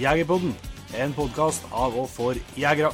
[0.00, 0.54] Jegerpodden,
[0.96, 2.88] en podkast av og for jegere.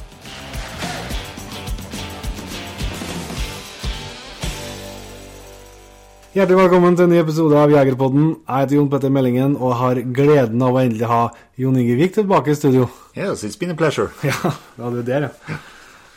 [6.35, 8.25] Hjertelig velkommen til en ny episode av Jegerpodden.
[8.43, 11.21] Jeg heter Jon Petter Meldingen og har gleden av å endelig ha
[11.55, 12.89] Jon Inge Vik tilbake i studio.
[13.15, 14.11] Yes, it's been a pleasure.
[14.27, 15.61] Ja, ja du er der, ja.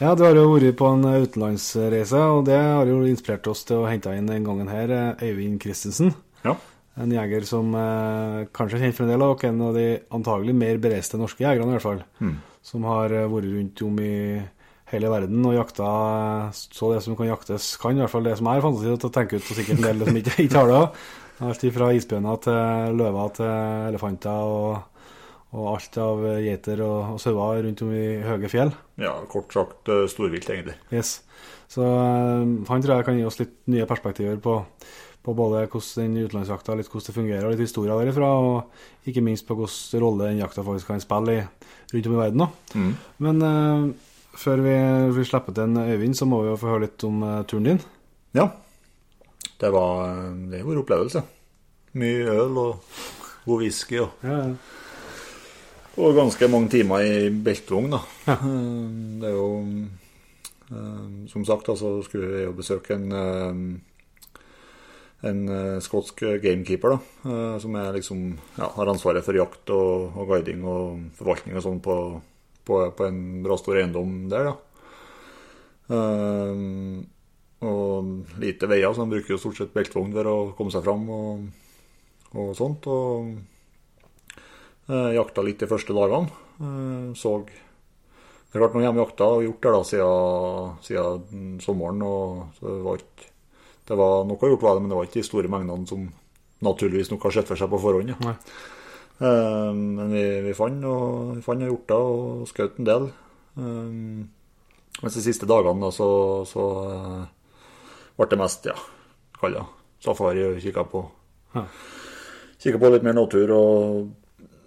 [0.01, 3.84] Ja, Du har jo vært på en utenlandsreise, og det har jo inspirert oss til
[3.84, 6.16] å hente inn den gangen her Øyvind Christensen.
[6.43, 6.59] Ja.
[6.99, 9.85] En jeger som eh, kanskje kjent for en del av dere, en av de
[10.17, 12.03] antagelig mer bereiste norske jegerne, i hvert fall.
[12.19, 12.35] Mm.
[12.67, 14.15] Som har eh, vært rundt om i
[14.91, 15.89] hele verden og jakta
[16.51, 19.11] eh, så det som kan jaktes kan, i hvert fall det som er fantasi til
[19.11, 20.84] å tenke ut, og sikkert en del som ikke, ikke har det.
[21.41, 23.53] Alt fra isbjørner til løver til
[23.89, 25.05] elefanter og,
[25.57, 28.75] og alt av geiter og, og sauer rundt om i høye fjell.
[29.01, 30.77] ja, kort sagt eh, storvilt, egentlig.
[30.93, 31.20] Yes.
[31.70, 34.57] Så han tror jeg kan gi oss litt nye perspektiver på,
[35.24, 39.24] på både hvordan den utenlandsjakta litt hvordan det fungerer, og litt historier derifra, og ikke
[39.24, 41.42] minst på hvilken rolle den jakta faktisk kan spille i,
[41.92, 42.47] rundt om i verden.
[42.75, 42.95] Mm.
[43.27, 43.91] Men uh,
[44.41, 44.77] før vi,
[45.19, 47.69] vi slipper til en Øyvind, så må vi jo få høre litt om uh, turen
[47.69, 47.83] din.
[48.36, 48.48] Ja.
[49.61, 50.14] Det var
[50.48, 51.23] det var en opplevelse.
[52.00, 52.92] Mye øl og
[53.45, 54.55] god whisky og, Ja, ja.
[56.00, 58.00] og ganske mange timer i beltevogn, da.
[58.28, 58.36] Ja.
[58.39, 59.48] Eh, Det er jo
[61.28, 63.11] Som sagt, altså, skulle jeg jo besøke en
[65.29, 68.25] en eh, skotsk gamekeeper, da, eh, som er liksom,
[68.57, 71.97] ja, har ansvaret for jakt og, og guiding og forvaltning og sånn på,
[72.65, 74.51] på, på en bra stor eiendom der.
[74.51, 74.57] da.
[75.97, 77.09] Eh,
[77.61, 81.03] og lite veier, så han bruker jo stort sett beltvogn for å komme seg fram
[81.13, 81.43] og,
[82.33, 82.87] og sånt.
[82.89, 83.35] Og
[84.89, 86.31] uh, jakta litt de første dagene.
[86.61, 92.01] Uh, så Det har vært noen hjemmejakter og gjort det da siden, siden sommeren.
[92.03, 93.30] og så det var ikke
[93.89, 96.05] det var noe gjort, var det, men det var ikke de store mengdene som
[96.64, 98.12] naturligvis nok har sett for seg på forhånd.
[98.12, 98.34] Ja.
[99.20, 103.11] Eh, men vi, vi fant og vi fant og hjorta og skjøt en del.
[103.61, 104.29] Um,
[105.01, 106.08] mens de siste dagene da, så,
[106.48, 107.24] så uh,
[108.17, 108.77] ble det mest ja,
[109.41, 109.67] kalla
[110.01, 111.02] safari og kikka på.
[111.57, 111.67] Ja.
[112.61, 114.08] Kikka på litt mer natur, og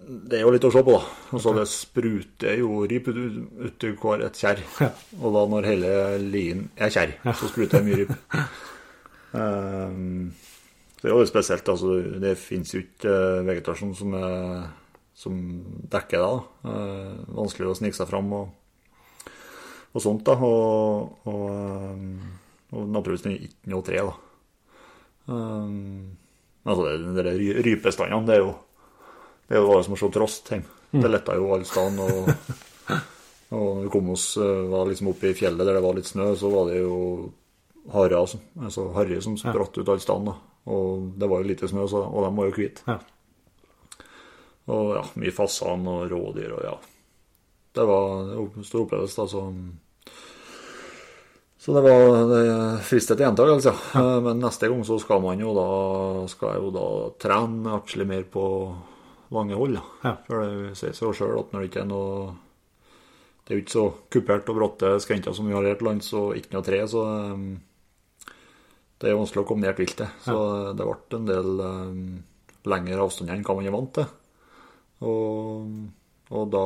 [0.04, 1.16] det er jo litt å se på, da.
[1.34, 4.62] Altså, det spruter jo ryp ut, ut i hver et kjerr.
[4.82, 4.90] Ja.
[5.20, 5.92] Og da når hele
[6.22, 8.14] lien er kjerr, så spruter det mye ryp.
[9.34, 10.32] Um,
[11.02, 11.68] det er jo spesielt.
[11.68, 14.68] Altså, det fins jo ikke eh, vegetasjon som, er,
[15.18, 15.40] som
[15.92, 16.28] dekker det.
[16.30, 16.70] da.
[16.72, 18.54] Eh, vanskelig å snike seg fram og,
[19.92, 20.24] og sånt.
[20.24, 20.38] da.
[20.38, 22.22] Og, og, um,
[22.74, 24.00] og naturligvis ikke noe tre.
[24.00, 24.14] da.
[25.28, 26.14] Um,
[26.64, 28.54] altså, det, det rypestandene, det er jo
[29.44, 30.70] det er jo som å se trost hjemme.
[30.94, 32.00] Det letta jo alle steder.
[32.00, 33.00] Og,
[33.58, 36.30] og vi kom oss eh, var liksom oppe i fjellet der det var litt snø,
[36.38, 36.94] så var det jo
[37.92, 40.36] harer, altså, altså harry som spratt ut alle steder.
[40.64, 42.84] Og det var jo lite snø, så, og de var jo hvite.
[42.88, 42.98] Ja.
[44.72, 46.74] Og ja, mye fasan og rådyr og ja.
[47.74, 49.42] Det var en stor opplevelse, da, så
[51.58, 52.40] Så det var det
[52.84, 54.00] fristet til gjentakelse, ja.
[54.00, 55.68] Eh, Men neste gang så skal man jo da
[56.28, 56.88] skal jeg jo da
[57.20, 58.44] trene atskillig mer på
[59.32, 59.84] lange hold, da.
[60.04, 60.16] Ja.
[60.26, 62.34] For det sier seg jo sjøl at når det ikke er noe
[63.44, 66.12] Det er jo ikke så kupert og bratte skrenter som vi har her til lands,
[66.16, 67.02] og ikke noe tre, så
[67.34, 67.48] um,
[69.02, 70.10] det er vanskelig å komme ned et vilt til.
[70.24, 70.36] Så
[70.76, 72.04] det ble en del um,
[72.70, 74.06] lengre avstander enn hva man er vant til.
[75.04, 75.74] Og,
[76.30, 76.64] og da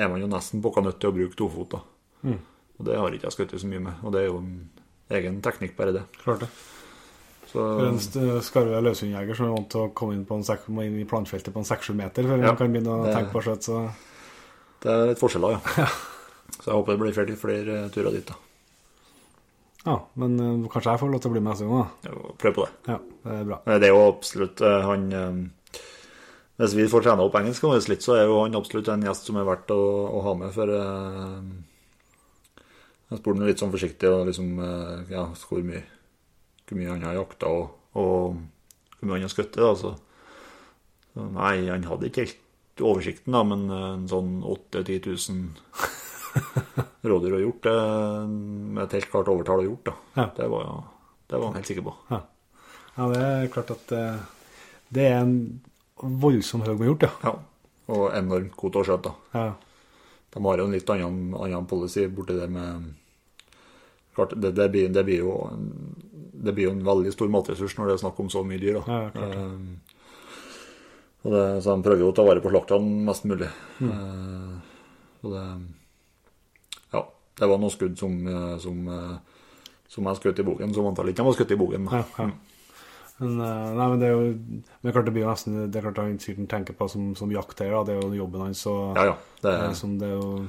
[0.00, 1.86] er man jo nesten påkka nødt til å bruke tofoter.
[2.26, 2.40] Mm.
[2.80, 4.02] Og det har ikke jeg skutt så mye med.
[4.04, 4.52] Og det er jo en
[5.16, 6.04] egen teknikk, bare det.
[6.22, 6.50] Klart det.
[7.50, 10.84] Så For en skarve løshundjeger som er vant til å komme inn, på en må
[10.86, 13.32] inn i planfeltet på en 6-7 meter før Ja, man kan begynne å det- tenke
[13.34, 13.80] på skjøt, så
[14.80, 15.88] det er litt forskjeller, ja.
[16.60, 18.34] Så jeg håper det blir flere, flere turer dit, da.
[19.86, 22.12] Ja, men uh, kanskje jeg får lov til å bli med neste gang, da.
[22.42, 22.72] Prøv på det.
[22.92, 23.58] Ja, det er bra.
[23.64, 25.38] Det er jo absolutt uh, han eh,
[26.60, 29.30] Hvis vi får trene opp engelsk og litt, så er jo han absolutt en gjest
[29.30, 29.80] som er verdt å,
[30.18, 31.40] å ha med, for uh,
[33.08, 35.82] Jeg spurte litt sånn forsiktig og liksom eh, Ja, hvor mye,
[36.68, 38.36] hvor mye han har jakta og, og
[38.98, 39.56] hvor mye han har skutt.
[39.56, 39.94] da, Så,
[41.14, 46.09] så nei, han hadde ikke helt oversikten, da, men eh, en sånn 8000-10 000
[47.10, 47.68] rådyr og hjort,
[48.30, 49.94] med et helt klart overtall av hjort, da.
[50.16, 50.26] Ja.
[50.36, 50.68] Det, var,
[51.30, 51.94] det var han helt sikker på.
[52.10, 54.22] Ja, det er klart at eh,
[54.92, 55.34] det er en
[56.00, 57.12] voldsom høg med hjort, ja.
[57.24, 57.34] Ja,
[57.90, 59.12] og enormt god til å skjøte.
[59.32, 59.44] da.
[59.44, 59.50] ja.
[60.30, 62.92] De har jo en litt annen, annen policy borti der med
[64.14, 65.34] Klart, det, det, blir, det, blir jo,
[66.34, 68.80] det blir jo en veldig stor matressurs når det er snakk om så mye dyr.
[68.80, 68.82] da.
[68.90, 69.36] Ja, klart
[71.22, 73.50] det, så de prøver jo å ta vare på slaktene mest mulig.
[73.84, 74.54] Eh,
[75.20, 75.58] og det Ja,
[77.40, 79.42] det var noen skudd som, eh, som, eh,
[79.88, 81.88] som jeg skjøt i bogen, som antallet ikke var skutt i bogen.
[81.90, 82.30] Ja, ja.
[83.20, 84.28] Men, eh, nei, men det er jo
[84.80, 87.30] Men klart det blir jo nesten Det er klart han sikkert tenker på som, som
[87.30, 87.84] jakteier.
[87.84, 88.62] Det er jo jobben hans.
[88.64, 89.16] Ja, ja.
[89.42, 90.46] Det, som det er jo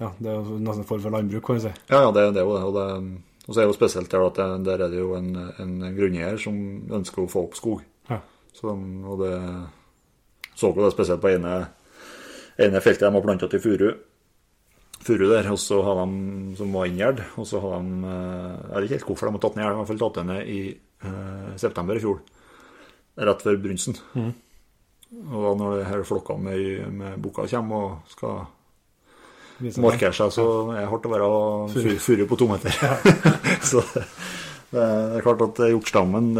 [0.00, 1.72] Ja, det er jo nesten en form for landbruk, kan vi si.
[1.88, 2.64] ja, ja, det, det er jo det.
[2.66, 5.14] Og, det, og så er det jo spesielt der at det, der er det jo
[5.16, 5.30] en,
[5.60, 6.56] en grunneier som
[6.92, 7.84] ønsker å få opp skog.
[8.10, 8.20] Ja.
[8.52, 9.32] Så, og det
[10.54, 11.54] så jo det spesielt på ene,
[12.58, 13.88] ene feltet de har planta til furu.
[15.04, 18.74] Furu der, og så har de som var inngjerd, og så har de eh, Jeg
[18.74, 20.48] vet ikke helt hvorfor de har tatt ned gjerd, de har i tatt den ned
[20.48, 20.60] i
[21.04, 22.22] eh, september i fjor.
[23.28, 23.98] Rett før brunsten.
[25.14, 28.40] Og da når det her flokka med, med bukker kommer og skal
[29.84, 31.28] markere seg, så er det hardt å være
[31.70, 32.74] fu- furu på to meter.
[33.70, 34.02] så det,
[34.74, 34.86] det
[35.20, 36.32] er klart at hjortstammen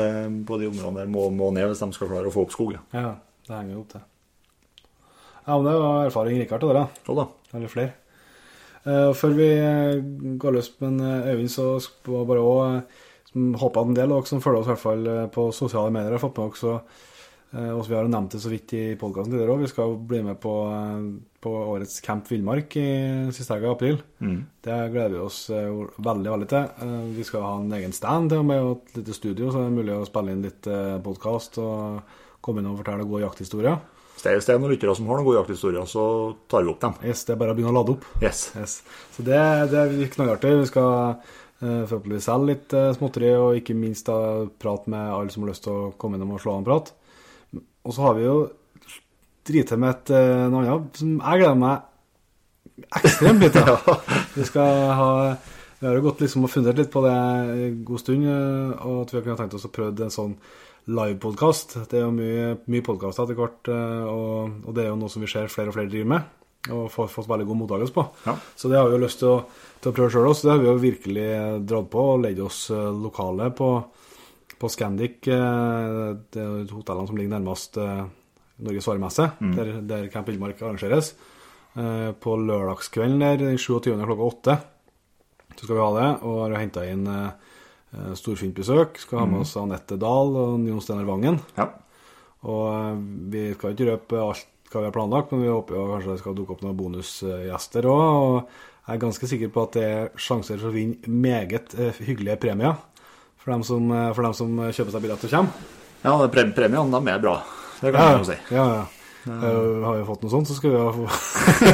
[0.48, 2.74] på de områdene der må, må ned hvis de skal klare å få opp skog.
[2.96, 3.12] Ja.
[3.44, 4.02] Det henger jo opp til.
[5.44, 7.04] Ja, men det var erfaring Rikard dere, da.
[7.06, 7.26] Jo da.
[7.54, 7.92] Eller flere.
[8.84, 10.02] Eh, før vi eh,
[10.40, 12.94] går løs på en eh, Øyvind, så skal jeg bare òg
[13.58, 16.14] håpe at en del av dere som følger oss i hvert fall på sosiale medier,
[16.14, 16.84] har fått med dere
[17.54, 19.60] og Vi har jo nevnt det så vidt i podkasten tidligere òg.
[19.62, 20.54] Vi skal bli med på,
[21.38, 22.86] på årets Camp Villmark i
[23.30, 24.00] siste helga i april.
[24.18, 24.40] Mm.
[24.66, 26.90] Det gleder vi oss veldig veldig til.
[27.14, 29.68] Vi skal ha en egen stand til og med, og et lite studio, så det
[29.68, 30.70] er mulig å spille inn litt
[31.06, 33.78] podkast og komme inn og fortelle gode jakthistorier.
[34.24, 36.94] Hvis det er- noen lyttere som har noen gode jakthistorier, så tar vi opp dem.
[37.04, 38.04] Yes, det er bare å begynne å lade opp.
[38.22, 38.52] Yes.
[38.56, 38.82] Yes.
[39.12, 39.40] Så det,
[39.70, 40.52] det er knallartig.
[40.60, 44.18] Vi skal uh, forhåpentligvis selge litt uh, småtteri, og ikke minst da
[44.60, 46.92] prate med alle som har lyst til å komme innom og slå av en prat.
[47.84, 48.36] Og så har vi jo
[49.44, 53.76] driti med et uh, noe annet som jeg gleder meg ekstremt litt til.
[54.38, 55.10] Vi skal ha
[55.78, 59.10] Vi har jo gått liksom og fundert litt på det en god stund, og at
[59.12, 60.32] vi har tenkt oss å prøve en sånn
[60.88, 61.76] livepodkast.
[61.90, 65.12] Det er jo mye, mye podkaster etter hvert, eh, og, og det er jo noe
[65.12, 66.32] som vi ser flere og flere driver med.
[66.72, 68.02] Og får fått veldig god mottakelse på.
[68.24, 68.34] Ja.
[68.56, 69.40] Så det har vi jo lyst til å,
[69.84, 70.46] til å prøve sjøl også.
[70.46, 71.26] Det har vi jo virkelig
[71.68, 73.68] dratt på og leid oss eh, lokale på,
[74.60, 75.18] på Scandic.
[75.28, 78.04] eh, Det er hotellene som ligger nærmest eh,
[78.64, 79.24] Norges varemesse,
[79.58, 81.12] der, der Camp Villmark arrangeres.
[81.76, 83.92] Eh, På lørdagskvelden der, den 27.
[84.06, 84.56] klokka åtte,
[85.54, 86.08] så skal vi ha det.
[86.24, 87.43] Og har henta inn eh,
[87.94, 88.98] eh, storfintbesøk.
[89.00, 91.38] Skal ha med oss Anette Dahl og Jon Steinar Vangen.
[91.58, 91.68] Ja.
[92.44, 92.98] Og eh,
[93.32, 96.22] vi skal ikke røpe alt hva vi har planlagt, men vi håper jo kanskje det
[96.24, 98.02] skal dukke opp noen bonusgjester òg.
[98.24, 102.02] Og jeg er ganske sikker på at det er sjanser for å vinne meget eh,
[102.02, 102.76] hyggelige premier
[103.38, 105.72] for dem som, for dem som kjøper seg billett og kommer.
[106.00, 107.38] ja premiene, de er bra.
[107.80, 108.38] Det kan man jo si.
[108.56, 109.03] ja, ja.
[109.24, 110.90] Eh, har vi fått noe sånt, så skal vi ha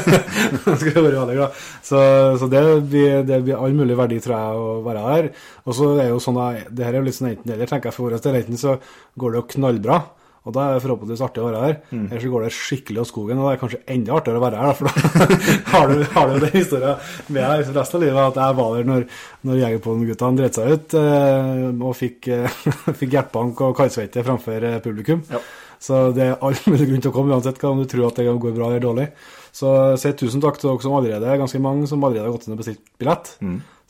[0.81, 1.59] skal vi være veldig glad.
[1.83, 1.99] Så,
[2.39, 2.63] så det,
[2.93, 5.29] blir, det blir all mulig verdi, tror jeg, å være her.
[5.67, 8.09] Og så er jo sånn det her er jo litt sånn enten-eller, tenker jeg for
[8.09, 8.41] vår del.
[8.45, 8.79] Enten så
[9.19, 10.01] går det jo knallbra,
[10.41, 11.75] og da er det forhåpentligvis artig å være her.
[11.99, 14.61] Eller så går det skikkelig av skogen, og det er kanskje enda artigere å være
[14.61, 15.41] her, da, for da
[15.75, 18.77] har du, har du den historien med deg For resten av livet at jeg var
[18.79, 19.09] der når,
[19.51, 22.63] når Jegerpollen-guttene dreit seg ut eh, og fikk, eh,
[23.03, 25.21] fikk hjertebank og kaldsvette framfor eh, publikum.
[25.29, 25.43] Ja.
[25.81, 28.21] Så det er all mulig grunn til å komme, uansett hva om du tror at
[28.21, 29.07] det går bra eller dårlig.
[29.51, 32.47] Så si tusen takk til dere som allerede er ganske mange som allerede har gått
[32.47, 33.33] inn og bestilt billett.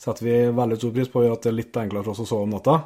[0.01, 2.47] Setter vi veldig stor pris på, at det er litt enklere for oss å sove
[2.47, 2.79] om natta.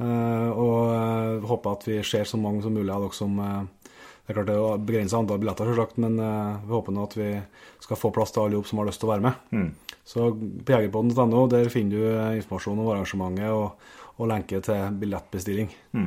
[0.00, 3.60] Eh, og eh, håper at vi ser så mange som mulig av dere som eh,
[4.24, 7.30] Det er klart det er begrensa antall billetter, selvsagt, men vi håper nå at vi
[7.82, 9.72] skal få plass til alle som har lyst til å være med.
[10.06, 13.88] Så på jegerpodden.no der finner du informasjon om arrangementet og,
[14.22, 15.72] og lenke til billettbestilling.
[15.98, 16.06] Mm.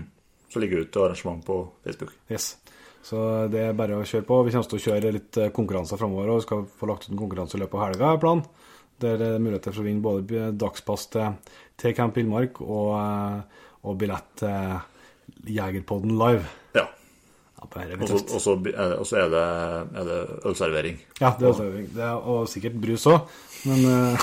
[0.53, 2.13] Så ligger det ut arrangement på Facebook.
[2.29, 2.51] Yes.
[3.03, 3.17] Så
[3.51, 4.37] det er bare å kjøre på.
[4.47, 7.11] Vi kommer til å kjøre litt eh, konkurranser framover, og vi skal få lagt ut
[7.15, 8.45] en konkurranse i løpet av helga, er planen.
[9.03, 11.33] Der det er muligheter for å vinne både dagspass til,
[11.81, 14.79] til Camp Villmark og, eh, og billett til
[15.57, 16.45] Jegerpodden live.
[16.77, 16.85] Ja.
[17.63, 19.43] Og så- er det- er det,
[19.99, 20.97] er det ølservering.
[21.19, 21.87] Ja, det er ølservering.
[21.93, 23.27] Det er, og sikkert brus òg,
[23.65, 24.17] men, eh,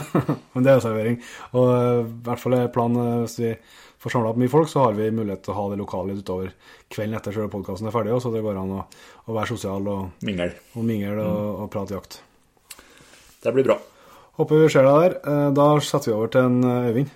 [0.54, 1.20] men det er ølservering.
[1.52, 3.54] Og eh, i hvert fall er planen eh, hvis vi
[4.04, 6.52] får samla opp mye folk, så har vi mulighet til å ha det lokale utover
[6.92, 8.84] kvelden etter selve podkasten er ferdig, også, så det går an å,
[9.24, 10.52] å være sosial og, Mingel.
[10.76, 12.20] og mingle og, og prate jakt.
[13.44, 13.78] Det blir bra.
[14.38, 15.16] Håper vi ser deg der.
[15.30, 17.12] Eh, Da setter vi over til en eh, Øyvind.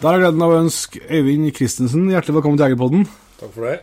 [0.00, 3.02] Da er det gleden av å ønske Øyvind Christensen hjertelig velkommen til Jegerpodden.
[3.40, 3.74] Takk for det.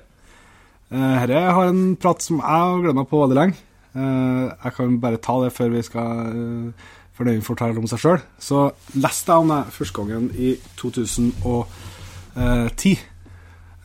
[0.90, 3.60] Eh, Herre har en prat som jeg har gleda meg på veldig lenge.
[3.94, 6.74] Eh, Jeg kan bare ta det før vi skal
[7.20, 8.20] eh, det hun forteller om seg sjøl.
[8.40, 12.98] Så leste jeg om det første gangen i 2010.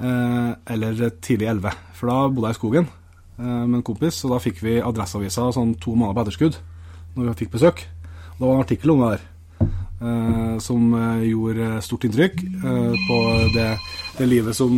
[0.01, 1.71] eh, Eller tidlig 11.
[1.95, 2.89] For da bodde jeg i skogen
[3.39, 6.57] eh, med en kompis, og da fikk vi Adresseavisa sånn to måneder på etterskudd
[7.17, 7.85] når vi fikk besøk.
[8.33, 9.23] Og det var en artikkel om det der.
[10.03, 10.81] eh, som
[11.23, 13.19] gjorde stort inntrykk på
[13.55, 13.69] det,
[14.19, 14.73] det livet, som,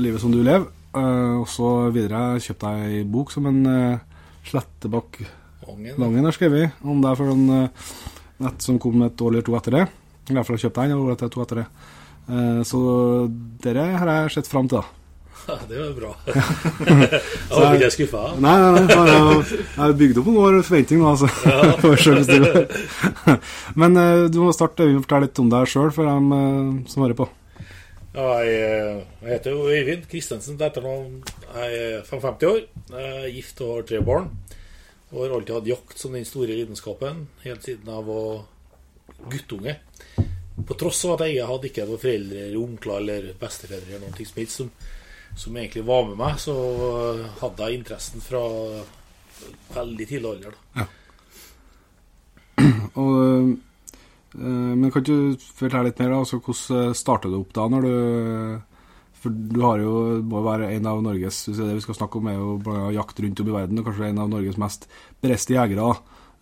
[0.00, 0.66] livet som du lever.
[0.94, 3.62] Og så videre kjøpte jeg ei bok som en
[4.44, 5.22] Slettebakk
[5.66, 5.98] Vangen.
[6.00, 7.90] Langen har skrevet om det for en eh,
[8.42, 9.84] nett som kom et år eller to etter det.
[10.30, 11.68] I hvert fall kjøpte en og eller to etter det.
[12.30, 12.80] Eh, så
[13.62, 14.98] dere har jeg sett fram til, da.
[15.42, 16.10] Ja, det var bra.
[16.28, 18.22] jeg håper ikke jeg skuffa.
[18.38, 18.84] Nei, nei, nei.
[19.10, 21.30] Jeg, jeg har bygd opp noen år forventning nå, altså.
[21.82, 23.38] For.
[23.82, 27.18] Men eh, du må starte Øyvind, fortelle litt om deg sjøl for dem som hører
[27.18, 27.28] på.
[28.12, 31.22] Ja, jeg, jeg heter jo Øyvind Kristensen til etternavn.
[31.56, 34.30] Jeg er 55 år, jeg er gift og har tre barn.
[35.12, 38.44] Og har alltid hatt jakt som den store lidenskapen, helt siden jeg var
[39.32, 39.76] guttunge.
[40.68, 44.26] På tross av at jeg hadde ikke noen foreldre, eller onkler eller bestefedre eller noe
[44.28, 44.72] som som,
[45.44, 46.56] som egentlig var med meg, så
[47.42, 48.42] hadde jeg interessen fra
[49.74, 50.56] veldig tidlig alder.
[50.74, 50.88] da.
[53.00, 53.52] Og,
[54.36, 56.18] eh, men kan du fortelle litt mer?
[56.20, 57.68] Altså, hvordan startet du opp da?
[57.68, 57.94] når du
[59.22, 59.92] For du har jo,
[60.26, 63.42] må være en av Norges det det vi skal snakke om, er jo jakt rundt
[63.42, 64.88] om i verden, og kanskje en av Norges mest
[65.22, 65.92] bereste jegere.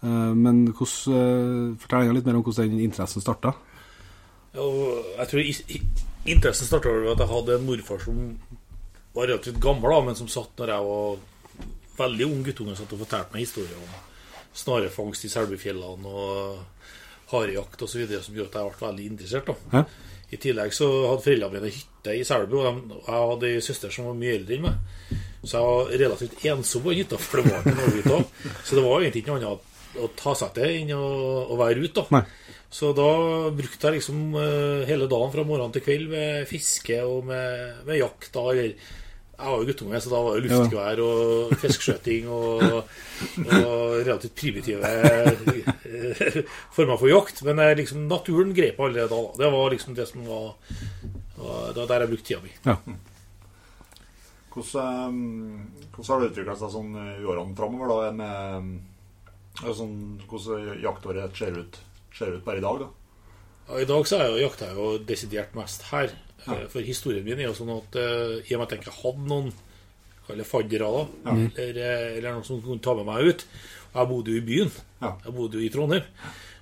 [0.01, 3.55] Eh, Men hvordan, eh, fortell litt mer om hvordan den interessen starta.
[4.55, 5.43] Jeg tror
[6.27, 8.39] interessen starta ved at jeg hadde en morfar som
[9.15, 11.19] var relativt gammel, men som satt når jeg var
[12.01, 13.93] veldig ung guttunge satt og fortalte meg historier om
[14.57, 16.59] snarefangst i Selbufjellene og
[17.31, 18.07] harejakt osv.
[18.23, 19.47] som gjorde at jeg ble veldig interessert.
[19.47, 19.55] da.
[19.79, 19.85] Ja.
[20.31, 23.91] I tillegg så hadde foreldrene mine hytte i Selbu, og de- jeg hadde ei søster
[23.95, 25.19] som var mye eldre enn meg.
[25.43, 28.53] Så jeg var relativt ensom på hytta, for det var ikke noe ute.
[28.65, 31.07] Så det var egentlig ikke noe annet å ta seg til enn å,
[31.51, 31.95] å være ute.
[32.05, 32.21] da.
[32.21, 32.25] Nei.
[32.71, 33.07] Så da
[33.51, 37.99] brukte jeg liksom eh, hele dagen fra morgen til kveld med fiske og med, med
[37.99, 38.29] jakt.
[38.37, 38.75] da, eller
[39.41, 42.65] Jeg var jo guttunge, så da var det luftgevær og fiskeskjøting og,
[43.57, 46.41] og relativt primitive eh,
[46.77, 47.41] former for jakt.
[47.49, 49.21] Men eh, liksom, naturen grep allerede da.
[49.41, 50.53] Det var liksom det som var,
[51.39, 52.53] var Det var der jeg brukte tida mi.
[52.69, 52.77] Ja.
[54.53, 58.15] Hvordan, eh, hvordan har det utvikla seg sånn i årene framover, da?
[58.21, 58.81] Med,
[59.65, 61.81] sånn, hvordan jaktåret ser ut,
[62.17, 62.93] ser ut bare i dag, da?
[63.71, 66.13] Ja, I dag så er jo, jakter jeg jo desidert mest her.
[66.47, 68.97] Eh, For historien min er jo sånn at eh, i og med at jeg ikke
[69.03, 69.53] hadde noen
[70.31, 71.01] eller faddere da,
[71.33, 73.45] eller, eh, eller noen som kunne ta med meg ut
[73.91, 74.71] Og jeg bodde jo i byen.
[75.03, 75.09] Ja.
[75.25, 76.05] Jeg bodde jo i Trondheim.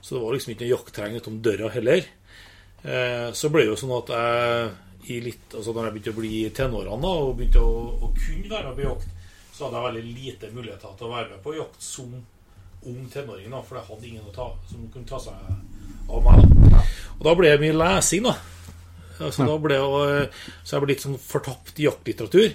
[0.01, 2.07] Så det var liksom ikke noe jaktterreng utom døra heller.
[2.83, 4.71] Eh, så ble det jo sånn at jeg
[5.09, 8.49] i litt, altså når jeg begynte å bli i tenårene og begynte å, å kunne
[8.51, 9.13] være med på jakt,
[9.53, 12.11] så hadde jeg veldig lite muligheter til å være med på jakt som
[12.89, 13.51] ung tenåring.
[13.53, 15.35] da, For jeg hadde ingen ta, som kunne ta seg
[16.09, 16.45] av meg.
[16.73, 16.83] da.
[17.19, 18.35] Og da ble det mye lesing, da.
[19.21, 20.29] Altså, da ble jeg,
[20.63, 22.53] så jeg ble litt sånn fortapt i jaktlitteratur.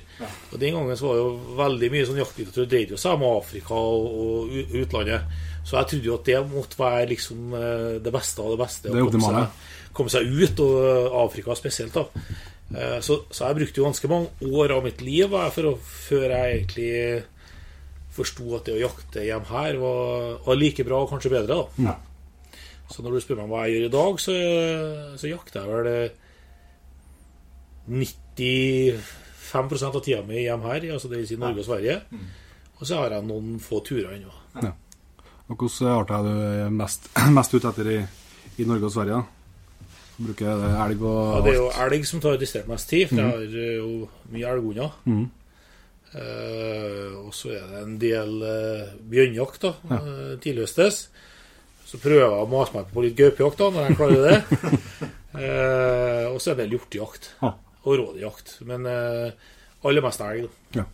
[0.54, 1.26] Og den gangen så var jo
[1.60, 5.28] veldig mye sånn jaktlitteratur dreide seg om Afrika og, og utlandet.
[5.64, 8.90] Så jeg trodde jo at det måtte være liksom eh, det beste av det beste.
[8.92, 11.94] Det å komme seg, komme seg ut, og eh, Afrika spesielt.
[12.00, 12.08] da.
[12.74, 16.58] Eh, Så, så jeg brukte jo ganske mange år av mitt liv for før jeg
[16.58, 17.24] egentlig
[18.14, 21.56] forsto at det å jakte hjem her var, var like bra og kanskje bedre.
[21.64, 21.88] da.
[21.90, 21.96] Ja.
[22.94, 24.36] Så når du spør meg hva jeg gjør i dag, så,
[25.18, 26.20] så jakter jeg vel eh,
[27.88, 31.98] 95 av tida mi hjem her, altså det vil si Norge og Sverige.
[32.80, 34.32] Og så har jeg noen få turer ennå.
[35.52, 36.36] Og hvordan arter er du
[36.80, 38.00] mest, mest ute etter i,
[38.64, 39.22] i Norge og Sverige?
[39.22, 39.24] da?
[40.14, 41.34] Bruker det elg og alt?
[41.34, 44.10] Ja, det er jo elg som tar distrert mest tid, for jeg har eh, jo
[44.34, 45.00] mye elghunder.
[45.10, 45.24] Mm.
[46.14, 51.00] Uh, og så er det en del uh, bjørnjakt da, uh, tidligøstes.
[51.90, 54.38] Så prøver jeg å mase meg på litt gaupejakt da, når jeg klarer det.
[55.34, 57.56] uh, og så er det hjortejakt Ja.
[57.84, 58.58] Og rådjakt.
[58.70, 59.32] Men eh,
[59.84, 60.50] aller mest elg.
[60.74, 60.86] da.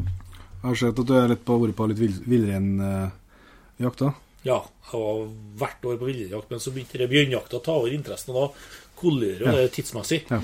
[0.00, 4.10] Jeg har sett at du er litt på, vært på litt vill- villreinjakt da.
[4.44, 4.58] Ja,
[4.90, 5.22] jeg var
[5.60, 8.90] hvert år på villreinjakt, men så begynte det bjørnjakta å ta over interessen, og da
[9.00, 9.56] kolliderer jo Ja.
[9.62, 10.22] det tidsmessig.
[10.30, 10.40] Ja.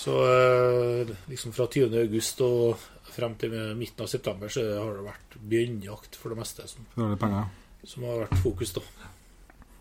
[0.00, 1.92] Så eh, liksom fra 20.
[2.06, 2.78] august og
[3.10, 7.04] frem til midten av september så har det vært bjørnjakt for det meste som, For
[7.08, 7.44] alle penger.
[7.84, 8.80] som har vært fokus, da.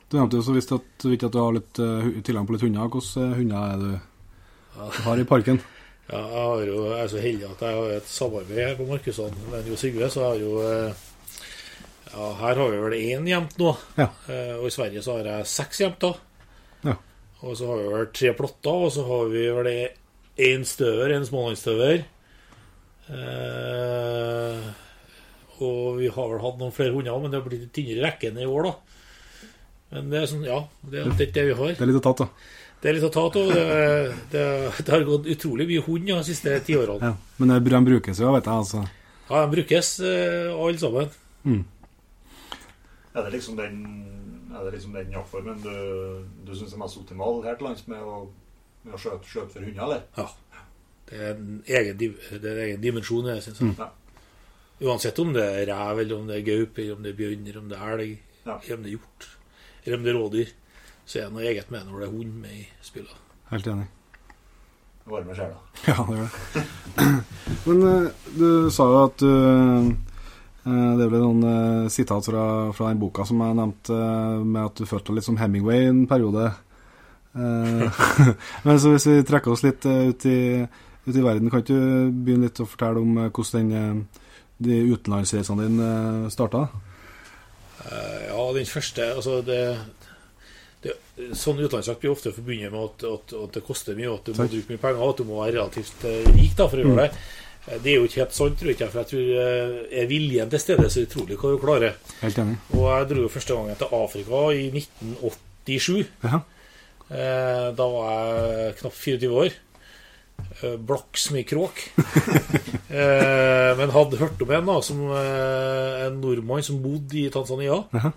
[0.09, 2.89] Du nevnte jo så visst at, at du har litt uh, tilgang på litt hunder.
[2.89, 3.99] Hvilke eh, hunder er det
[4.75, 5.59] du har i parken?
[6.09, 8.87] Ja, jeg, har jo, jeg er så heldig at jeg har et samarbeid her på
[8.89, 11.05] Markusson med Jo Sigve, så jeg har jo eh,
[12.09, 13.75] Ja, her har vi vel én gjemt nå.
[13.99, 14.07] Ja.
[14.25, 16.15] Eh, Og i Sverige så har jeg seks gjemter.
[16.87, 16.95] Ja.
[17.45, 19.69] Og så har vi vel tre plotter, og så har vi vel
[20.49, 22.01] én støver, en smålandsstøver.
[23.09, 24.69] Eh,
[25.59, 28.41] og vi har vel hatt noen flere hunder, men det har blitt tynnere rekke enn
[28.41, 28.73] i år, da.
[29.93, 30.59] Men det er sånn, ja,
[30.89, 31.75] det er det, vi har.
[31.75, 32.29] Det er litt tatt, da.
[32.81, 33.33] Det er litt å ta av.
[33.35, 33.63] Det,
[34.31, 34.43] det,
[34.85, 37.09] det har gått utrolig mye hund de siste ti årene.
[37.11, 37.15] Ja.
[37.37, 38.53] Men det- de brukes jo, vet jeg.
[38.53, 38.85] altså.
[39.29, 41.09] Ja, de brukes eh, alle sammen.
[41.43, 41.65] Mm.
[43.15, 43.81] Er det liksom den,
[44.55, 47.99] er det liksom den jaktformen du, du syns er mest optimal her til lands med
[48.05, 48.19] å,
[48.85, 50.05] med å skjøte, skjøte for hunder, eller?
[50.17, 50.27] Ja.
[51.09, 53.59] Det er en egen, det er en egen dimensjon, jeg synes.
[53.65, 53.75] Mm.
[53.81, 53.89] Ja.
[54.87, 57.47] Uansett om det er rev, eller om det er gaupe, eller om det er bjørn,
[57.49, 58.55] eller om det er elg, Ja.
[58.63, 59.25] eller om det er hjort,
[59.83, 60.53] eller om det er rådyr,
[61.09, 63.15] så er det noe eget med når det er hund med i spillet.
[63.49, 63.87] Helt enig.
[65.09, 65.57] Varme sjela.
[65.89, 66.63] Ja, det gjør det.
[67.65, 69.89] Men eh, du sa jo at du eh,
[70.69, 72.43] Det er vel noen eh, sitat fra,
[72.77, 75.87] fra den boka som jeg nevnte, eh, med at du følte deg litt som Hemingway
[75.89, 76.51] en periode.
[77.33, 78.03] Eh,
[78.67, 80.39] Men så hvis vi trekker oss litt eh, ut i,
[81.07, 84.27] ut i verden, kan ikke du begynne litt å fortelle om eh, hvordan den, eh,
[84.69, 86.67] de utenlandsreisene dine eh, starta?
[87.87, 89.98] Eh, ja, den første Altså, det, det
[91.35, 94.45] Sånn utenlandsjakt blir ofte forbundet med at, at, at det koster mye, at du må
[94.47, 97.09] bruke mye penger, at du må være relativt eh, rik da, for å gjøre det.
[97.67, 100.07] Eh, Det er jo ikke helt sant, tror jeg ikke, for jeg tror eh, er
[100.09, 101.97] viljen til stede, så det utrolig hva du klarer.
[102.21, 102.55] Helt enig.
[102.77, 106.05] Og jeg dro jo første gangen til Afrika i 1987.
[106.23, 106.39] Ja.
[107.09, 109.53] Da var jeg knapt 24 år.
[110.87, 111.81] Blakk som ei kråk.
[113.79, 117.79] Men hadde hørt om en da som en nordmann som bodde i Tanzania.
[117.93, 118.11] Jaha.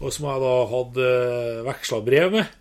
[0.00, 1.10] Og som jeg da hadde
[1.66, 2.54] veksla brev med.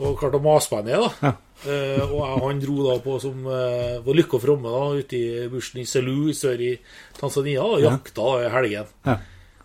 [0.00, 1.30] Og klarte å mase meg ned, da.
[1.30, 1.36] Ja.
[1.60, 5.18] Eh, og jeg, han dro da på som uh, var lykke og fromme da, ute
[5.18, 6.70] i bushen i Selou sør i
[7.18, 8.94] Tanzania og jakta da i helgen.
[9.04, 9.18] Ja.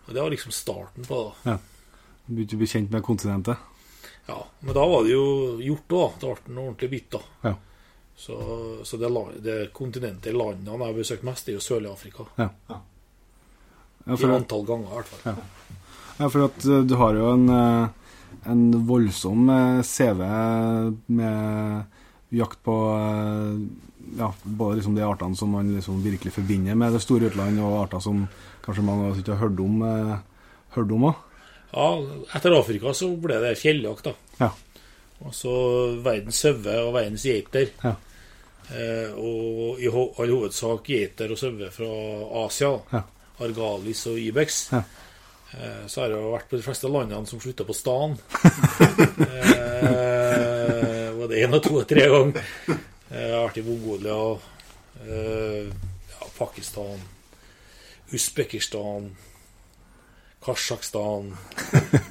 [0.05, 1.55] Og det var liksom starten på det.
[2.25, 3.71] Begynte å bli kjent med kontinentet.
[4.25, 5.25] Ja, Men da var det jo
[5.61, 6.19] gjort òg.
[6.19, 7.21] Da ble den ordentlig bitt, da.
[7.45, 7.53] Ja.
[8.17, 8.35] Så,
[8.87, 9.11] så det,
[9.45, 12.25] det kontinentet, landene jeg har besøkt mest, er jo Sørlig-Afrika.
[12.39, 12.49] Ja,
[14.05, 15.35] I antall ganger, i hvert fall.
[15.35, 15.81] ja,
[16.17, 20.23] for at eh, du har jo en, eh, en voldsom eh, CV
[21.05, 21.83] med
[22.35, 22.75] jakt på
[24.17, 27.77] ja, både liksom de artene som man liksom virkelig forbinder med det store utland, og
[27.85, 28.25] arter som
[28.65, 29.85] kanskje mange av oss ikke har hørt om.
[30.75, 31.05] hørt om.
[31.71, 31.87] Ja,
[32.35, 34.41] etter Afrika så ble det fjelljakt, da.
[34.41, 34.49] Ja.
[35.23, 35.53] Og så
[36.03, 37.71] verdens sauer og verdens geiter.
[37.85, 37.95] Ja.
[38.73, 41.89] Eh, og i ho all hovedsak geiter og sauer fra
[42.45, 42.71] Asia.
[42.93, 43.03] Ja.
[43.45, 44.61] Argalis og Ibex.
[44.73, 44.81] Ja.
[45.55, 48.15] Eh, så har jeg jo vært på de fleste landene som slutter på stan.
[49.55, 52.41] eh, både én og to og tre ganger.
[52.67, 52.79] Eh,
[53.15, 54.17] Jeg har vært i Mongolia,
[55.05, 55.69] eh,
[56.11, 56.99] ja, Pakistan,
[58.13, 59.11] Usbekistan,
[60.45, 61.31] Kasjokstan,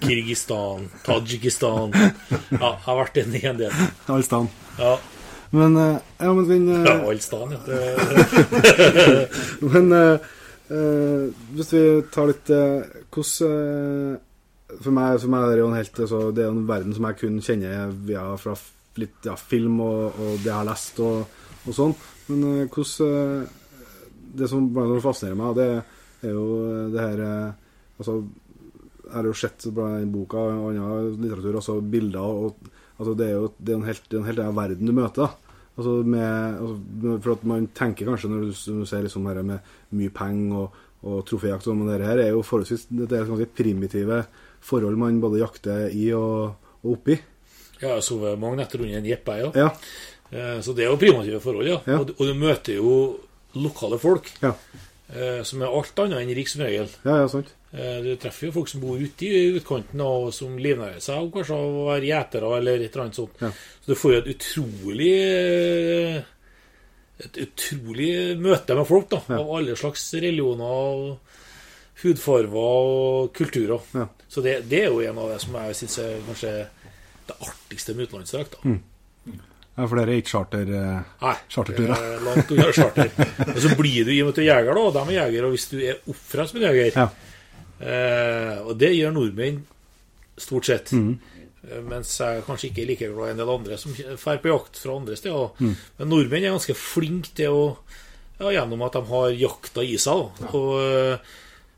[0.02, 2.08] Kirgistan, Tadsjikistan Ja,
[2.50, 3.76] jeg har vært inne i en del.
[4.10, 4.48] Allstan.
[4.78, 4.96] Ja,
[5.54, 7.60] Men, eh, ja, men, den, ja Allstan, ja.
[7.68, 7.76] Det,
[9.74, 9.92] Men
[10.72, 11.24] eh,
[11.54, 11.82] hvis vi
[12.14, 14.22] tar litt eh, Hvordan eh,
[14.80, 17.08] for, meg, for er det jo en helt altså, Det er jo en verden som
[17.08, 18.56] jeg kun kjenner via fra
[19.00, 21.94] litt ja, film og, og det jeg har lest og, og sånn.
[22.30, 23.52] Men hvordan eh,
[24.38, 25.68] Det som blant annet fascinerer meg, det
[26.30, 26.46] er jo
[26.94, 27.60] det her eh,
[27.98, 28.22] Altså
[29.04, 33.34] jeg har jo sett blant boka og annen litteratur, altså bilder og altså Det er
[33.36, 35.28] jo det er en helt, det helt verden du møter.
[35.28, 35.43] da.
[35.76, 39.42] Altså med, altså, for at Man tenker kanskje når du, når du ser liksom her
[39.42, 39.58] med
[39.98, 43.48] mye penger og, og troféjakt, sånn, men det her er jo forholdsvis det er ganske
[43.58, 44.20] primitive
[44.64, 47.18] forhold man både jakter i og, og oppi.
[47.80, 49.50] jeg har sovet mange netter under en jeppe, ja.
[49.58, 49.68] Ja.
[50.30, 51.80] Eh, Så det er jo primitive forhold, ja.
[51.86, 51.98] Ja.
[52.00, 52.94] Og, du- og du møter jo
[53.54, 54.52] lokale folk, Ja.
[55.12, 56.88] Eh, som er alt annet enn rik som regel.
[57.04, 57.52] ja, ja, sant.
[57.74, 61.30] Eh, Du treffer jo folk som bor ute i utkanten, og som livnærer seg av
[61.34, 63.40] kanskje av å være gjetere eller et eller annet sånt.
[63.42, 63.50] Ja.
[63.82, 66.22] Så du får jo et utrolig eh,
[67.24, 68.08] Et utrolig
[68.42, 69.20] møte med folk, da.
[69.30, 69.36] Ja.
[69.38, 71.18] Av alle slags religioner og
[72.02, 73.84] hudfarger og kulturer.
[73.94, 74.08] Ja.
[74.28, 76.54] Så det, det er jo en av det som jeg syns er kanskje
[77.28, 78.56] det artigste med utenlandsdrakt.
[78.66, 78.80] Mm.
[79.76, 80.68] Ja, for dere er ikke charter...
[80.70, 81.94] eh, Nei, Charterturer.
[81.98, 83.08] er langt unna charter.
[83.48, 85.16] Og så blir du i og med at du er jeger, da, og de er
[85.24, 85.46] jegere.
[85.48, 87.08] og hvis du er oppfra som en jeger Ja.
[87.80, 89.62] eh, Og det gjør nordmenn
[90.38, 90.92] stort sett.
[90.94, 91.18] Mhm.
[91.64, 94.50] Eh, Mens jeg kanskje ikke er like glad i en del andre som drar på
[94.52, 95.50] jakt fra andre steder.
[95.58, 95.74] Mm.
[95.98, 97.64] Men nordmenn er ganske flinke til å
[98.40, 100.24] ja, Gjennom at de har jakta i seg.
[100.42, 100.48] Ja.
[100.58, 101.18] Og eh,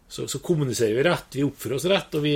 [0.08, 2.32] så, så kommuniserer vi rett, vi oppfører oss rett, og vi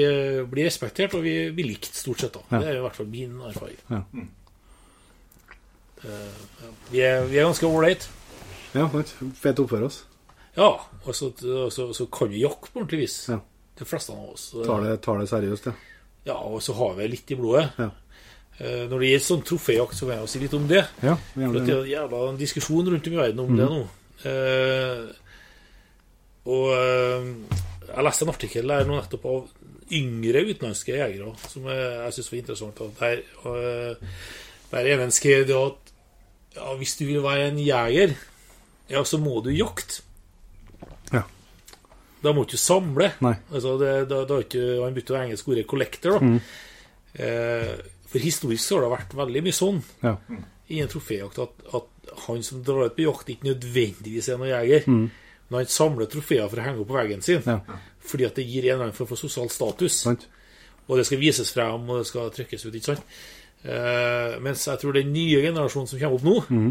[0.50, 2.32] blir respektert, og vi blir likt stort sett.
[2.34, 2.58] da Ja.
[2.60, 3.78] Det er i hvert fall min erfaring.
[3.90, 4.02] Ja.
[6.04, 8.08] Eh, vi, er, vi er ganske ålreite.
[8.74, 9.14] ja, sant.
[9.40, 10.02] Fett å oppføre oss.
[10.56, 10.70] Ja,
[11.06, 11.30] og så,
[11.72, 13.16] så, så kan vi jakte på ordentlig vis.
[13.30, 13.38] Ja.
[13.78, 14.50] De fleste av oss.
[14.66, 15.74] Tar det, tar det seriøst, ja.
[16.28, 17.70] Ja, og så har vi litt i blodet.
[17.80, 17.86] Ja.
[18.60, 20.82] Eh, Når det gjelder sånn troféjakt, så vil jeg si litt om det.
[21.06, 21.72] Ja, For det det.
[21.76, 23.80] er en jævla diskusjon rundt om i verden om det nå.
[24.28, 25.06] Eh,
[26.50, 27.30] og eh,
[27.90, 29.48] jeg leste en artikkel der nå nettopp av
[29.96, 32.82] yngre utenlandske jegere som jeg, jeg syns var interessant.
[33.00, 34.20] Der, eh,
[34.74, 35.89] der ene skrev det at
[36.56, 38.14] ja, hvis du vil være en jeger,
[38.90, 40.02] ja, så må du jakte.
[41.12, 41.22] Ja.
[42.22, 43.12] Da må du ikke samle.
[43.24, 43.34] Nei.
[43.52, 46.18] Altså, det, da, da ikke han begynte å engelsk ordet 'collector'.
[46.20, 46.40] da.
[47.14, 47.74] Eh,
[48.10, 50.16] for historisk så har det vært veldig mye sånn Ja.
[50.70, 54.50] i en troféjakt at, at han som drar ut på jakt, ikke nødvendigvis er noen
[54.50, 54.86] jeger.
[54.86, 57.42] Men han samler trofeer for å henge opp på veggen sin.
[57.46, 57.60] Ja.
[58.06, 59.92] Fordi at det gir en eller annen form for sosial status.
[60.02, 60.26] Sant.
[60.88, 62.74] Og det skal vises frem, og det skal trykkes ut.
[62.74, 63.02] ikke sant?
[63.64, 66.70] Eh, mens jeg tror den nye generasjonen som kommer opp nå,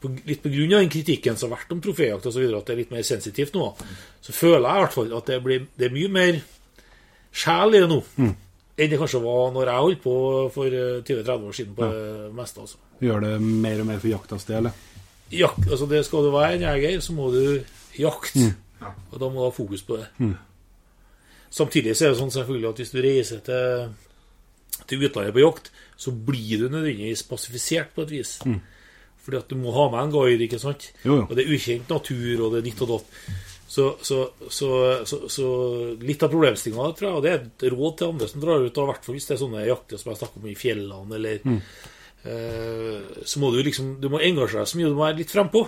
[0.00, 0.66] på, litt pga.
[0.76, 3.72] den kritikken som har vært om troféjakt osv., at det er litt mer sensitivt nå,
[4.20, 6.40] så føler jeg i hvert fall at det, blir, det er mye mer
[7.30, 8.00] sjel i det nå
[8.80, 10.14] enn det kanskje var når jeg holdt på
[10.54, 12.62] for eh, 20-30 år siden på det meste.
[12.64, 12.78] altså.
[13.04, 14.56] Gjør det mer og mer for jaktas del?
[14.62, 14.86] eller?
[15.30, 17.42] Jakt, altså det Skal du være en jeger, så må du
[17.98, 18.54] jakte.
[19.12, 20.30] Og da må du ha fokus på det.
[21.50, 23.92] Samtidig så er det sånn selvfølgelig at hvis du reiser til,
[24.90, 28.38] til utlandet på jakt, så blir du nødvendigvis pasifisert på et vis.
[29.20, 30.90] Fordi at du må ha med en guide, ikke sant?
[31.04, 31.24] Jo, jo.
[31.28, 33.16] Og det er ukjent natur, og det er nytt og datt.
[33.70, 34.68] Så, så, så,
[35.06, 35.48] så, så
[36.02, 38.80] litt av problemstillinga, tror jeg, og det er et råd til andre som drar ut,
[38.80, 41.52] i hvert fall hvis det er sånne jakter som jeg snakker om i fjellene, eller
[42.24, 45.34] eh, Så må du liksom Du må engasjere deg så mye, du må være litt
[45.36, 45.62] frempå.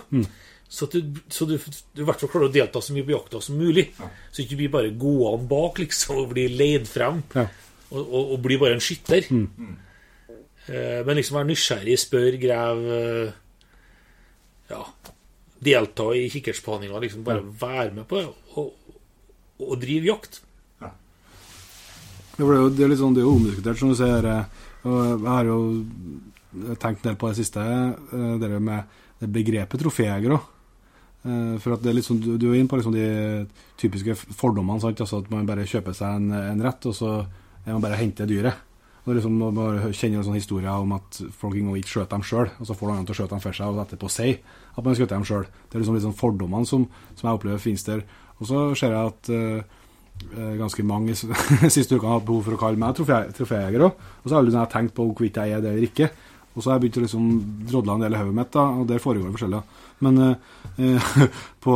[0.72, 3.12] Så at du, så du, du i hvert fall klarer å delta så mye på
[3.14, 3.90] jakta som mulig.
[4.32, 7.20] Så ikke du blir bare gående bak liksom, og blir leid frem.
[7.36, 7.44] Ja.
[7.92, 9.26] Og, og, og blir bare en skytter.
[9.28, 13.32] Eh, men liksom være nysgjerrig, spør, grev eh,
[14.72, 14.84] Ja.
[15.62, 16.98] Delta i kikkertspaninga.
[17.04, 18.30] Liksom bare være med på det.
[18.56, 18.72] Og,
[19.62, 20.40] og drive jakt.
[20.82, 20.90] Ja,
[22.38, 24.24] det, jo, det er litt sånn, det er jo omdiskutert, som du sier.
[24.26, 25.58] eh, Og jeg har jo
[26.80, 27.62] tenkt en del på det siste,
[28.40, 30.48] det med det begrepet troféjeger òg.
[31.62, 33.04] For at det er litt sånn, du du er inne på liksom de
[33.78, 34.82] typiske fordommene.
[34.82, 34.98] Sant?
[35.04, 37.12] Altså at man bare kjøper seg en, en rett, og så
[37.64, 38.68] er man bare hente dyret.
[39.02, 42.66] Og liksom, man kjenner en sånn historie om at folk ikke skjøt dem sjøl, og
[42.68, 44.28] så får noen til å skjøte dem for seg, og etterpå si
[44.72, 45.46] at man skjøt dem sjøl.
[45.66, 46.84] Det er liksom litt sånn fordommene som,
[47.18, 48.04] som jeg opplever finnes der.
[48.38, 49.80] Og så ser jeg at eh,
[50.36, 51.16] eh, ganske mange
[51.76, 54.04] siste ukene har hatt behov for å kalle meg trofé- troféjeger òg.
[54.22, 56.10] Og så har jeg tenkt på hvorvidt jeg er det eller ikke.
[56.52, 57.32] Og så har jeg begynt å liksom
[57.70, 59.82] drodle en del i hodet mitt, da, og der foregår det forskjeller.
[60.06, 60.46] Men eh,
[60.92, 61.26] eh,
[61.64, 61.74] på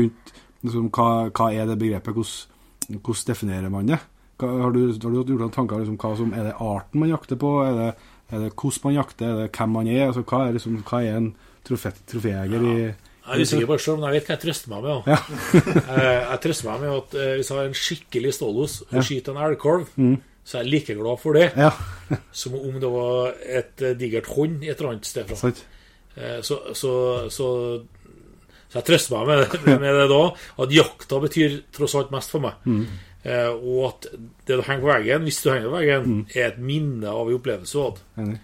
[0.00, 2.18] rundt liksom, hva, hva er det begrepet?
[2.18, 4.00] Hvordan definerer man det?
[4.40, 7.38] Har, du, har du gjort noen tanker liksom, hva som Er det arten man jakter
[7.38, 7.54] på?
[7.62, 7.88] Er det,
[8.34, 9.30] er det hvordan man jakter?
[9.30, 10.06] Er det hvem man er?
[10.08, 11.32] Altså, hva, er liksom, hva er en
[11.64, 12.74] troféjeger ja.
[12.74, 15.10] i Jeg er usikker på det sjøl, men jeg vet hva jeg trøster meg med.
[15.14, 15.18] Ja.
[15.94, 19.32] Eh, jeg trøster meg med at eh, hvis jeg har en skikkelig stålos og skyter
[19.32, 19.86] en elgkalv,
[20.44, 21.70] så er jeg like glad for det Ja,
[22.42, 25.38] som om det var et eh, digert hånd et eller annet sted fra.
[25.44, 25.54] Så,
[26.46, 26.90] så, så,
[27.32, 27.46] så
[28.74, 30.22] jeg trøster meg med, med det da,
[30.64, 32.58] at jakta betyr tross alt mest for meg.
[32.66, 34.06] Eh, og at
[34.46, 37.38] det du henger på veggen, hvis du henger på veggen, er et minne av en
[37.38, 38.04] opplevelse du hadde.
[38.24, 38.40] Enig.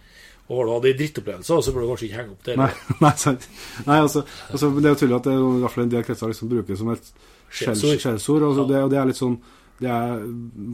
[0.50, 2.56] Og har du hatt ei drittopplevelse, så burde du kanskje ikke henge opp det.
[2.58, 2.70] Nei,
[3.04, 3.44] nei, sant.
[3.86, 6.06] Nei, altså, altså, det er jo tydelig at det er i hvert fall en del
[6.08, 7.12] kretser liksom bruker det som et
[7.50, 8.46] skjells- Skjellsord.
[8.48, 8.68] Altså, Ja.
[8.72, 9.36] det, og det er litt sånn
[9.80, 10.18] Det er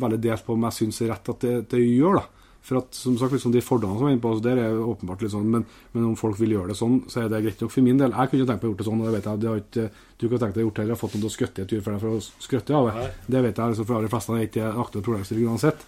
[0.02, 2.45] veldig delt på om jeg syns er rett at det, det gjør, da.
[2.66, 4.88] For at, som sagt, liksom de fordommene som er inne på, altså, der er jo
[4.90, 7.60] åpenbart litt sånn, men, men om folk vil gjøre det sånn, så er det greit
[7.62, 8.10] nok for min del.
[8.10, 9.40] Jeg kunne ikke tenkt meg å gjort det sånn, og det vet jeg.
[9.44, 9.84] Det har ikke,
[10.16, 11.74] du kunne tenkt deg å gjort det, eller fått noen til å skøtte i et
[11.74, 13.06] dyr for deg for å skrøtte av det.
[13.36, 15.86] Det vet jeg, liksom, for de fleste er ikke en aktuell problemstilling uansett.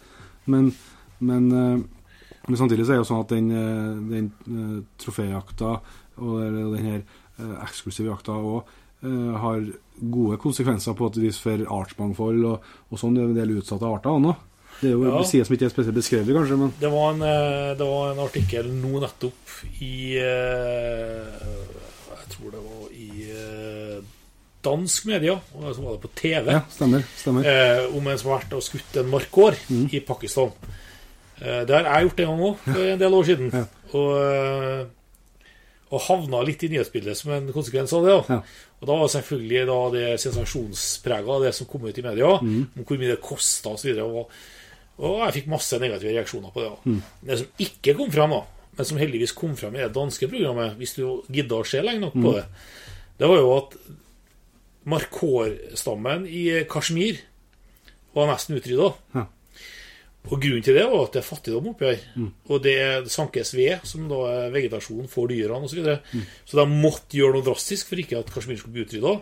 [0.55, 0.71] Men,
[1.19, 2.14] men, eh,
[2.47, 5.75] men samtidig så er det jo sånn at den, eh, den eh, troféjakta
[6.19, 6.37] og
[6.79, 7.03] den her
[7.62, 8.71] eksklusive jakta òg
[9.38, 9.61] har
[10.11, 13.14] gode konsekvenser på et vis for artsmangfold og, og sånn.
[13.14, 14.33] Det er en del utsatte arter òg nå.
[14.81, 15.23] Det er jo Ja.
[15.27, 18.19] sider som ikke er spesielt beskrevet, kanskje, men Det var en, eh, det var en
[18.25, 21.25] artikkel nå nettopp i eh,
[22.14, 24.03] Jeg tror det var i eh,
[24.64, 27.03] dansk media, og så var det på TV, ja, stemmer.
[27.17, 27.88] stemmer.
[27.97, 29.57] om en som har vært og skutt en markår
[29.95, 30.53] i Pakistan.
[31.38, 33.51] Det har jeg gjort en gang òg, for en del år siden.
[33.55, 33.64] Ja.
[33.95, 34.88] Og,
[35.91, 38.17] og havna litt i nyhetsbildet som en konsekvens av det.
[38.29, 38.41] Ja.
[38.81, 42.99] Og da var selvfølgelig da det sensasjonsprega, det som kom ut i media, om hvor
[42.99, 43.95] mye det kosta osv.
[44.05, 44.29] Og,
[44.98, 46.70] og jeg fikk masse negative reaksjoner på det.
[46.90, 47.00] Mm.
[47.28, 48.40] Det som ikke kom fram, da,
[48.78, 52.00] men som heldigvis kom fram i det danske programmet, hvis du gidder å se lenge
[52.06, 52.44] nok på det,
[53.18, 53.74] det var jo at
[54.88, 57.18] markårstammen i Kashmir
[58.16, 58.92] var nesten utrydda.
[59.14, 59.26] Ja.
[60.28, 62.00] Og grunnen til det var at det er fattigdom oppi her.
[62.52, 62.74] Og det
[63.12, 65.72] sankes ved, som da er vegetasjon for dyrene osv.
[65.72, 66.24] Så, videre.
[66.44, 69.14] så de måtte gjøre noe drastisk for ikke at Kashmir skulle bli utrydda.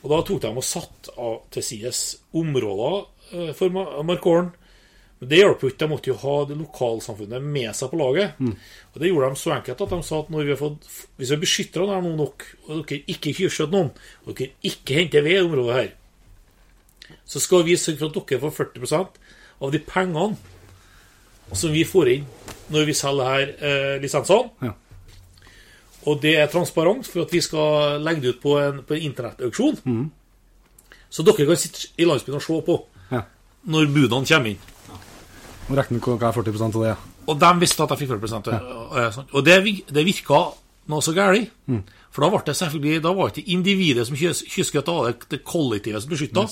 [0.00, 2.02] Og da tok de og satt av til sides
[2.36, 2.98] områder
[3.36, 4.50] eh, for ma- markåren.
[5.20, 5.78] Men det hjalp jo ikke.
[5.82, 8.38] De måtte jo ha det lokalsamfunnet med seg på laget.
[8.40, 10.86] Og det gjorde de så enkelt at de sa at når vi fått,
[11.20, 13.90] hvis vi beskytter dem nå nok, og dere ikke tjuvskjøter noen,
[14.24, 15.90] og dere ikke henter ved i området her,
[17.28, 19.20] så skal vi sørge for at dere får 40%
[19.60, 20.36] av de pengene
[21.52, 22.24] som vi får inn
[22.70, 24.48] når vi selger her eh, lisensene.
[24.62, 24.72] Ja.
[26.08, 29.04] Og det er transparent for at vi skal legge det ut på en, på en
[29.10, 29.80] internettauksjon.
[31.12, 32.78] Så dere kan sitte i landsbyen og se på
[33.10, 33.24] Ja.
[33.66, 34.68] når budene kommer inn.
[35.70, 36.96] Og regner med hva er 40% av det, ja.
[37.30, 38.50] Og de visste at jeg fikk 40
[38.98, 39.24] ja.
[39.30, 39.56] Og det,
[39.94, 40.40] det virka
[40.90, 41.52] noe så galt.
[42.10, 45.28] For da var det selvfølgelig Da var det ikke individet som kys- kysket av det,
[45.30, 46.46] det kollektivet som beskytta.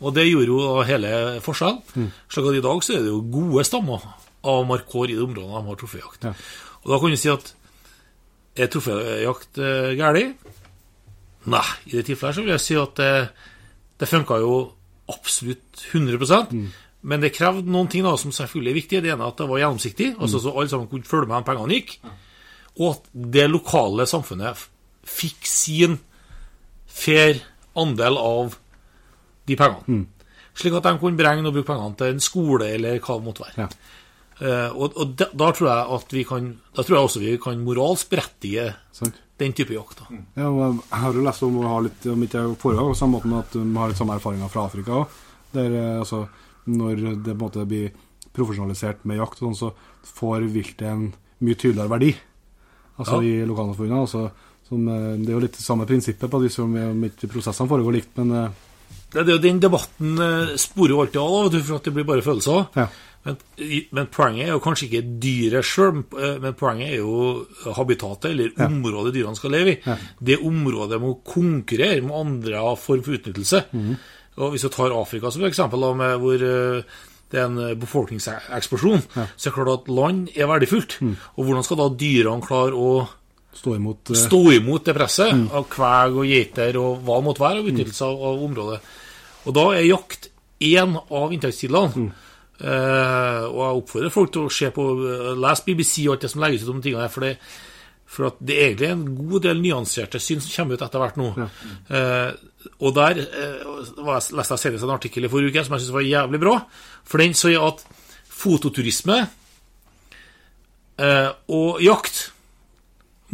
[0.00, 1.10] Og det gjorde jo hele
[1.44, 2.08] forskjellen.
[2.32, 4.08] Slik at i dag så er det jo gode stammer
[4.46, 6.24] av markår i de områdene de har troféjakt.
[6.24, 6.32] Ja.
[6.84, 7.52] Og da kan du si at
[8.56, 10.48] er troféjakt uh, galt?
[11.46, 13.12] Nei, i det tilfellet så vil jeg si at det,
[14.00, 14.54] det funka jo
[15.12, 16.18] absolutt 100
[17.02, 19.02] Men det krevde noen ting da som selvfølgelig er viktige.
[19.04, 21.46] Det ene er at det var gjennomsiktig, altså så alle sammen kunne følge med når
[21.50, 21.96] pengene gikk.
[22.76, 24.66] Og at det lokale samfunnet
[25.06, 26.00] fikk sin
[26.86, 27.42] fair
[27.78, 28.56] andel av
[29.46, 30.06] de pengene.
[30.56, 33.44] Slik at de kunne beregne og bruke pengene til en skole eller hva det måtte
[33.44, 33.66] være.
[33.66, 33.68] Ja.
[34.36, 37.30] Uh, og og da, da tror jeg at vi kan Da tror jeg også vi
[37.40, 38.66] kan moralsk berettige
[39.40, 39.98] den type jakt.
[40.00, 40.18] da.
[40.36, 43.16] Ja, og jeg har jo lest om å ha litt om ikke foregår på samme
[43.16, 45.16] måten at de har litt samme erfaringer fra Afrika òg.
[45.56, 46.26] Der eh, altså
[46.66, 47.90] når det på en måte blir
[48.36, 49.72] profesjonalisert med jakt, sånn, så
[50.16, 51.06] får viltet en
[51.40, 52.14] mye tydeligere verdi.
[52.98, 53.28] Altså Ja.
[53.28, 54.00] i lokalsamfunnene.
[54.06, 54.30] Altså,
[54.68, 57.92] som, eh, det er jo litt samme prinsippet på de som om ikke prosessene foregår
[57.92, 58.48] likt, men eh,
[59.12, 62.04] Det, det, er jo den debatten eh, sporer jo alltid av, for at det blir
[62.04, 62.66] bare følelser.
[62.76, 62.88] ja.
[63.26, 63.36] Men,
[63.90, 66.04] men poenget er jo kanskje ikke dyret sjøl,
[66.40, 68.66] men poenget er jo habitatet, eller Ja.
[68.68, 69.78] området dyrene skal leve i.
[69.84, 69.96] Ja.
[70.22, 73.64] Det området må konkurrere med andre form for utnyttelse.
[73.72, 73.96] Mhm.
[74.36, 76.82] Og Hvis du tar Afrika som eksempel, med hvor eh,
[77.30, 80.98] det er en befolkningseksplosjon, befolkningseksplosjon, så er det klart at land er verdifullt.
[81.00, 81.16] Mm.
[81.36, 82.90] Og hvordan skal da dyrene klare å
[83.56, 85.48] stå imot eh, stå imot det presset Mm.
[85.56, 88.80] av kveg og geiter og hva det måtte være av utnyttelse av, av området.
[89.46, 90.28] Og da er jakt
[90.60, 91.92] én av inntektskildene.
[91.96, 92.10] Mm.
[92.56, 96.30] Eh, og jeg oppfordrer folk til å se på eh, lese BBC og alt det
[96.32, 97.34] som legges ut om tingene her, for det,
[98.06, 101.18] for at det er egentlig en god del nyanserte syn som kommer ut etter hvert
[101.20, 101.32] nå.
[101.90, 102.30] Eh,
[102.80, 103.64] og der eh,
[103.98, 106.40] var jeg, leste jeg senest en artikkel i forrige uke som jeg syntes var jævlig
[106.42, 106.54] bra.
[107.06, 107.84] For den sier at
[108.36, 109.18] fototurisme
[111.00, 112.26] eh, og jakt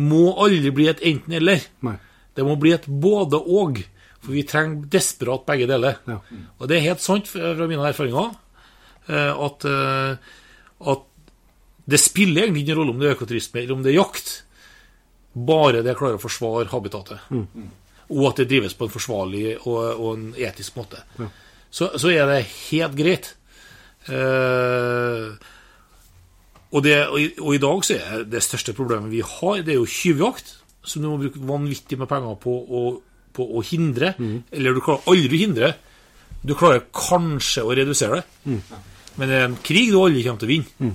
[0.02, 1.66] må aldri bli et enten-eller.
[2.32, 3.82] Det må bli et både-og.
[4.22, 5.98] For vi trenger desperat begge deler.
[6.06, 6.20] Ja.
[6.60, 8.30] Og det er helt sant fra mine erfaringer
[9.10, 10.14] eh, at, eh,
[10.92, 11.08] at
[11.90, 14.32] det spiller egentlig ingen rolle om det er økoturisme eller om det er jakt,
[15.32, 17.24] bare det klarer å forsvare habitatet.
[18.10, 21.02] Og at det drives på en forsvarlig og, og en etisk måte.
[21.70, 23.30] Så, så er det helt greit.
[24.08, 25.28] Eh,
[26.72, 29.74] og, det, og, i, og i dag så er det største problemet vi har, det
[29.76, 30.58] er jo tyvjakt.
[30.82, 32.80] Som du må bruke vanvittig med penger på å,
[33.32, 34.14] på å hindre.
[34.50, 35.68] Eller du klarer aldri å hindre.
[36.42, 38.24] Du klarer kanskje å redusere det.
[39.14, 40.94] Men det er en krig du aldri kommer til å vinne.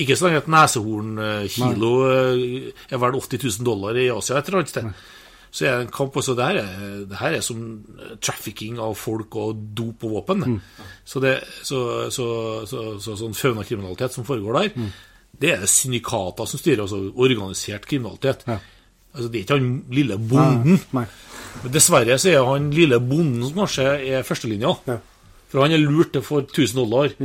[0.00, 4.60] Ikke så lenge et nesehornkilo eh, er verdt 80 000 dollar i Asia et eller
[4.62, 4.86] annet sted.
[5.50, 6.36] Så er det en kamp også.
[6.38, 6.60] der.
[6.62, 7.62] er, det her er som
[8.22, 10.44] trafficking av folk og dop og våpen.
[10.46, 10.58] Mm.
[11.04, 12.26] Så, det, så, så,
[12.70, 14.90] så, så sånn faunakriminalitet som foregår der,
[15.40, 18.46] det er det syndikater som styrer, altså organisert kriminalitet.
[18.46, 18.58] Ja.
[19.10, 20.80] Altså, det er ikke han lille bonden.
[20.94, 21.06] Nei.
[21.64, 24.74] Men dessverre så er han lille bonden som kanskje er førstelinja.
[24.86, 25.00] Ja.
[25.50, 27.16] For han er lurt til for 1000 dollar.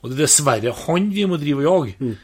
[0.00, 2.14] Og det er dessverre han vi må drive og jage.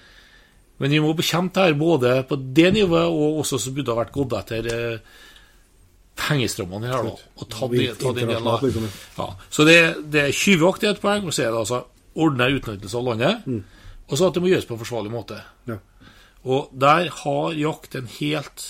[0.81, 4.01] Men vi må bekjempe det her både på det nivået, og også som burde ha
[4.01, 5.18] vært gått etter eh,
[6.20, 7.28] pengestrømmene her, da.
[7.40, 8.88] Og ta, de, ta den av Internasjonalt, liksom.
[9.18, 9.28] ja.
[9.50, 9.78] Så det,
[10.12, 11.83] det er tyvjakt er et poeng, og så er det altså
[12.20, 13.48] ordinær utnyttelse av landet.
[14.11, 15.38] Og så at det må gjøres på en forsvarlig måte.
[15.70, 15.78] Ja.
[16.44, 18.64] Og der har jakt en helt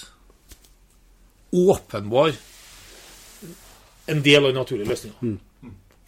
[1.56, 2.34] åpenbar
[4.10, 5.36] en del av den naturlige løsninga.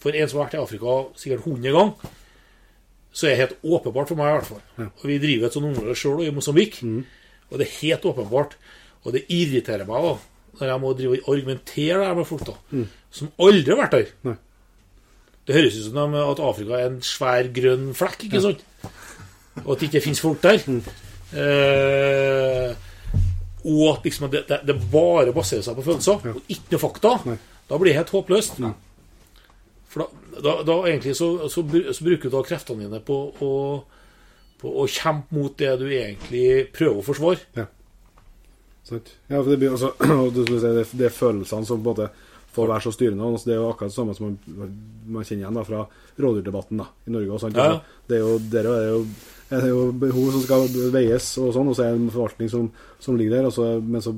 [0.03, 2.13] For en som har vært i Afrika sikkert 100 ganger,
[3.13, 4.87] så er det helt åpenbart for meg i hvert fall.
[4.89, 8.57] Og vi driver et sånt område sjøl, i Mosambik, og det er helt åpenbart.
[9.03, 10.13] Og det irriterer meg da,
[10.59, 12.55] når jeg må drive og argumentere der med folk da,
[13.13, 14.11] som aldri har vært der.
[14.29, 14.35] Nei.
[15.43, 18.61] Det høres ut som at Afrika er en svær grønn flekk, ikke sant?
[19.65, 20.61] Og at det ikke finnes folk der.
[21.33, 22.69] Eh,
[23.63, 27.13] og at liksom det, det, bare baserer seg på følelser, og ikke noe fakta.
[27.27, 27.37] Nei.
[27.67, 28.63] Da blir det helt håpløst.
[29.93, 33.53] For da, da, da egentlig så, så, så bruker du da kreftene dine på å,
[34.61, 37.43] på å kjempe mot det du egentlig prøver å forsvare.
[37.59, 37.67] Ja.
[38.83, 39.13] Sant.
[39.29, 39.93] Ja, for det blir altså,
[40.35, 42.09] det, det, det er følelsene som på en måte
[42.53, 43.27] får være så styrende.
[43.27, 44.73] Altså, det er jo akkurat det samme som man,
[45.15, 45.85] man kjenner igjen da, fra
[46.25, 47.31] rådyrdebatten da, i Norge.
[47.31, 47.57] Og, sant?
[47.57, 47.69] Ja.
[47.69, 48.99] Altså, det er jo, der er jo,
[49.57, 52.67] er jo behov som skal veies, og sånn, og så er det en forvaltning som,
[53.01, 53.49] som ligger der.
[53.49, 54.13] Og så, men så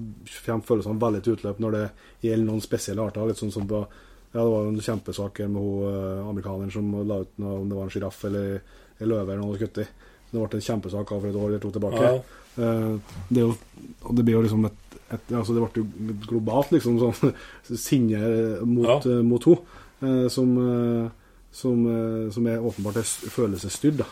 [0.46, 1.86] kommer følelsene veldig til utløp når det
[2.28, 3.30] gjelder noen spesielle arter.
[3.30, 7.22] Litt sånn som på ja, Det var en kjempesak med hun eh, amerikaneren som la
[7.24, 9.86] ut noe, om det var en sjiraff eller en løve eller noe skutt i.
[10.28, 12.02] Det ble en kjempesak av for et år eller to tilbake.
[12.04, 12.42] Ja.
[12.58, 12.98] Eh,
[13.30, 13.56] det, er jo,
[14.04, 17.34] og det blir jo liksom et, et altså Det ble jo globalt, liksom, sånn
[17.88, 19.00] sinne mot, Ja.
[19.12, 20.30] eh, mot henne.
[20.30, 21.10] som, eh,
[21.56, 23.98] som, eh, som er åpenbart er følelsesstyrt.
[24.04, 24.06] da.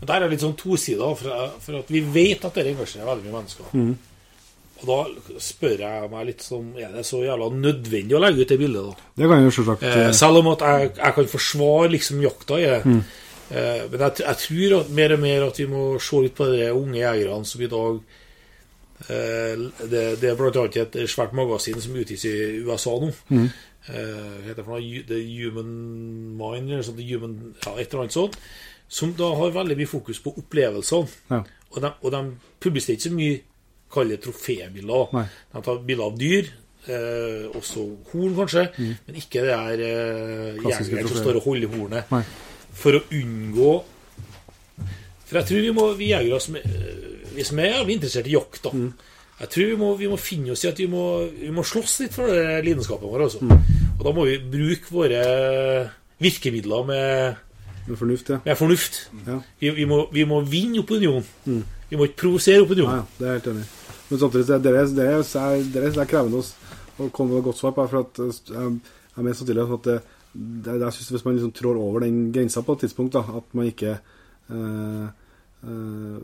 [0.00, 3.24] Men der er litt sånn tosider, for, for at vi vet at det engasjerer veldig
[3.30, 3.94] mye mennesker.
[4.78, 8.52] Og da spør jeg meg litt sånn Er det så jævla nødvendig å legge ut
[8.52, 9.06] det bildet, da?
[9.18, 12.68] Det kan jo selvsagt Eh, selv om at jeg, jeg kan forsvare liksom jakta i
[12.68, 12.76] det.
[12.86, 13.16] Eh,
[13.48, 16.66] men jeg, jeg tror at mer og mer at vi må se litt på de
[16.72, 18.00] unge jegerne som i dag
[19.08, 23.12] eh, det, det er annet et svært magasin som utgis i USA nå.
[23.32, 23.48] Mm.
[23.88, 25.04] hva heter for noe?
[25.08, 25.70] The Human
[26.36, 28.36] Mind, eller sånt, Human, ja, et eller annet sånt.
[28.88, 31.08] Som da har veldig mye fokus på opplevelsene.
[31.30, 31.42] Ja.
[31.68, 32.22] Og de, og de
[32.60, 33.38] publiserer ikke så mye
[33.88, 35.14] Kall det trofébilder.
[35.16, 35.24] Nei.
[35.54, 36.50] De tar bilder av dyr,
[36.92, 38.66] eh, også horn kanskje,
[39.06, 42.12] men ikke det der eh, jegeren som står og holder hornet.
[42.12, 42.20] Nei.
[42.78, 43.72] For å unngå
[45.28, 48.36] For jeg tror vi må, vi jegere som, er- vi som er jævlig interessert i
[48.36, 48.70] jakt, da
[49.40, 51.98] Jeg tror vi må, vi må finne oss i at vi må, vi må slåss
[52.02, 53.22] litt for det lidenskapen vår.
[53.28, 53.38] Altså.
[53.98, 55.20] Og da må vi bruke våre
[56.18, 57.36] virkemidler med,
[57.86, 58.38] Med fornuft, ja.
[58.44, 58.98] med fornuft.
[59.28, 59.36] Ja.
[59.60, 61.22] Vi, vi, må, vi må vinne opinion.
[61.46, 62.90] Vi må ikke provosere opinion.
[62.90, 63.68] ja, det er jeg helt enig.
[64.08, 65.06] Men samtidig så det, det, er, det,
[65.38, 65.62] er,
[65.94, 67.86] det er krevende å- komme med et godt svar på.
[67.92, 68.80] For at eh, jeg
[69.18, 69.96] jeg mener så sannsynlig at det,
[70.34, 73.54] det, jeg synes Hvis man liksom trår over den grensa på et tidspunkt, da, at
[73.56, 73.94] man ikke
[74.50, 75.06] eh,
[75.64, 76.18] eh,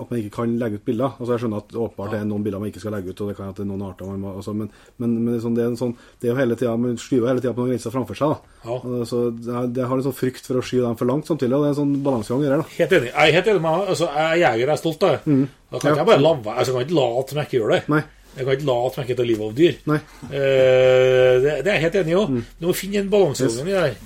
[0.00, 1.12] At man ikke kan legge ut bilder.
[1.20, 3.28] Altså Jeg skjønner at åpenbart det er noen bilder man ikke skal legge ut, og
[3.30, 5.44] det kan at det er noen arter man må altså, Men, men, men det, er
[5.44, 7.62] sånn, det, er en sånn, det er jo hele tida Man skyver hele tida på
[7.62, 8.34] noen grenser framfor seg.
[8.64, 8.80] Ja.
[9.12, 11.62] Så det, det har en sånn frykt for å skyve dem for langt samtidig, og
[11.62, 12.58] det er en sånn balansegang i det.
[12.64, 13.12] da Helt enig.
[13.14, 13.88] Jeg er helt enig med.
[13.94, 15.38] Altså, jeg er jeger, jeg er stolt av det.
[15.68, 15.96] Da kan Ja.
[16.00, 16.56] jeg bare la være.
[16.58, 17.82] Altså, jeg kan ikke late som jeg ikke gjør det.
[17.94, 18.02] Nei.
[18.38, 19.82] Jeg kan ikke late som jeg ikke tar livet av dyr.
[19.90, 19.98] Nei.
[20.28, 22.38] Eh, det, det er jeg helt enig i òg.
[22.60, 24.00] Du må finne en balansegang i det her.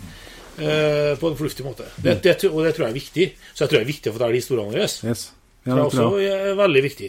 [0.52, 1.86] Uh, på en fornuftig måte.
[1.96, 3.26] Det, det, og det tror jeg er viktig.
[3.52, 4.84] Så jeg tror det er viktig å fortelle historiene våre.
[4.84, 5.24] Yes.
[5.62, 7.08] Ja, Det er også er eh, veldig viktig.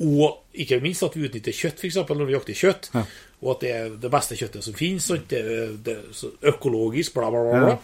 [0.00, 1.98] Og ikke minst at vi utnytter kjøtt, f.eks.
[2.08, 2.88] når vi jakter kjøtt.
[2.94, 3.02] Ja.
[3.40, 5.10] Og at det er det beste kjøttet som finnes.
[5.28, 5.42] Det,
[5.84, 7.74] det så økologisk, bla, bla, bla.
[7.74, 7.76] Ja.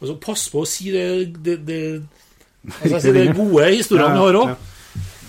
[0.00, 1.06] Og så pass på å si det,
[1.44, 1.80] det, det,
[2.88, 4.54] altså, gode historiene vi har òg.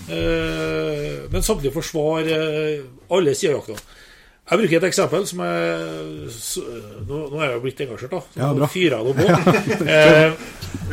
[0.08, 3.98] Men samtidig forsvare eh, alle sider av jakta.
[4.52, 5.84] Jeg bruker et eksempel som er
[7.06, 8.18] nå, nå er jeg jo blitt engasjert, da.
[8.34, 8.66] Så Ja, bra.
[8.68, 9.26] fyrer jeg det på.
[9.94, 10.34] eh,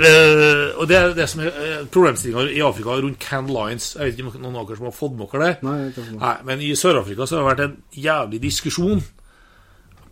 [0.06, 3.96] eh, og det er det som er eh, problemstillinga i Afrika rundt Can Lines.
[3.98, 5.56] Jeg vet ikke om noen av dere som har fått med dere det?
[5.66, 6.14] Nei.
[6.22, 9.02] Nei, men i Sør-Afrika så har det vært en jævlig diskusjon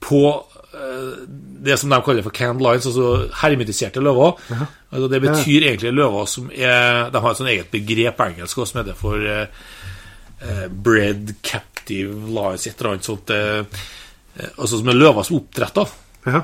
[0.04, 0.67] på eh,
[1.68, 4.38] det som de kaller for canned lines, altså hermetiserte løver.
[4.92, 8.62] Altså det betyr egentlig løver som er De har et sånt eget begrep på engelsk
[8.62, 9.48] også, som heter for eh,
[10.42, 13.34] eh, bred captive lines, et eller annet sånt.
[13.34, 13.66] eh,
[14.38, 15.88] eh, altså som er løver som er oppdretta.
[16.28, 16.44] Ja.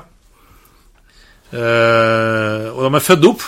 [1.54, 3.42] Uh, og de er født opp.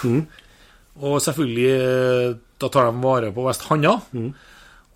[0.96, 3.98] Og selvfølgelig eh, Da tar de vare på vest handa.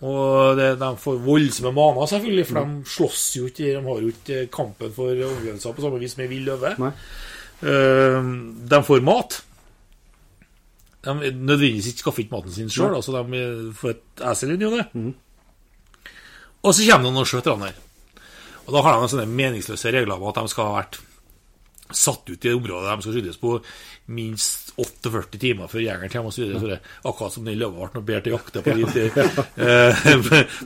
[0.00, 3.74] Og det, de får voldsomme maner, selvfølgelig, for de slåss jo ikke.
[3.74, 6.72] De har jo ikke kampen for omgivelser på samme vis som ei vill løve.
[7.60, 8.30] Eh,
[8.72, 9.42] de får mat.
[11.04, 13.44] De nødvendigvis ikke skaffer ikke maten sin sjøl, altså de
[13.76, 14.88] får et esel inn i det.
[16.60, 17.78] Og så kommer det noen og veteraner.
[18.66, 21.00] Og da har de sånne meningsløse regler om at de skal ha vært
[21.90, 23.56] satt ut i det området de skal skytes på
[24.14, 26.74] minst 48 timer før jegeren kommer osv.
[27.06, 29.04] Akkurat som den løva ble bedre til å jakte på de,
[29.66, 30.02] eh,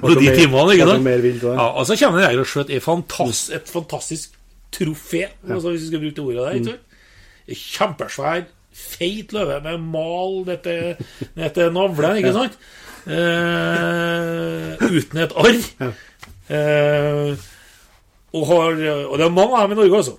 [0.00, 0.76] på de timene.
[0.76, 1.10] ikke sant?
[1.44, 4.38] Ja, og så kommer en jeger og skjøter et, fantas, et fantastisk
[4.74, 6.58] trofé, altså, hvis vi skal bruke det ordet der.
[7.44, 12.58] ikke Kjempesvær, feit løve med mal ned til, navlen, ikke sant?
[13.04, 15.60] Eh, uten et arr.
[16.48, 17.44] Eh,
[18.34, 20.16] og, har, og det er mange av dem i Norge, altså.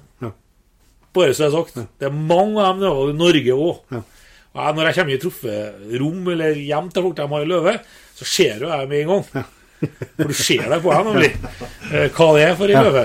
[1.16, 1.76] Bare så det er sagt.
[2.00, 4.00] Det er mange av dem i Norge òg.
[4.56, 7.74] Når jeg kommer i troférom eller hjem til folk de har løve,
[8.16, 9.26] så ser jo jeg med en gang.
[10.16, 11.32] For du ser det på dem, nemlig.
[11.92, 13.04] eh, Hva det er for en løve.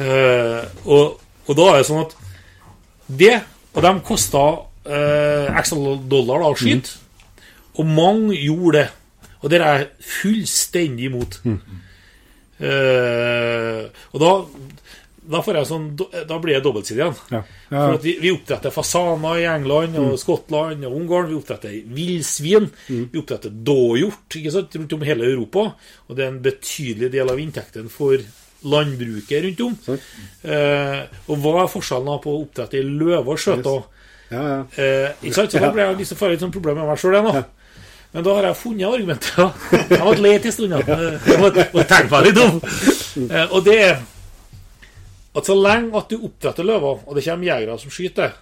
[0.00, 2.14] Eh, og, og da er det sånn at
[3.20, 3.34] det
[3.76, 4.44] Og de kosta
[4.88, 5.74] eh, x
[6.10, 6.96] dollar da, å skyte.
[7.78, 8.86] Og mange gjorde det.
[9.44, 11.36] Og det er jeg fullstendig imot.
[12.60, 14.30] Eh, og da
[15.30, 17.16] da, får jeg sånn, da blir jeg dobbeltsidig igjen.
[17.30, 17.40] Ja.
[17.70, 21.30] For at vi, vi oppdretter fasaner i England og Skottland og Ungarn.
[21.30, 22.68] Vi oppdretter villsvin.
[22.88, 24.38] Vi oppdretter dåhjort
[24.74, 25.70] rundt om hele Europa.
[26.08, 28.18] Og det er en betydelig del av inntekten for
[28.66, 29.78] landbruket rundt om.
[30.42, 33.88] Eh, og hva er forskjellen da på å oppdrette løve og skjøter?
[34.30, 34.60] Ja, ja.
[34.76, 35.54] Eh, ikke sant?
[35.54, 37.40] Så da ble jeg liksom får jeg litt sånn problem med meg sjøl igjen.
[37.40, 37.46] da.
[38.10, 39.36] Men da har jeg funnet argumentet.
[39.38, 40.72] Jeg Jeg måtte lete en stund.
[40.74, 42.58] Jeg tenke meg litt om.
[43.26, 44.00] Eh, og det er
[45.30, 48.36] at så lenge at du oppdretter løver, og det kommer jegere som skyter,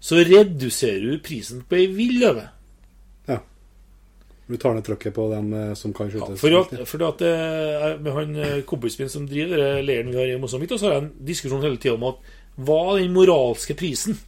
[0.00, 2.48] så reduserer du prisen på ei vill løve.
[3.28, 3.40] ja.
[4.46, 7.94] Vi tar ned trykket på dem eh, som kan Ja, for at, for at eh,
[8.00, 11.04] med han eh, kompisen min som driver leiren vi har i Mosambik, så har jeg
[11.04, 14.18] en diskusjon hele tida om at hva er den moralske prisen?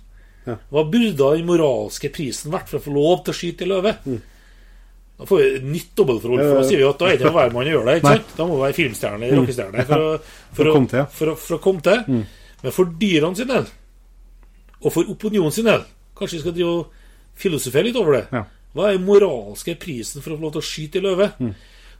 [0.46, 0.56] Ja.
[0.72, 3.92] Hva burde den moralske prisen vært for å få lov til å skyte ei løve?
[5.18, 6.40] Da får vi nytt dobbeltforhold.
[6.44, 7.94] For da sier vi at da er det ikke hver mann gjøre det.
[8.02, 8.32] ikke sant?
[8.36, 10.20] Da må du være filmstjerne eller rockestjerne for, å-
[10.52, 10.72] For å.
[11.08, 12.02] For, for å komme til.
[12.62, 13.66] Men for dyrene sin del,
[14.82, 15.84] og for opinionen sin del,
[16.16, 16.86] kanskje vi skal drive og
[17.36, 18.26] filosofere litt over det.
[18.76, 21.30] Hva er moralske prisen for å få lov til å skyte i løve?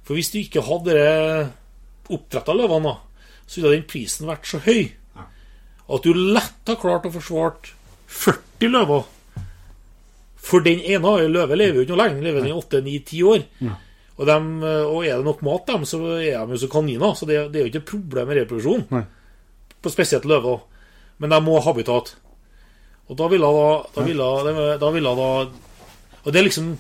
[0.05, 0.97] For hvis du ikke hadde
[2.13, 2.97] oppdretta løvene,
[3.47, 4.93] så ville den prisen vært så høy
[5.89, 7.73] at du lett har klart å forsvare
[8.09, 9.05] 40 løver.
[10.47, 13.45] For den ene en løve lever jo ikke noe lenge, lever den 8-9-10 år.
[14.17, 17.17] Og, dem, og er det nok mat dem, så er de jo som kaniner.
[17.19, 18.87] Så det, det er jo ikke et problem med reproduksjon.
[18.95, 19.03] Nei.
[19.83, 20.63] På spesielt løver.
[21.21, 22.15] Men de må ha habitat.
[23.07, 24.29] Og da ville da Da ville,
[24.83, 25.27] da, ville da
[26.25, 26.73] Og det er liksom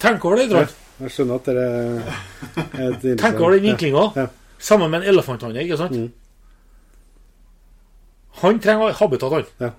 [0.00, 0.74] Tenk over det, Trond.
[1.00, 4.04] Jeg skjønner at dere er et Tenk over den vinklinga.
[4.16, 4.26] Ja.
[4.58, 5.96] Sammen med en elefanthanne, ikke sant?
[5.96, 6.12] Mm.
[8.40, 9.50] Han trenger habitat, han.
[9.60, 9.70] Ja.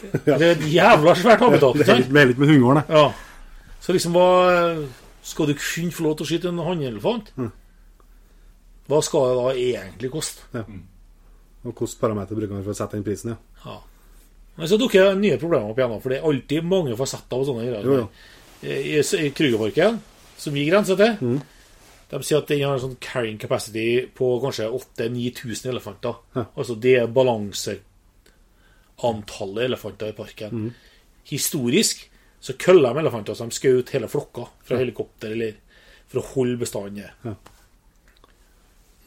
[0.00, 1.76] Det er et jævla svært habitat.
[1.82, 2.96] Det er litt, med litt med hundegården, det.
[2.96, 3.76] Ja.
[3.82, 4.88] Så liksom, hva
[5.22, 7.28] Skal du kun få lov til å skyte en hannelefant?
[7.38, 7.50] Mm.
[8.90, 10.42] Hva skal det da egentlig koste?
[11.62, 13.36] Og hvilke parametere bruker man for å sette den prisen, ja.
[13.68, 13.76] Ja.
[14.58, 17.68] Men så dukker nye problemer opp igjen, for det er alltid mange fasetter og sånne
[17.68, 17.86] greier.
[17.86, 18.08] Jo, jo.
[18.66, 20.00] I, i Krugerparken,
[20.42, 21.38] som vi grenser til, Mm.
[22.10, 23.86] de sier at den har en sånn carrying capacity
[24.18, 26.18] på kanskje 8000-9000 elefanter.
[26.36, 26.44] Ja.
[26.56, 27.06] Altså det er
[29.02, 30.50] balanseantallet elefanter i parken.
[30.50, 30.72] Mm.
[31.30, 32.08] Historisk
[32.42, 35.52] så kølla de elefanter som de skjøt hele flokka fra helikopter eller
[36.10, 37.12] for å holde bestanden nede.
[37.24, 37.34] Ja.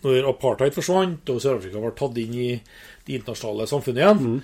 [0.06, 2.52] Når apartheid forsvant og Sør-Afrika ble tatt inn i
[3.08, 4.42] det internasjonale samfunnet igjen, Mm.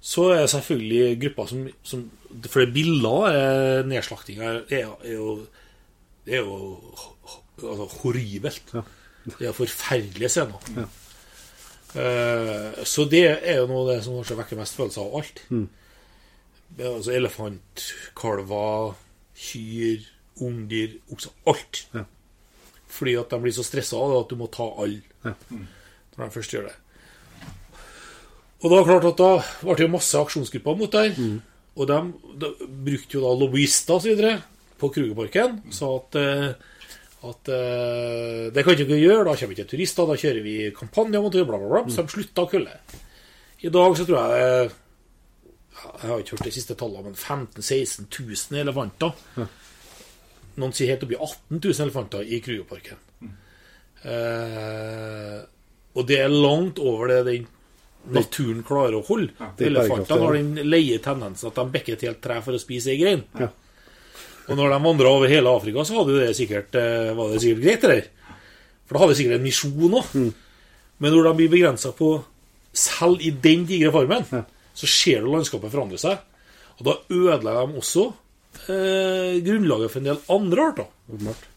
[0.00, 2.10] så er det selvfølgelig grupper som, som
[2.48, 5.46] For det bildet av nedslaktinga er, er jo
[6.26, 6.90] Det er jo
[7.62, 8.72] altså, horribelt.
[8.74, 8.82] Ja.
[9.38, 10.58] Det er forferdelige scener.
[10.76, 10.84] Ja.
[11.94, 15.42] Eh, så det er jo noe av det som kanskje vekker mest følelser av alt.
[15.52, 15.66] Mm.
[16.80, 17.84] Altså elefant,
[18.16, 18.94] kalver,
[19.36, 20.06] kyr,
[20.40, 21.82] ungdyr, okser Alt.
[21.92, 22.06] Ja.
[22.92, 25.34] Fordi at de blir så stressa av det at du må ta alle Ja.
[26.16, 26.74] når de først gjør det.
[28.62, 29.30] Og da klart at da
[29.62, 31.16] ble det jo masse aksjonsgrupper mot der.
[31.76, 31.96] Og de,
[32.40, 32.50] de
[32.84, 34.24] brukte jo da lobbyister osv.
[34.78, 35.60] på Krugerparken.
[35.74, 36.52] Sa at, eh,
[37.22, 41.22] at uh, det kan ikke vi gjøre, da kommer ikke turister, da kjører vi kampanjer
[41.22, 41.82] mot det, bla, bla, bla.
[41.92, 42.74] Så de slutta å kølle.
[43.62, 44.72] I dag så tror jeg det
[45.82, 48.08] Jeg har ikke hørt de siste tallene, men 15 000-16
[48.50, 49.14] 000 elefanter.
[50.58, 53.00] Noen sier helt oppi 18 000 elefanter i Krugerparken.
[54.02, 55.38] Uh,
[55.94, 57.50] og det er langt over det den
[58.10, 59.30] naturen klarer å holde.
[59.38, 62.90] Er Elefantene har den leie tendensen at de bekker et helt tre for å spise
[62.92, 63.22] ei grein.
[63.38, 63.52] Ja.
[64.48, 67.62] Og når de vandra over hele Afrika, så hadde det sikkert, eh, var det sikkert
[67.62, 68.08] greit, det.
[68.86, 70.08] For da hadde de sikkert en misjon òg.
[70.18, 70.32] Mm.
[71.02, 72.10] Men når de blir begrensa på
[72.72, 74.42] selv i den digre formen, Ja.
[74.74, 76.18] så ser du landskapet forandre seg.
[76.80, 78.12] Og da ødelegger de også
[78.68, 80.86] eh, grunnlaget for en del andre arter.
[81.12, 81.48] Åpenbart.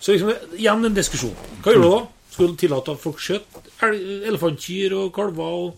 [0.00, 1.34] Så liksom, igjen en diskusjon.
[1.62, 2.02] Hva gjør du da?
[2.34, 3.94] Skal du tillate at folk skjøter
[4.28, 5.42] elefantkyr og kalver?
[5.44, 5.76] og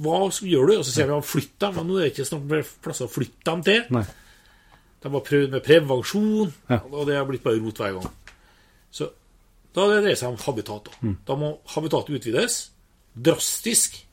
[0.00, 0.78] Hva gjør du?
[0.78, 3.04] Og så sier vi at flytt dem, men nå er det ikke snart mer plasser
[3.06, 3.82] å flytte dem til.
[3.90, 4.04] Nei.
[5.02, 6.80] De har prøvd med prevensjon, Ja.
[6.92, 8.12] og det har blitt bare rot hver gang.
[8.92, 9.10] Så
[9.74, 10.84] da det dreier seg om habitat.
[10.84, 11.16] Da, Mm.
[11.26, 12.70] da må habitatet utvides
[13.16, 14.04] drastisk.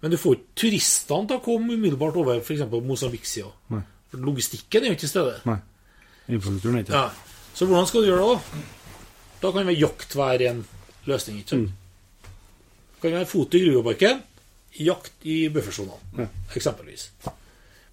[0.00, 2.60] Men du får ikke turistene til å komme umiddelbart over f.eks.
[2.70, 3.50] Mosambik-sida.
[4.10, 5.40] For logistikken er jo ikke til stede.
[5.48, 5.58] Nei.
[6.28, 7.10] Infrastrukturen er ikke Ja.
[7.54, 8.60] Så hvordan skal du gjøre det, da?
[9.42, 10.66] Da kan vel jakt være en
[11.06, 11.38] løsning.
[11.38, 11.70] ikke sant?
[13.02, 14.22] Det kan være fot i Gruveparken,
[14.80, 16.26] jakt i buffersonene, Ja.
[16.54, 17.08] eksempelvis.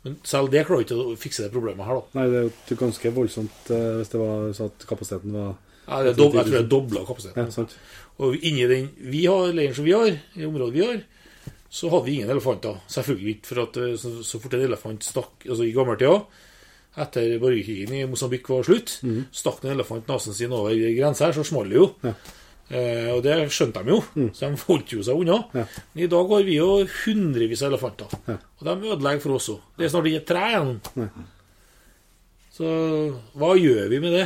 [0.04, 2.18] Men selv det klarer ikke å fikse det problemet her, da.
[2.20, 5.54] Nei, det er jo ganske voldsomt eh, hvis det var så at kapasiteten var
[5.88, 7.48] Ja, det er dob jeg tror det er dobla kapasiteten.
[7.48, 7.76] Ja, sant.
[8.24, 11.02] Og inni den vi har, leiren som vi har, i området vi har,
[11.74, 12.82] så hadde vi ingen elefanter.
[12.92, 16.20] Selvfølgelig ikke, for at eh, så, så fort en elefant stakk altså i gammeltida,
[17.04, 19.00] etter borgerkrigen i Mosambik var slutt,
[19.34, 21.88] stakk en elefant nesen sin over grensa her, så smalt det jo.
[22.06, 22.12] Ja.
[22.72, 24.00] Eh, og det skjønte de jo,
[24.34, 25.36] så de holdt jo seg unna.
[25.54, 25.66] Ja.
[25.94, 26.70] Men i dag har vi jo
[27.04, 28.38] hundrevis av elefanter, Ja.
[28.60, 29.60] og de ødelegger for oss òg.
[29.78, 30.72] Det er snart ikke et tre igjen.
[30.96, 31.08] Ja.
[32.54, 32.70] Så
[33.38, 34.26] hva gjør vi med det?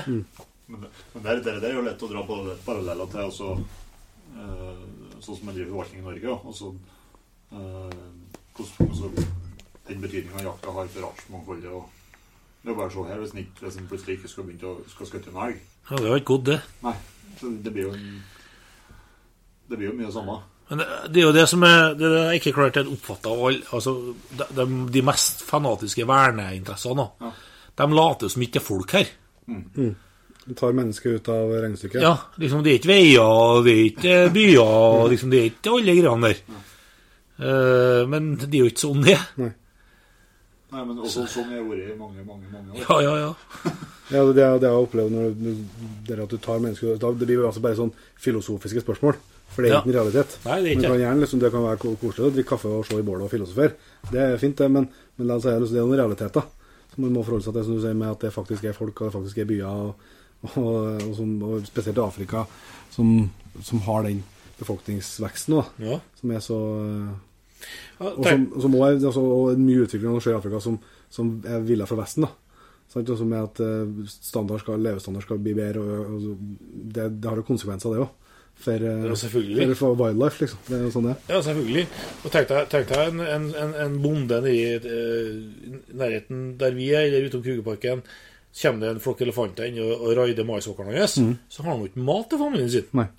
[0.67, 3.51] Men det, men det, det, det er jo lett å dra på paralleller til også,
[4.37, 4.81] eh,
[5.23, 6.39] sånn som man driver forvaltning i Norge.
[6.51, 6.71] Også,
[7.55, 7.99] eh,
[8.57, 9.11] hvordan, altså,
[9.87, 11.71] den betydninga jakta har for artsmangfoldet.
[11.71, 11.85] og
[12.67, 14.67] Det er jo bare å se her, hvis en ikke- hvis plutselig ikke skal begynne
[14.67, 15.59] å skal skutte en elg.
[15.89, 16.61] Ja, det har ikke godt, det.
[16.83, 16.93] Nei,
[17.39, 18.23] så det blir jo en,
[19.69, 20.41] Det blir jo mye samme.
[20.69, 23.45] Men det, det er jo det som er det er ikke klart er oppfatta av
[23.47, 27.09] alle altså, de, de, mest fanatiske verneinteressene.
[27.21, 27.31] Ja.
[27.77, 29.07] De later som ikke er folk her.
[29.47, 32.01] De tar mennesket ut av regnestykket.
[32.01, 35.95] Ja, liksom Det er ikke veier, det er ikke byer, liksom det er ikke alle
[36.01, 36.43] greiene der.
[37.39, 39.55] Eh, men det er jo ikke sånn det er.
[40.71, 40.83] Nei.
[40.83, 42.81] Men også sånn har vært i mange, mange mange år.
[42.83, 43.71] Ja, ja, ja.
[44.07, 45.65] Ja, det er det jeg har opplevd når du-
[46.07, 49.15] det er at du tar mennesker da- Det blir altså bare sånn filosofiske spørsmål.
[49.51, 49.79] For det er Ja.
[49.81, 50.37] ikke en realitet.
[50.45, 50.81] Nei, det er ikke.
[50.81, 53.23] Men kan gjerne, liksom, det kan være koselig å drikke kaffe og slå i bålet
[53.23, 53.73] og filosofere.
[54.11, 54.87] Det er fint, det, men,
[55.17, 56.43] men liksom, det er noen realiteter
[56.93, 59.01] som man må forholde seg til, som du sier, med at det faktisk er folk,
[59.01, 59.95] og det faktisk er byer, og,
[60.55, 62.45] og, og, som, og spesielt i Afrika,
[62.91, 63.29] som,
[63.61, 64.23] som har den
[64.59, 65.99] befolkningsveksten nå, ja.
[66.19, 67.11] som er så eh,
[67.99, 70.77] og, som, som også altså, og mye utvikling som skjer i Afrika som,
[71.09, 72.27] som er villa fra Vesten.
[72.27, 72.33] da.
[72.91, 73.09] Sant?
[73.09, 75.83] Også med at eh, standard skal, levestandard skal bli bedre.
[75.83, 76.39] Og, og,
[76.95, 78.15] det, det har jo konsekvenser, det òg.
[78.57, 79.77] For, eh, Ja, selvfølgelig.
[79.77, 80.63] for, wildlife, liksom.
[80.67, 81.17] Det er jo sånn det.
[81.29, 81.85] Ja, selvfølgelig.
[82.23, 86.89] Og tenk deg, tenk deg en, en, en, bonde nede i eh, nærheten der vi
[86.93, 88.01] er, eller utom Krugeparken.
[88.57, 91.19] Kommer det en flokk elefanter inn og, og raider maisåkeren hans.
[91.53, 92.87] Så har han jo ikke mat til familien sin.
[92.97, 93.09] Nei.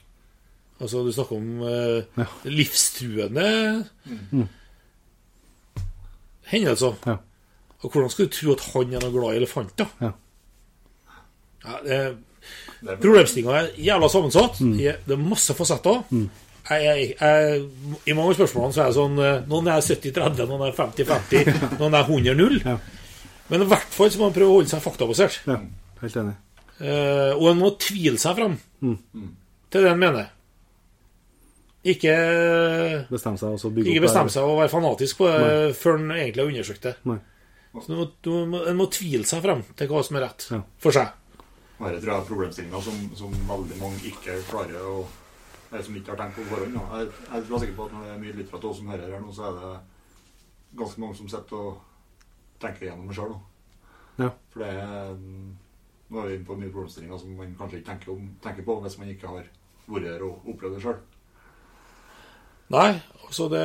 [0.80, 2.26] Altså, du snakker om eh, Ja.
[2.44, 3.48] livstruende
[6.48, 6.94] hendelser.
[7.06, 7.16] Ja.
[7.82, 9.90] Og hvordan skal du tro at han er noe glad i elefanter?
[10.02, 10.12] Ja.
[11.68, 12.02] Ja,
[13.02, 14.60] Problemstillinga er jævla sammensatt.
[14.62, 14.76] Mm.
[14.78, 16.04] Det er masse fasetter.
[16.68, 17.62] Jeg, jeg, jeg,
[18.06, 21.60] I mange av spørsmålene så er det sånn eh, Noen er 70-30, noen er 50-50,
[21.80, 22.58] noen er 100-0.
[22.66, 22.74] Ja.
[23.48, 25.38] Men i hvert fall så må man prøve å holde seg faktabasert.
[25.48, 25.58] ja.
[25.98, 26.34] Helt enig.
[26.78, 28.98] Eh, og en må tvile seg fram Mm.
[29.74, 30.28] til det en mener.
[31.88, 32.14] Ikke,
[33.08, 36.50] Bestemme seg og ikke bestemme seg og være fanatisk på det før en egentlig har
[36.52, 36.94] undersøkt det.
[37.08, 37.18] Nei.
[37.78, 40.46] Så en må, du må, en må tvile seg frem til hva som er rett
[40.50, 40.60] Ja.
[40.82, 41.14] for seg.
[41.78, 44.96] Dette tror jeg er problemstillinga som, som veldig mange ikke klarer å
[45.68, 46.74] Eller som ikke har tenkt på forhånd.
[46.74, 49.32] Jeg, jeg er sikker på at når det er mye lyttere som hører her nå,
[49.36, 49.72] så er det
[50.80, 51.82] ganske mange som sitter og
[52.62, 53.34] tenker igjennom det sjøl.
[54.18, 54.30] Ja.
[54.50, 55.12] For det er
[56.08, 58.78] Nå er vi inne på mye problemstillinger som man kanskje ikke tenker, om, tenker på
[58.80, 61.02] hvis man ikke har vært her og opplevd det sjøl.
[62.74, 62.90] Nei,
[63.24, 63.64] altså det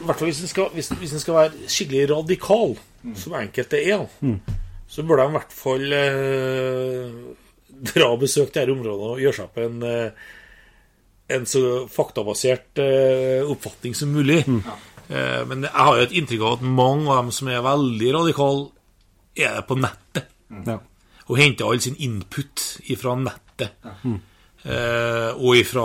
[0.00, 2.74] I hvert fall hvis en skal, hvis, hvis skal være skikkelig radikal,
[3.16, 4.06] som enkelte er,
[4.88, 7.18] så bør de i hvert fall eh,
[7.92, 10.10] dra og besøke disse områdene og gjøre seg opp en, eh,
[11.36, 14.42] en så faktabasert eh, oppfatning som mulig.
[15.10, 18.10] Eh, men jeg har jo et inntrykk av at mange av dem som er veldig
[18.14, 18.68] radikale,
[19.36, 20.26] er det på nettet.
[20.66, 20.80] Ja.
[21.30, 23.76] og henter all sin input ifra nettet.
[24.64, 25.84] Eh, og ifra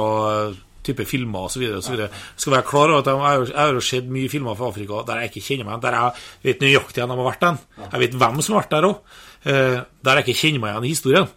[0.86, 1.66] type filmer osv.
[1.82, 5.34] Skal være klar over at jeg jeg har sett mye filmer fra Afrika der jeg
[5.34, 5.86] ikke kjenner meg igjen.
[5.86, 7.60] Der jeg vet nøyaktig hvor de har vært den.
[7.92, 9.20] Jeg vet hvem som har vært der òg.
[9.46, 9.76] Eh,
[10.06, 11.28] der jeg ikke kjenner meg igjen i historien.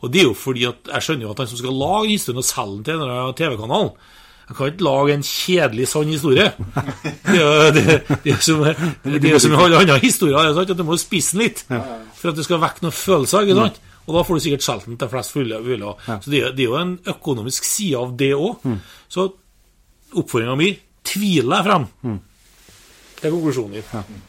[0.00, 2.42] Og det er jo fordi at jeg skjønner jo at han som skal lage historien
[2.44, 3.88] og selge den til en eller annen TV-kanal
[4.44, 6.52] jeg kan ikke lage en kjedelig, sann historie.
[7.24, 7.84] Det er jo det,
[8.24, 8.64] det er som,
[9.04, 10.36] det er som alle andre historier.
[10.36, 13.46] er Du må spisse den litt for at du skal vekke noen følelser.
[13.46, 13.80] ikke sant?
[14.06, 15.94] Og da får du sikkert solgt den til flest fulle mulig.
[16.06, 18.64] Så det er, det er jo en økonomisk side av det òg.
[19.08, 19.28] Så
[20.14, 20.70] oppfordringa mi
[21.04, 21.86] tviler jeg frem
[23.20, 24.22] Det er konklusjonen din.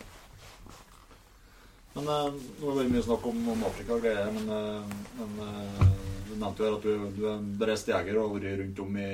[1.95, 2.26] Men eh,
[2.59, 5.86] nå har det vært mye snakk om, om Afrika og greier, men, eh, men eh,
[6.28, 8.82] du nevnte jo her at du, du er en bereist jeger og har vært rundt
[8.84, 9.11] om i,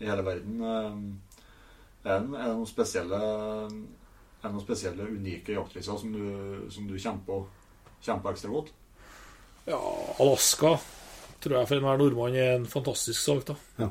[0.00, 0.60] i hele verden.
[0.64, 1.22] Eh,
[2.06, 6.84] Er det, er det noen spesielle er det noen spesielle, unike jaktreiser som du, som
[6.86, 7.40] du kjemper,
[8.06, 8.68] kjemper ekstra godt?
[9.66, 9.78] Ja,
[10.22, 10.76] Alaska
[11.42, 13.44] tror jeg for enhver nordmann er en fantastisk sak.
[13.48, 13.54] da.
[13.80, 13.88] Ja.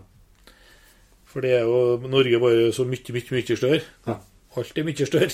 [1.26, 3.82] For det er jo Norge bare så mye, mye, mye større.
[4.08, 4.16] Ja.
[4.56, 5.30] Alt er mye større.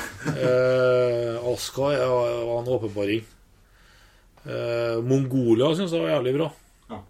[0.32, 3.24] eh, Alaska var en åpenbaring.
[4.48, 6.48] Eh, Mongolia syns jeg var jævlig bra.
[6.90, 7.00] Ja.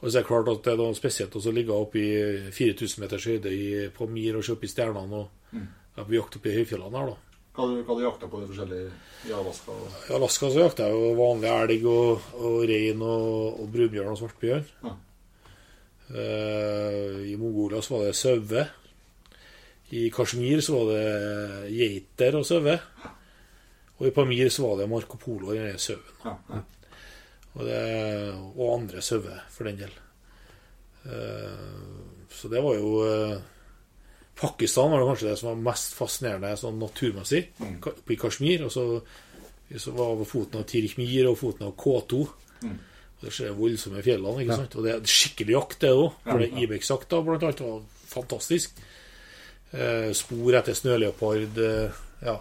[0.00, 3.04] Og så er det klart at det er noe spesielt å ligge oppe i 4000
[3.04, 5.64] meters høyde i, på Mir og se opp i stjernene og Mm.
[6.06, 7.29] på jakt oppe i høyfjellene her, da.
[7.50, 8.90] Hva hadde du jakta på de forskjellige
[9.26, 9.74] i Alaska?
[10.08, 14.20] I Alaska så jakta jeg jo vanlig elg og, og rein og, og brunbjørn og
[14.20, 14.68] svartbjørn.
[14.84, 14.96] Ja.
[16.10, 18.70] Uh, I Mongolia så var det sauer.
[19.90, 22.82] I Kashmir så var det geiter og sauer.
[23.98, 26.06] Og i Pamir så var det Marco Polo og den sauen.
[26.24, 26.62] Ja, ja.
[27.50, 27.66] Og,
[28.54, 29.92] og andre sauer, for den del.
[31.02, 33.40] Uh, så det var jo eh,
[34.40, 37.74] Pakistan var det kanskje det som var mest fascinerende sånn naturmessig, Mm.
[37.84, 38.64] oppe i Kashmir.
[38.64, 38.84] Og så,
[39.76, 42.22] så var det foten av Tirikmir og foten av K2.
[42.64, 42.78] Mm.
[43.20, 44.42] Og det skjer voldsomme fjellene.
[44.42, 44.76] ikke sant?
[44.80, 46.12] Og det er skikkelig jakt, det òg.
[46.24, 48.80] For det Ibex-jakta blant annet var fantastisk.
[49.72, 51.58] Eh, spor etter snøleopard.
[51.60, 51.90] Eh,
[52.24, 52.38] ja.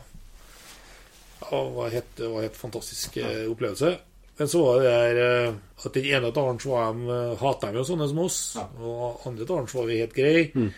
[1.51, 3.91] ja det var helt, det var helt fantastisk eh, opplevelse.
[4.39, 5.19] Men så var det der
[5.49, 8.63] eh, at den ene dalen så var de, hatet de jo sånne som oss, Ja.
[8.79, 10.71] og andre dalen så var vi helt greie.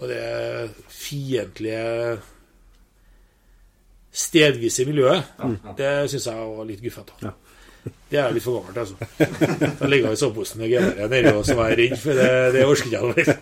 [0.00, 2.18] Og det fiendtlige
[4.10, 5.74] stedvise miljøet, ja.
[5.78, 7.12] det syns jeg var litt guffent.
[7.22, 7.34] Ja.
[8.10, 8.96] Det er litt for gammelt altså.
[9.78, 12.32] Da ligger jeg i soveposen med geværet nedi og så var jeg redd, for det,
[12.56, 13.02] det orker jeg.
[13.22, 13.36] ikke.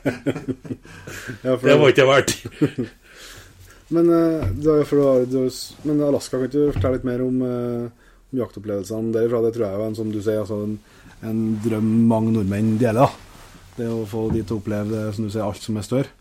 [1.42, 2.34] Ja, Det var ikke verdt.
[3.88, 4.44] Men, eh,
[5.88, 9.40] men Alaska, kan du fortelle litt mer om, eh, om jaktopplevelsene derifra?
[9.46, 10.76] Det tror jeg er en, som du sier, altså en,
[11.24, 13.08] en drøm mange nordmenn deler.
[13.08, 13.56] da.
[13.78, 16.17] Det å få de til å oppleve det, som du sier, alt som er større.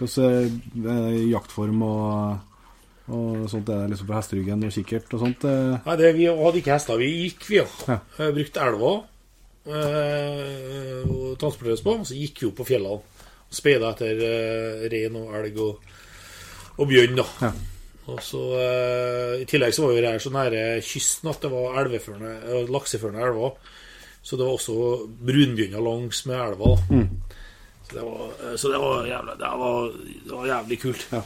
[0.00, 2.38] Hvordan er jaktform og,
[3.12, 5.44] og sånt er det liksom på hesteryggen og kikkert og sånt?
[5.44, 5.78] eh?
[5.86, 7.00] Nei, det, vi hadde ikke hester.
[7.00, 7.66] Vi gikk, vi, ja.
[7.86, 7.98] Ja.
[8.18, 8.92] Eh, Brukte elva
[9.68, 11.96] eh, og transporterte på.
[12.00, 15.92] Og så gikk vi opp på fjellene og speida etter eh, rein og elg og,
[16.78, 17.18] og bjørn.
[17.20, 17.26] da.
[17.48, 17.52] Ja.
[18.10, 21.90] Og så eh, I tillegg så var vi her så nære kysten at det var
[21.90, 23.58] eh, lakseførende elver.
[24.22, 24.74] Så det var også
[25.28, 26.74] brunbjørner langs med elva.
[26.76, 26.80] da.
[26.88, 27.39] Så
[27.92, 29.92] det var, eh, så det var, jævlig, det var,
[30.26, 31.06] det var jævlig kult.
[31.12, 31.22] Ja.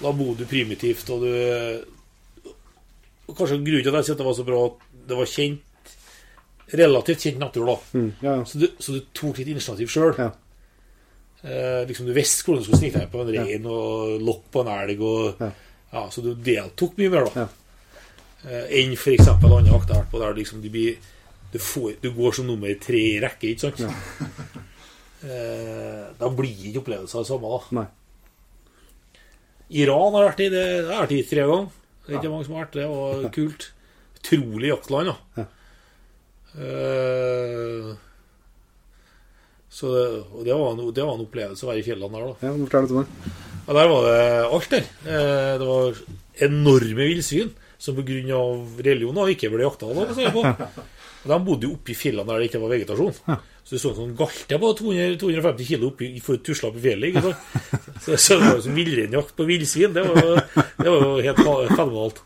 [0.00, 1.30] Da bodde du primitivt, og du
[3.26, 5.26] og Kanskje grunnen til at jeg sier at det var så bra at det var
[5.26, 5.94] kjent
[6.78, 7.76] relativt kjent natur, da.
[7.98, 10.12] Mm, ja, Så du, så du tok litt initiativ sjøl.
[10.18, 10.28] ja.
[11.46, 14.62] Eh, liksom du visste hvordan du skulle snike deg på en rein og lokk på
[14.64, 15.02] en elg.
[15.02, 15.42] Og,
[15.92, 16.02] Ja.
[16.10, 17.48] så du deltok mye mer da Ja.
[18.46, 19.28] eh, enn f.eks.
[19.28, 20.96] andre jakter jeg har vært på, der liksom du, blir,
[21.52, 23.52] du, får, du går som nummer tre i rekke.
[23.54, 23.80] ikke sant?
[25.24, 27.52] Eh, da blir ikke opplevelsen det samme.
[27.52, 27.86] da Nei.
[29.82, 31.70] Iran har vært i det, det har vært i tre ganger.
[32.06, 32.88] Det er ikke mange som har vært det.
[32.92, 33.68] var kult.
[34.20, 35.16] Utrolig jaktland, da.
[35.40, 35.46] Ja.
[36.56, 37.94] Eh,
[39.76, 42.30] så det, og det, var en, det var en opplevelse å være i fjellene der,
[42.30, 42.48] da.
[42.48, 43.32] ja Fortell litt om det.
[43.66, 44.86] Ja, der var det alt der.
[45.04, 45.98] Eh, det var
[46.46, 47.50] enorme villsvin
[47.82, 48.38] som pga.
[48.86, 49.90] religion da, ikke ble jakta.
[49.92, 50.46] Da, på.
[51.26, 53.14] De bodde jo oppi fjellene der det ikke var vegetasjon.
[53.66, 57.08] Så det så sånn galte på 200, 250 kilo oppi, for tusla opp i fjellet.
[57.10, 57.96] ikke sant?
[58.04, 59.96] Så, så det var som villreinjakt på villsvin.
[59.96, 60.38] Det var,
[60.78, 62.20] det var jo helt fenomenalt.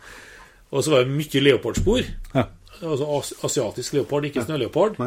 [0.71, 2.11] Og så var det mye leopardspor.
[2.37, 2.45] Ja.
[2.77, 5.01] Sånn as asiatisk leopard, ikke snøleopard.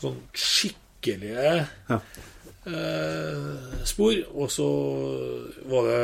[0.00, 1.52] Sånn skikkelige
[1.92, 2.00] Ja.
[2.66, 4.16] eh, spor.
[4.32, 4.66] Og så
[5.70, 6.00] var det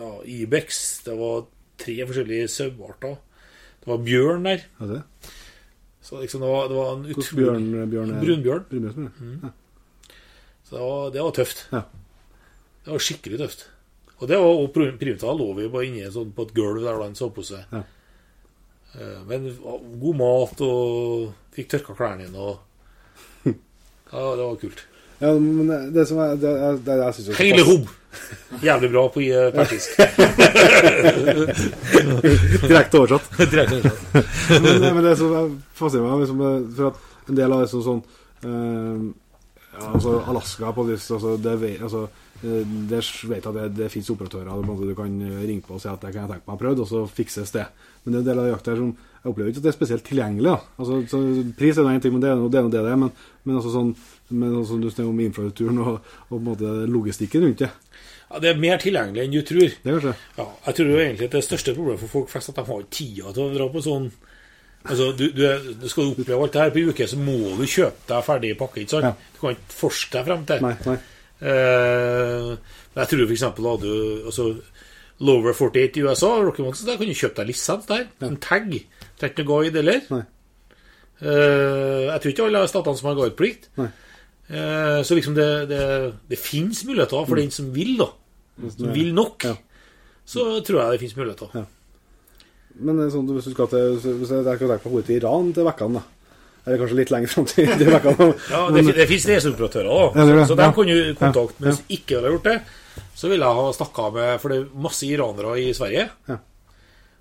[0.00, 0.82] ja, ibex.
[1.06, 1.44] Det var
[1.84, 3.16] tre forskjellige sauearter.
[3.84, 4.64] Det var bjørn der.
[4.80, 5.02] Ja, det.
[6.04, 8.64] Så liksom det var, det var en utrolig bjørn, bjørn er Brunbjørn.
[8.70, 9.52] Brunbjørn, ja.
[10.68, 11.62] Så det var, det var tøft.
[11.72, 11.80] Ja.
[12.84, 13.66] Det var skikkelig tøft.
[14.20, 17.16] Og det var og Primta lå vi bare inne sånn på et gulv der han
[17.18, 17.64] så på seg.
[17.72, 17.82] Ja.
[18.94, 19.48] Eh, Men
[20.00, 22.60] god mat, og fikk tørka klærne dine og
[24.12, 24.84] Ja, det var kult.
[25.20, 27.88] Ja, men det, det som er det, det, det, jeg synes jo Hele hobb!
[28.64, 29.98] Jævlig bra på eh, persisk.
[32.68, 33.26] Direkte oversatt.
[33.52, 34.00] Direkt oversatt.
[34.62, 37.70] men, men det som er fascinerer meg, liksom, eh, for at en del av det
[37.72, 38.02] som sånn
[38.44, 39.04] eh,
[39.74, 42.04] ja, altså Alaska på lyst, altså, det, altså,
[42.42, 43.00] det
[43.30, 46.12] vet at det, det fins operatører du kan eh, ringe på og si at det
[46.12, 47.66] kan jeg tenke meg å prøve, og så fikses det.
[48.04, 48.94] Men det er en del av jakta her som
[49.24, 50.56] jeg opplever ikke at det er spesielt tilgjengelig.
[50.76, 51.20] Altså, så,
[51.56, 52.98] pris er nå én ting, men det er nå det det er.
[53.00, 53.14] Men,
[53.48, 53.94] men altså sånn
[54.28, 57.70] men altså, du snakker om infrastrukturen og, og måte logistikken rundt det.
[58.30, 59.74] Ja, det er mer tilgjengelig enn du tror.
[59.84, 60.06] Det er
[60.38, 62.84] Ja, jeg tror jo egentlig at det største problemet for folk flest at de har
[62.84, 64.12] ikke tida til å dra på sånn
[64.84, 65.44] Altså, du, du,
[65.88, 68.50] Skal du oppleve alt det her på en uke, så må du kjøpe deg ferdig
[68.60, 68.82] pakke.
[68.82, 69.06] ikke sant?
[69.06, 69.32] Ja.
[69.32, 70.64] Du kan ikke forske deg frem til.
[70.66, 70.96] Nei, nei.
[71.44, 72.50] Eh,
[72.98, 74.44] jeg tror eksempel hadde du altså,
[75.24, 78.04] Lower 48 i USA, Rocky Mountains, der kan du kjøpe deg lisens der.
[78.28, 78.76] En tag.
[79.24, 80.00] Trenger ikke noe guide heller.
[80.12, 80.22] Nei.
[81.24, 83.70] Eh, jeg tror ikke alle statene som har guideplikt.
[83.80, 85.84] Eh, så liksom det, det,
[86.28, 88.10] det fins muligheter for den som vil, da.
[88.74, 89.46] Som vil nok.
[89.48, 89.54] Ja.
[90.28, 91.54] Så tror jeg det fins muligheter.
[91.56, 91.64] Ja.
[92.84, 95.52] Men er sånn, hvis du skal til Hvis jeg kan tenke på hodet til Iran
[95.54, 96.10] til vekkene, da.
[96.64, 98.26] Eller kanskje litt lenger fram til, de vekkene.
[98.50, 100.46] Ja, det, det fins reiseoperatører, òg, Ja, det er.
[100.48, 101.60] Så de kan jo kontakte.
[101.60, 102.56] Men hvis ikke hadde gjort det,
[103.14, 106.08] så ville jeg ha snakka med For det er masse iranere i Sverige.
[106.30, 106.38] Ja.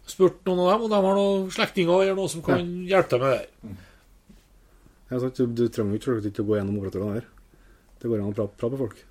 [0.06, 3.22] Spurt noen av dem, og de har noen slektninger eller noe som kan hjelpe deg
[3.24, 3.78] med det.
[5.14, 7.28] Ja, sant, du, du trenger jo ikke å gå gjennom operatørene her.
[8.02, 9.04] Det går an å prate, prate med folk.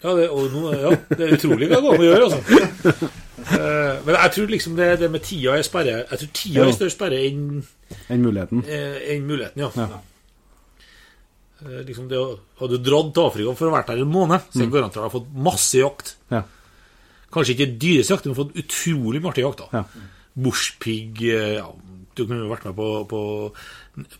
[0.00, 3.10] Ja, det, nå, ja, det er utrolig hva det går an å gjøre, altså.
[3.40, 6.74] Eh, men jeg tror liksom det, det med tida er sperre Jeg tror tida er
[6.76, 7.62] større sperre enn
[8.12, 8.60] Enn muligheten.
[8.68, 9.70] eh, enn muligheten, ja.
[9.80, 9.96] Ja.
[11.64, 14.44] Eh, liksom det, å- Hadde du dratt til Afrika for å vært der en måned,
[14.52, 16.12] så er det garantert har fått masse jakt.
[16.30, 16.42] Ja.
[17.32, 19.64] Kanskje ikke dyreste jakt, men fått utrolig artig jakt.
[19.64, 19.68] da.
[19.80, 19.84] Ja.
[20.34, 21.66] Bushpig eh, ja,
[22.14, 23.20] Du kunne jo vært med på, på,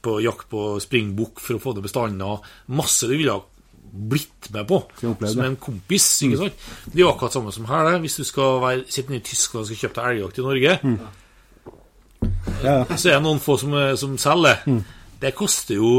[0.02, 2.52] på jakt på springbukk for å få det bestander.
[2.72, 3.44] Masse du ville ha
[3.90, 6.06] blitt med på som en kompis.
[6.22, 6.68] ikke sant?
[6.86, 7.88] Det er jo akkurat samme som her.
[7.88, 8.00] Det.
[8.04, 10.76] Hvis du skal være, sitte nede i Tyskland og skal kjøpe deg elgjakt i Norge,
[10.82, 10.98] mm.
[12.64, 12.76] ja.
[12.94, 14.62] så er det noen få som, eh, som selger.
[14.66, 14.84] Mm.
[15.20, 15.94] Det koster jo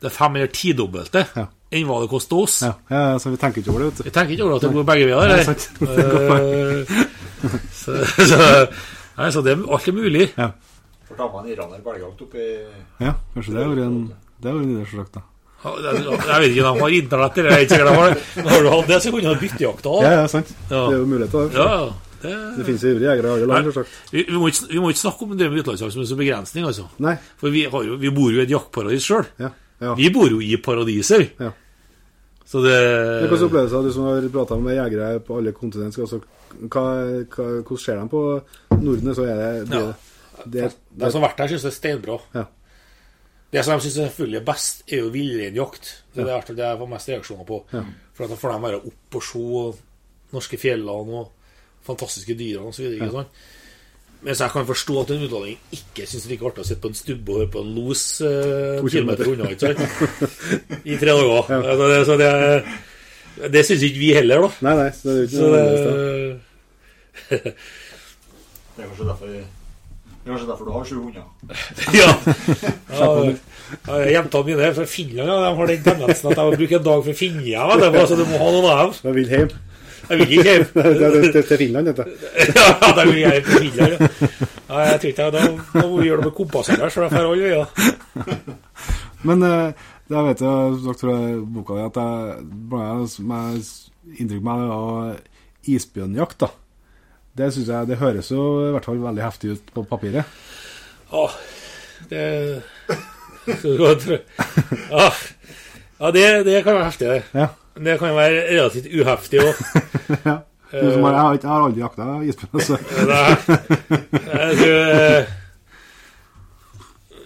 [0.00, 1.48] det fem- eller tidobbelte Ja.
[1.70, 2.56] Enn hva det koster oss.
[2.66, 4.04] ja, ja, så vi tenker ikke over det, vet du.
[4.08, 5.34] Vi tenker ikke over at det går begge veier.
[5.34, 5.68] Nei, sant.
[5.80, 6.26] Det går
[7.40, 8.36] Eh, så, så,
[9.16, 10.26] nei, så det er alt er mulig.
[10.36, 10.50] Ja.
[11.08, 12.50] For da var en iraner på elgjakt oppe i
[13.06, 13.96] ja, kanskje det har vært en
[14.42, 15.16] Det har vært selvsagt.
[15.16, 15.22] da.
[15.60, 18.14] Jeg vet ikke om de har internett eller jeg vet ikke hva de har.
[18.36, 19.96] Men har du hatt det, så kunne du ha byttejakta.
[19.96, 20.12] Ja, da.
[20.20, 20.52] ja, sant.
[20.68, 20.68] Ja.
[20.76, 21.58] Det er jo muligheter der.
[21.58, 21.90] Ja, ja.
[22.20, 23.92] Det, Det finnes ivrige jegere i alle land, selvsagt.
[24.12, 26.20] vi, vi, må ikke, vi må ikke snakke om det med utenlandsjakt som en sånn
[26.20, 26.84] begrensning, altså.
[27.00, 27.14] Nei.
[27.40, 29.24] For vi, har jo, vi bor jo i et jaktparadis sjøl.
[29.40, 29.48] Ja.
[29.80, 29.94] Ja.
[29.98, 31.26] Vi bor jo i paradiser.
[31.40, 31.50] Ja.
[32.50, 32.76] Så det
[33.22, 35.98] Hvilke opplevelser du som har prata med jegere på alle kontinent?
[36.02, 36.18] Altså,
[36.66, 36.84] hva,
[37.30, 38.22] hva, hvordan ser de på
[38.80, 39.14] Norden?
[39.14, 39.92] Så er det, det, Ja.
[40.44, 42.18] det, De som har vært der, syns det er steinbra.
[42.34, 42.44] Ja.
[43.52, 45.92] Det som de syns selvfølgelig er best, er jo villreinjakt.
[46.14, 47.60] Det er det det jeg får mest reaksjoner på.
[47.72, 47.84] Ja.
[48.14, 49.44] For da får de være oppe og se
[50.34, 51.30] norske fjellene og
[51.86, 52.98] fantastiske dyrene osv.
[52.98, 53.24] Ja.
[54.20, 56.82] Mens jeg kan forstå at en utlending ikke syns det er like artig å sitte
[56.84, 59.46] på en stubbe og høre på en los eh, To kilometer unna.
[59.54, 59.80] ikke sant?
[60.92, 61.54] I tre dager.
[61.56, 62.30] Altså, det, så det,
[63.54, 64.50] det syns ikke vi heller, da.
[64.68, 64.90] Nei, nei.
[64.98, 67.54] Så det er jo ikke Så noe det, annerledes, da.
[68.76, 71.24] Det er kanskje derfor, det er kanskje derfor du har sju hunder.
[72.00, 72.10] Ja.
[72.92, 73.08] ja,
[74.04, 76.76] ja Jentene mine er fra Finland ja, de har den tendensen at jeg må bruke
[76.78, 77.56] en dag for å finne dem.
[77.56, 78.96] Altså, du, Så du må ha noen av dem.
[79.08, 79.52] Jeg vil hjem.
[80.10, 80.66] Jeg.
[80.74, 80.84] Det
[81.14, 82.04] det- det til Finland, dette.
[82.56, 83.92] Ja, det vil jeg til Finland.
[84.70, 84.78] Ja.
[84.80, 85.44] Jeg tror ikke jeg, da,
[85.74, 87.66] da må vi gjøre det med kompassere, så det får alle øyne.
[89.28, 89.72] Men eh,
[90.10, 90.52] jeg vet jo,
[90.86, 91.16] sagt fra
[91.54, 92.08] boka di, at jeg
[92.80, 93.62] annet som jeg
[94.24, 94.42] inntrykk
[94.74, 96.48] av isbjørnjakt, da.
[97.40, 100.24] Det synes jeg, det høres jo i hvert fall veldig heftig ut på papiret.
[101.12, 101.26] Ja,
[102.10, 102.24] det
[106.00, 107.22] ja det, det kan være heftig, det.
[107.36, 107.46] Ja.
[107.80, 109.60] Det kan være relativt uheftig òg.
[110.28, 110.36] ja.
[110.70, 115.32] Har, jeg, har jeg har aldri jakta isbjørn, så Jeg tror eh,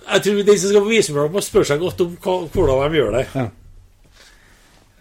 [0.07, 3.13] Jeg tror de som skal på Isbjørn, må spørre seg godt om hvordan de gjør
[3.19, 3.25] det.
[3.35, 3.45] Ja.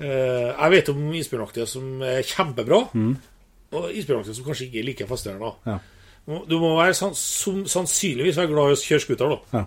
[0.04, 2.82] Uh, Jeg vet om isbjørnaktige som er kjempebra,
[3.78, 5.54] og isbjørnaktige som kanskje ikke er like fascinerende.
[5.70, 5.78] Ja.
[6.50, 7.20] Du må være sans
[7.72, 9.64] sannsynligvis være glad i å kjøre scooter, da.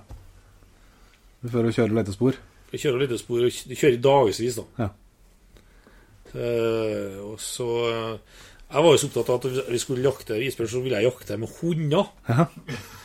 [1.53, 2.37] For å kjøre letespor.
[2.72, 4.64] Du Kjøre litt spor, og du kjører i dagevis, da.
[4.84, 4.89] Ja.
[6.37, 10.39] Eh, og så eh, Jeg var jo så opptatt av at hvis vi skulle jakte
[10.43, 12.11] isbjørn, så ville jeg jakte med hunder.
[12.28, 12.47] Ja.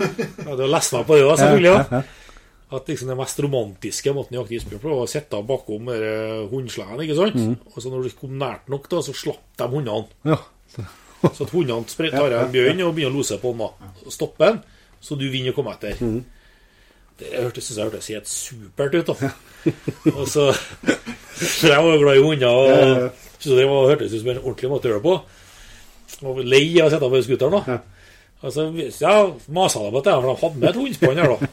[0.02, 1.76] Jeg hadde jo lest meg på det, da, selvfølgelig.
[1.78, 2.02] Ja.
[2.72, 6.42] At liksom den mest romantiske måten å jakte isbjørn på, var å sitte bakom eh,
[6.50, 7.04] hundsleden.
[7.06, 7.38] ikke sant?
[7.38, 7.56] Mm.
[7.70, 10.08] Og så når du kom nært nok, da, så slapp de hundene.
[10.26, 10.40] Ja.
[11.22, 13.62] Så at hundene tar en bjørn og begynner å lose på den.
[13.62, 13.92] da.
[14.08, 14.62] Og stopper den,
[15.04, 16.00] så du vinner å komme etter.
[16.02, 16.24] Mm.
[17.22, 19.12] Det hørtes, synes jeg hørtes helt supert ut.
[19.12, 19.32] da.
[20.16, 20.50] og så
[21.38, 23.12] så Jeg var jo glad i hunder, og
[23.42, 25.16] så det var, hørtes ut som en ordentlig måte å gjøre det på.
[26.28, 27.62] Og lei av å sitte på scooteren.
[27.66, 27.80] da.
[28.42, 28.66] Og så
[29.02, 29.16] ja,
[29.54, 31.50] masa de på det, for de hadde med et hundespann her, da.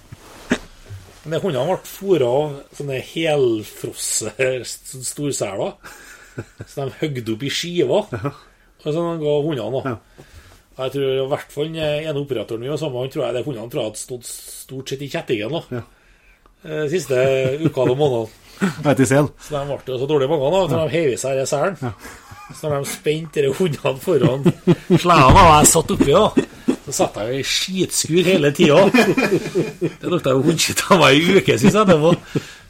[1.25, 4.33] Men de hundene ble fôra av sånne helfrosse
[4.73, 5.75] sånn storseler.
[6.64, 8.09] Så de høgde opp i skiver.
[8.09, 9.83] Og så de ga hundene.
[9.85, 9.97] da.
[10.79, 13.35] Og Jeg tror i hvert fall den ene operatoren vi var sammen med, tror jeg
[13.35, 15.62] det hundene han tro hadde stått stort sett i kjettingen da.
[15.74, 15.81] Ja.
[16.68, 17.18] Eh, siste
[17.64, 18.45] uka og månedene.
[18.87, 19.31] Vet i sel.
[19.43, 21.97] Så de ble så dårlige mange da, så de heiv seg i selen.
[22.49, 27.18] Så når de spente de hundene foran sleden, og jeg satt oppi, da, så satt
[27.22, 28.79] jeg i skitskur hele tida.
[29.83, 32.14] Det lukta jo hundskitt av meg i ukevis etterpå.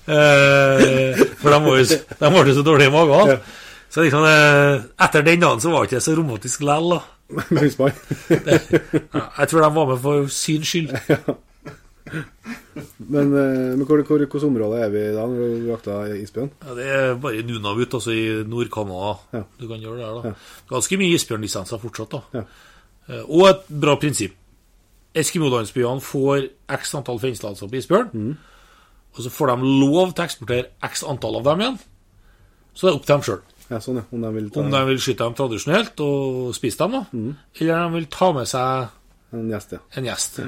[0.09, 3.36] Eh, for de var jo de ble jo så dårlige i magen.
[3.92, 6.98] Så liksom, eh, etter den dagen så var det ikke så romantisk lell.
[7.28, 7.42] Da.
[7.60, 7.92] Husmann.
[8.30, 10.94] Jeg tror de var med for syns skyld.
[12.98, 16.50] Men, eh, men hvor, hvor, hvilket område er vi da når du jakter isbjørn?
[16.64, 19.10] Ja, det er bare Nunavut, altså i Nord-Canada.
[19.34, 19.42] Ja.
[19.60, 20.62] Du kan gjøre det der, Ja.
[20.70, 22.20] Ganske mye isbjørnlisenser fortsatt, da.
[22.38, 22.44] Ja.
[23.08, 24.36] Eh, Og et bra prinsipp.
[25.18, 26.48] Eskimo-landsbyene får
[26.78, 28.08] x antall fengselser på isbjørn.
[28.12, 28.32] Mm.
[29.16, 31.78] Og så får de lov til å eksportere x antall av dem igjen.
[32.74, 33.40] Så det er opp til dem sjøl.
[33.68, 34.06] Ja, sånn, ja.
[34.14, 37.02] Om de vil ta Om de vil skyte dem tradisjonelt og spise dem, da.
[37.12, 37.34] Mm.
[37.60, 38.94] eller de vil ta med seg
[39.36, 39.82] en gjest, ja.
[40.00, 40.38] en gjest.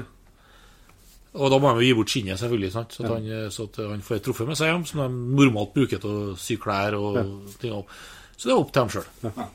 [1.31, 2.95] Og da må de jo gi bort skinnet, selvfølgelig, sant?
[2.97, 5.75] Så, at han, så at han får et trofé med seg hjem, som de normalt
[5.75, 7.21] bruker til å sy klær og
[7.61, 7.75] ting.
[7.77, 7.93] opp.
[8.35, 9.07] Så det er opp til dem sjøl.
[9.27, 9.47] Ja.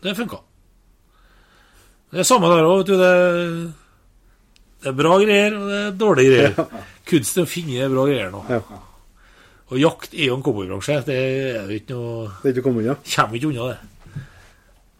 [0.00, 0.38] Det funka.
[2.10, 2.94] Det er samme der òg, vet du.
[3.02, 3.10] Det,
[4.80, 6.54] det er bra greier, og det er dårlige greier.
[6.56, 6.86] Ja.
[7.10, 8.44] Kunsten å finne bra greier nå.
[8.48, 8.62] Ja.
[9.70, 11.00] Og jakt er jo en cowboybransje.
[11.06, 12.96] Det er jo ikke noe Det er ikke å komme unna.
[13.06, 13.78] Kommer ikke unna det.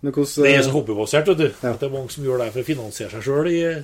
[0.00, 1.48] Men hvordan Det er eh, så hobbybasert, vet du.
[1.50, 1.72] Ja.
[1.72, 3.82] At det er mange som gjør det for å finansiere seg sjøl i eh,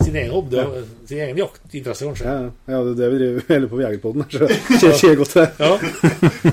[0.00, 0.56] sin egen hobby.
[0.56, 0.84] ja.
[1.10, 2.24] Sin egen jaktinteresse, kanskje.
[2.24, 2.52] ja, ja.
[2.72, 4.24] ja, det er det vi driver hele på Jegerpodden.
[4.30, 5.48] Så det skjer godt, det.
[5.58, 5.72] Ja.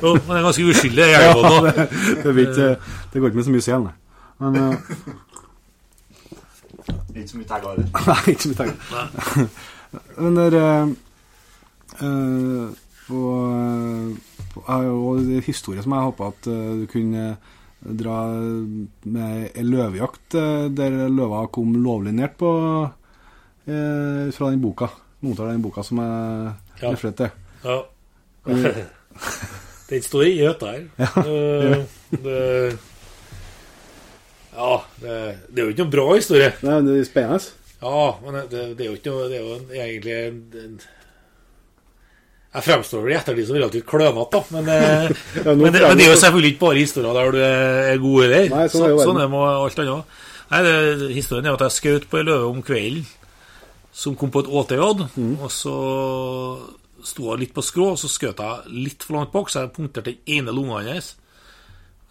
[0.02, 1.08] Jo, men det er ganske uskyldig.
[1.14, 1.56] Jeg er på nå.
[1.70, 1.88] det,
[2.26, 2.70] det, ikke,
[3.14, 3.96] det går ikke med så mye sel, nei.
[4.40, 4.76] Men eh,
[7.16, 7.88] Ikke så mye tagger heller.
[8.10, 8.78] Nei, ikke så mye tenkt.
[10.20, 10.92] Men der uh,
[12.04, 12.68] eh,
[13.12, 14.18] og,
[14.56, 17.26] det er jo historie som jeg håper at eh, du kunne
[17.80, 18.16] dra
[19.08, 22.50] med en løvejakt eh, der løva kom lovlinjert på
[23.70, 24.90] eh, fra den boka.
[25.24, 26.92] Noen av den boka som jeg Ja.
[26.94, 27.32] refererte til.
[27.66, 27.80] Ja.
[29.90, 30.84] Den står i høtta her.
[31.02, 31.86] Ja, Eh,
[32.24, 32.78] det,
[34.54, 35.16] Ja, det,
[35.54, 36.50] det er jo ikke noen bra historie.
[36.66, 37.52] Nei, men det er spennende.
[37.80, 40.80] Ja, men det, det er jo ikke noe Det er jo en- egentlig en, en
[42.50, 44.40] Jeg fremstår vel i ettertid som relativt klønete.
[44.56, 45.12] Men, eh,
[45.46, 48.26] Ja, men, det, men det er jo selvfølgelig ikke bare historier der du er god
[48.26, 50.18] i Nei, sånn er jo sånn er det med alt annet.
[50.50, 50.76] Nei, det,
[51.14, 53.06] Historien er at jeg skjøt på ei løve om kvelden
[54.00, 55.04] som kom på et åtejad.
[55.20, 55.36] Mm.
[55.46, 55.76] Og så
[57.06, 59.74] sto jeg litt på skrå, og så skjøt jeg litt for langt bak, så jeg
[59.76, 61.14] punkterte den ene lunga hans.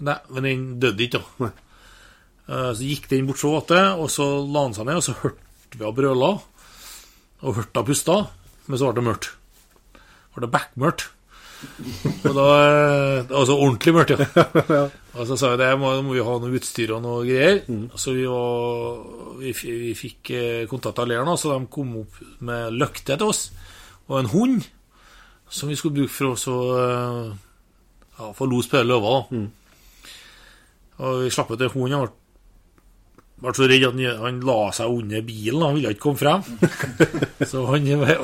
[0.05, 1.51] Nei, men den døde ikke, da.
[2.49, 5.17] Eh, Så gikk den bort så åte, og så la han seg ned, og så
[5.19, 6.31] hørte vi henne brøla.
[7.43, 8.19] Og hørte henne puste,
[8.69, 9.33] men så ble det mørkt.
[10.39, 11.09] Ble det er bekmørkt.
[11.59, 14.13] Og da eh, Altså ordentlig mørkt,
[14.79, 14.85] ja.
[15.19, 17.65] Og så sa vi det, må, må vi ha noe utstyr og noe greier.
[17.99, 19.01] Så vi, var,
[19.41, 23.49] vi, vi fikk eh, kontakt av leiren, så de kom opp med lykte til oss.
[24.07, 24.69] Og en hund
[25.51, 27.35] som vi skulle bruke for å eh,
[28.21, 29.17] ja, få los på hele løva.
[29.35, 29.49] Mm.
[31.03, 32.15] Og vi slapp ut en hund.
[33.39, 35.63] Ble så redd at han, la seg under bilen.
[35.63, 36.47] Han ville ikke komme frem.
[37.51, 38.17] Så han ble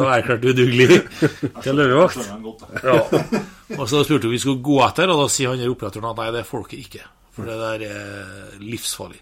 [0.00, 1.02] erklært udugelig
[1.64, 2.30] til løvevakt.
[2.80, 2.94] Ja.
[3.76, 6.08] Og så spurte vi om vi skulle gå etter, og da sier han der operatøren
[6.08, 7.04] at nei, det er folket ikke.
[7.36, 9.20] For det der er livsfarlig.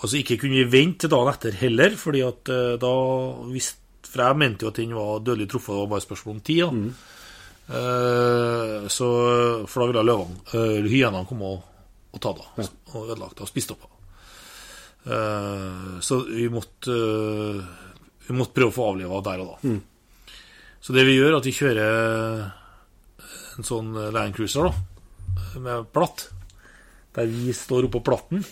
[0.00, 2.92] Og så ikke kunne vi vente til dagen etter heller, fordi at eh, da
[4.12, 6.62] For jeg mente jo at den var dødelig truffet, det var bare spørsmål om tid.
[6.64, 6.70] Ja.
[7.72, 9.08] Eh, så,
[9.70, 11.62] for da ville løvene, uh, hyenene komme og,
[12.12, 13.86] og ta det, og ødelagt og spist opp.
[13.86, 13.91] Eh,
[15.04, 17.62] så vi måtte, eh,
[18.28, 19.56] vi måtte prøve å få avliva der og da.
[20.82, 22.52] Så det vi gjør, er at vi kjører
[23.58, 24.72] en sånn Land Cruiser da,
[25.62, 26.28] med platt,
[27.14, 28.44] der vi står oppå platten.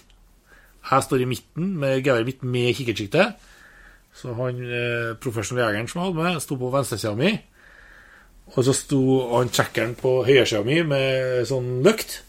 [0.90, 3.34] Jeg står i midten med geværet mitt med kikkertsikte.
[4.16, 7.34] Så han eh, professionelle jegeren som jeg hadde med, sto på venstresida mi.
[8.56, 9.00] Og så sto
[9.36, 12.22] han trackeren på høyresida mi med sånn løkt.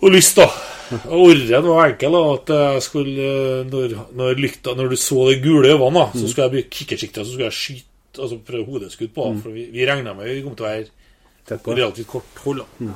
[0.00, 0.46] Og lyst, da.
[0.90, 2.16] Og Ordren var enkel.
[2.16, 3.28] da, at jeg skulle,
[3.70, 7.34] når, når, lykta, når du så de gule øynene, så skulle jeg bruke kikkersikta så
[7.34, 9.28] skulle jeg skyte altså prøve hodeskudd på.
[9.42, 12.64] For vi, vi regna med vi kom til å være relativt kort hold.
[12.64, 12.94] da.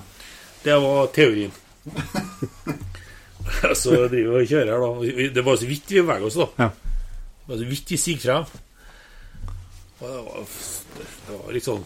[0.65, 1.55] Det var teorien.
[3.83, 5.29] så driver vi og kjører, her, da.
[5.37, 6.49] Det var så vidt vi beveger oss, da.
[6.65, 6.71] Ja.
[7.45, 8.63] Det var så vidt vi siger frem.
[10.01, 10.49] Og det var,
[10.99, 11.85] det var litt sånn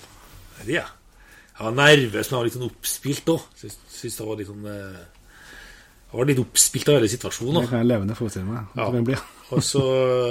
[0.64, 3.46] jeg Jeg var nervøs, men jeg var litt sånn oppspilt òg.
[3.58, 5.00] Syns det var litt sånn eh,
[6.08, 7.62] Jeg var litt oppspilt av hele situasjonen.
[7.62, 8.68] Det kan jeg levende forestille meg.
[8.78, 9.20] Ja.
[9.52, 9.82] Og så,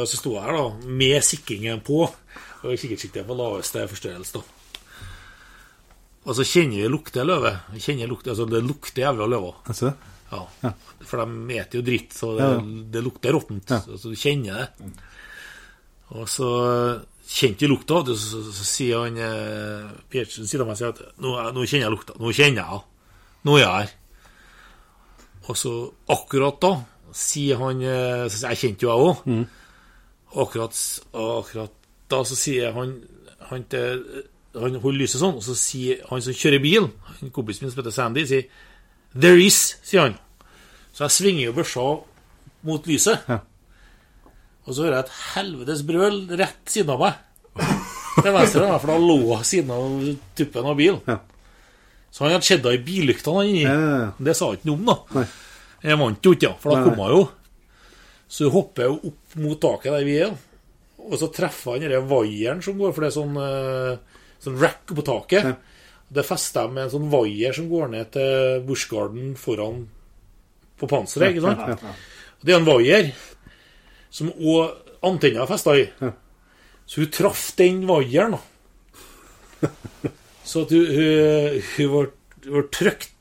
[0.10, 4.38] så sto jeg her da med sikringen på, og kikkertsiktet på laveste forstørrelse.
[4.38, 5.10] da
[6.28, 7.54] Og så kjenner vi lukter løve.
[7.82, 9.60] Kjenner lukter, altså Det lukter jævlig av løver.
[9.70, 9.94] Altså,
[10.32, 10.72] Ja.
[11.08, 12.82] For de eter jo dritt, så det, Ja, ja.
[12.94, 13.70] det lukter råttent.
[13.70, 13.80] Ja.
[13.98, 14.90] Så du kjenner det.
[16.18, 16.50] Og så
[17.28, 21.02] kjente jeg lukta, og så, så, så sier han eh, Pierre sier til meg at
[21.20, 22.18] nå, nå kjenner jeg lukta.
[22.20, 22.84] Nå kjenner jeg henne.
[23.48, 23.96] Nå er jeg her.
[25.48, 25.74] Og så
[26.12, 26.74] akkurat da
[27.16, 29.22] sier han eh, Jeg kjente jo jeg òg.
[30.38, 30.80] Akkurat,
[31.14, 31.74] akkurat
[32.12, 32.98] da så sier han
[33.48, 34.02] han, til,
[34.58, 36.90] han holder lyset sånn, og så sier han som kjører bil,
[37.36, 38.48] kompisen min som heter Sandy, sier
[39.16, 40.18] 'There is', sier han.
[40.94, 41.86] Så jeg svinger jo børsa
[42.68, 43.24] mot lyset.
[43.30, 43.40] Ja.
[44.66, 47.14] Og så hører jeg et helvetes brøl rett siden av meg.
[48.18, 51.00] Til venstre, for da lå jeg siden av tuppen av bilen.
[51.08, 51.20] Ja.
[52.12, 53.64] Så han hadde det i billyktene inni.
[53.66, 54.10] Ja, ja, ja.
[54.30, 54.98] Det sa ikke noe om, da.
[55.20, 55.26] Nei.
[55.88, 57.24] Jeg vant jo ikke, for da kom hun jo.
[58.28, 60.34] Så hopper jeg opp mot taket der vi er,
[61.08, 64.92] og så treffer han den vaieren som går, for det er sånn, eh, sånn rack
[64.92, 65.54] på taket.
[66.08, 69.86] Det fester jeg med en sånn vaier som går ned til bushgarden foran
[70.80, 71.88] på panseret, ikke sant?
[72.44, 73.12] Det er en vaier
[74.14, 74.76] som òg
[75.08, 75.86] antenna er festa i.
[76.88, 79.68] Så hun traff den vaieren, da.
[80.48, 82.10] Så at hun, hun, hun var,
[82.48, 83.14] var trykt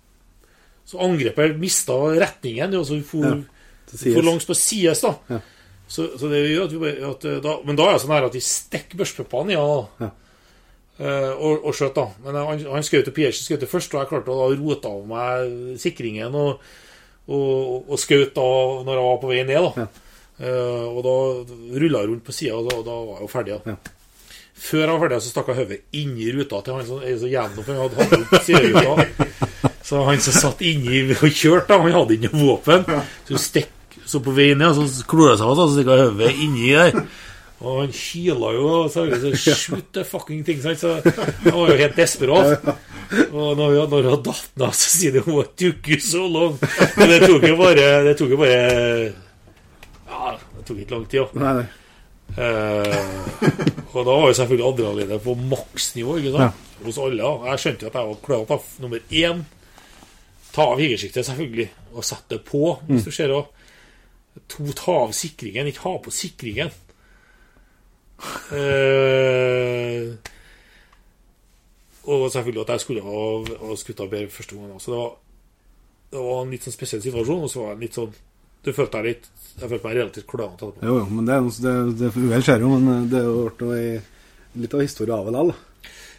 [0.87, 2.77] Så angrepet mista retningen.
[2.79, 5.15] Og så hun for, Ja, for langs på sides, da.
[5.31, 5.41] Ja.
[5.87, 8.25] Så, så det gjør at vi at, eh, da, Men da er det sånn her
[8.27, 10.07] at de stikker børspuppene i da.
[10.07, 10.09] Ja.
[10.97, 12.07] Eh, og, og skjøt, da.
[12.25, 16.35] Men han, han skjøt Pierce skjøt først, og jeg klarte å rote av meg sikringen
[16.39, 16.65] og,
[17.29, 18.49] og, og skjøt da
[18.87, 19.69] når jeg var på vei ned.
[19.69, 19.87] da.
[20.37, 21.15] Eh, og da
[21.81, 23.59] rulla jeg rundt på sida, og da, da var jeg jo ferdig.
[23.61, 23.77] da.
[23.77, 23.96] Ja.
[24.57, 27.67] Før han var ferdig, så stakk han hodet inni ruta til han som så gjennom,
[27.67, 29.37] han hadde hatt opp.
[29.87, 32.87] Så han som satt inni og kjørte, han hadde ikke noe våpen.
[33.29, 36.33] Så, stikk, så på veien ned, så klora seg fast, og så stakk han hodet
[36.43, 37.01] inni der.
[37.57, 40.59] Og han kila jo så, Shoot the fucking thing.
[40.61, 40.83] Sant?
[40.83, 42.67] Så han var jo helt desperat.
[43.31, 46.59] Og når vi når hun datt ned, så sier de What took you so long?
[46.99, 48.57] Men det tok jo bare Det tok jo bare
[50.11, 51.21] Ja, det tok ikke lang tid.
[51.23, 51.29] Ja.
[51.45, 51.86] Nei, nei.
[52.37, 52.97] Eh,
[53.95, 56.65] og da var jo selvfølgelig adrenalinet på maksnivå ikke sant?
[56.85, 57.29] hos alle.
[57.51, 59.45] Jeg skjønte jo at jeg var klart av nummer én
[60.57, 63.51] Ta av higersjiktet, selvfølgelig, og sette det på, hvis du ser òg.
[64.49, 66.71] To, ta av sikringen, ikke ha på sikringen.
[68.57, 70.15] Eh,
[72.09, 74.81] og selvfølgelig at jeg skulle ha, skutt av bedre første gang.
[74.81, 75.13] Så det var,
[76.15, 77.45] det var en litt sånn spesiell situasjon.
[77.45, 78.17] Og så var jeg litt sånn
[78.67, 80.73] Du følte deg litt Jeg følte meg relativt klønete.
[80.85, 83.37] Jo, jo, men det, er det, det uhell skjer jo, men eh, det er jo
[83.47, 84.03] vært noe i-
[84.61, 85.55] litt av historie av det likevel.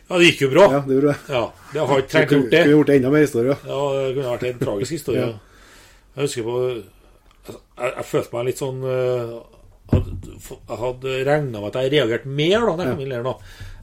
[0.07, 0.65] Ja, det gikk jo bra.
[0.71, 1.33] Ja, det gjorde det.
[1.35, 1.41] Ja,
[1.73, 2.61] det har ikke trengt gjort det.
[2.63, 3.57] Kunne gjort det enda mer historie.
[3.67, 5.25] Ja, det kunne vært en tragisk historie.
[5.27, 5.61] Ja.
[6.17, 9.35] Jeg husker på jeg, jeg følte meg litt sånn eh,
[9.93, 13.35] Jeg hadde regna med at jeg reagerte mer da når jeg kom inn her nå.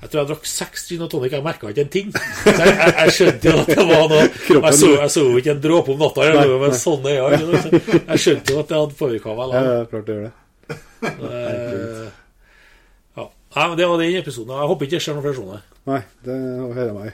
[0.04, 2.10] Jeg tror jeg drakk seks gin og tonic, jeg merka ikke en ting.
[2.12, 4.24] Så jeg, jeg, jeg skjønte jo at det var noe
[4.68, 7.78] Jeg så, jeg så jo ikke en dråpe om natta, jeg men sånn er jeg.
[8.04, 9.54] Jeg skjønte jo at det hadde påvirka meg.
[9.56, 10.34] Ja, klart det gjør det.
[11.08, 12.10] Eh,
[13.16, 13.24] Ja.
[13.56, 14.52] Nei, men Det var den episoden.
[14.60, 15.58] Jeg håper ikke det skjer noen flere sånne.
[15.88, 16.36] Nei, det
[16.76, 17.10] hører jeg meg.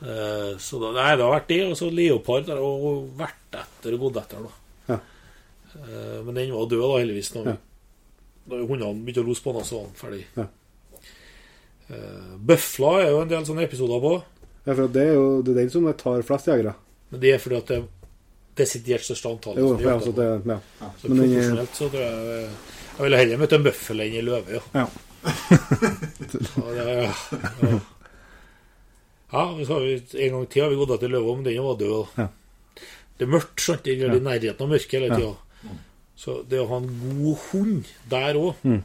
[0.00, 2.62] Eh, Så da, nei, det har vært det, og så leopard har
[3.20, 4.46] vært etter og gått etter.
[4.46, 5.00] da Ja.
[5.76, 7.34] Eh, Men den var død, da, heldigvis.
[7.36, 7.56] Når, Ja.
[8.66, 10.24] hundene begynte å lose på den, så var den ferdig.
[10.36, 10.46] Ja.
[11.90, 14.12] Eh, Bøfler er jo en del sånne episoder på,
[14.66, 16.74] Ja, for det er jo det er den som tar flest jegere.
[17.10, 17.86] men det er fordi at det er
[18.60, 19.58] desidert største antallet.
[19.64, 20.58] Jo, som ja, jakter så det, ja.
[21.00, 22.50] så men profesjonelt så tror jeg eh,
[22.98, 24.62] Jeg ville heller møtt en bøffel enn en løve, ja.
[24.74, 24.86] Ja.
[26.60, 27.80] Ja, det, er- ja.
[29.32, 29.94] ja så har vi,
[30.26, 32.06] en gang til har vi gått etter løva, men den var død.
[32.18, 32.28] Ja.
[33.20, 33.84] Det er mørkt, sant?
[33.84, 35.76] Det er i nærheten av mørket hele tida.
[36.20, 36.88] Så det å ha en
[37.20, 38.82] god hund der òg Mm.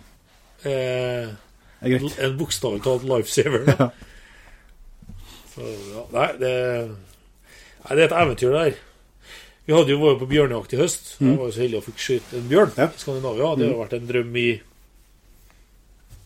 [0.64, 1.28] eh,
[1.86, 2.20] er greit.
[2.26, 3.66] En bokstavelig talt lifesaver.
[3.76, 3.90] Ja.
[5.56, 6.50] Så, ja, nei, det,
[6.90, 8.74] nei, det er et eventyr der.
[9.66, 11.14] Vi hadde jo vært på bjørnejakt i høst.
[11.22, 12.82] Jeg var jo så heldig å fikk skyte en bjørn Mm.
[12.84, 12.88] Ja.
[12.92, 13.52] i Skandinavia.
[13.62, 14.48] Det har vært en drøm i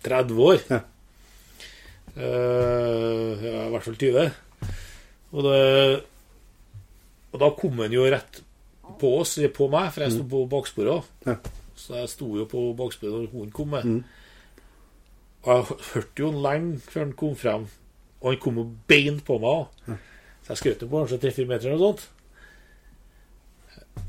[0.04, 0.64] 30 år.
[0.74, 0.80] Ja.
[2.18, 4.26] Uh, ja, I hvert fall 20.
[5.30, 6.04] Og, det,
[7.32, 8.42] og da kom han jo rett
[9.00, 11.12] på oss, eller på meg, for jeg sto på baksporet.
[11.30, 11.38] Ja.
[11.80, 13.86] Så jeg sto jo på baksporet når hunden kom med.
[13.86, 14.02] Mm.
[15.46, 17.68] Og jeg hørte jo han lenge før han kom frem.
[18.20, 19.68] Og han kom jo beint på meg.
[20.44, 22.08] Så jeg skjøt på kanskje tre-fire meter eller noe sånt.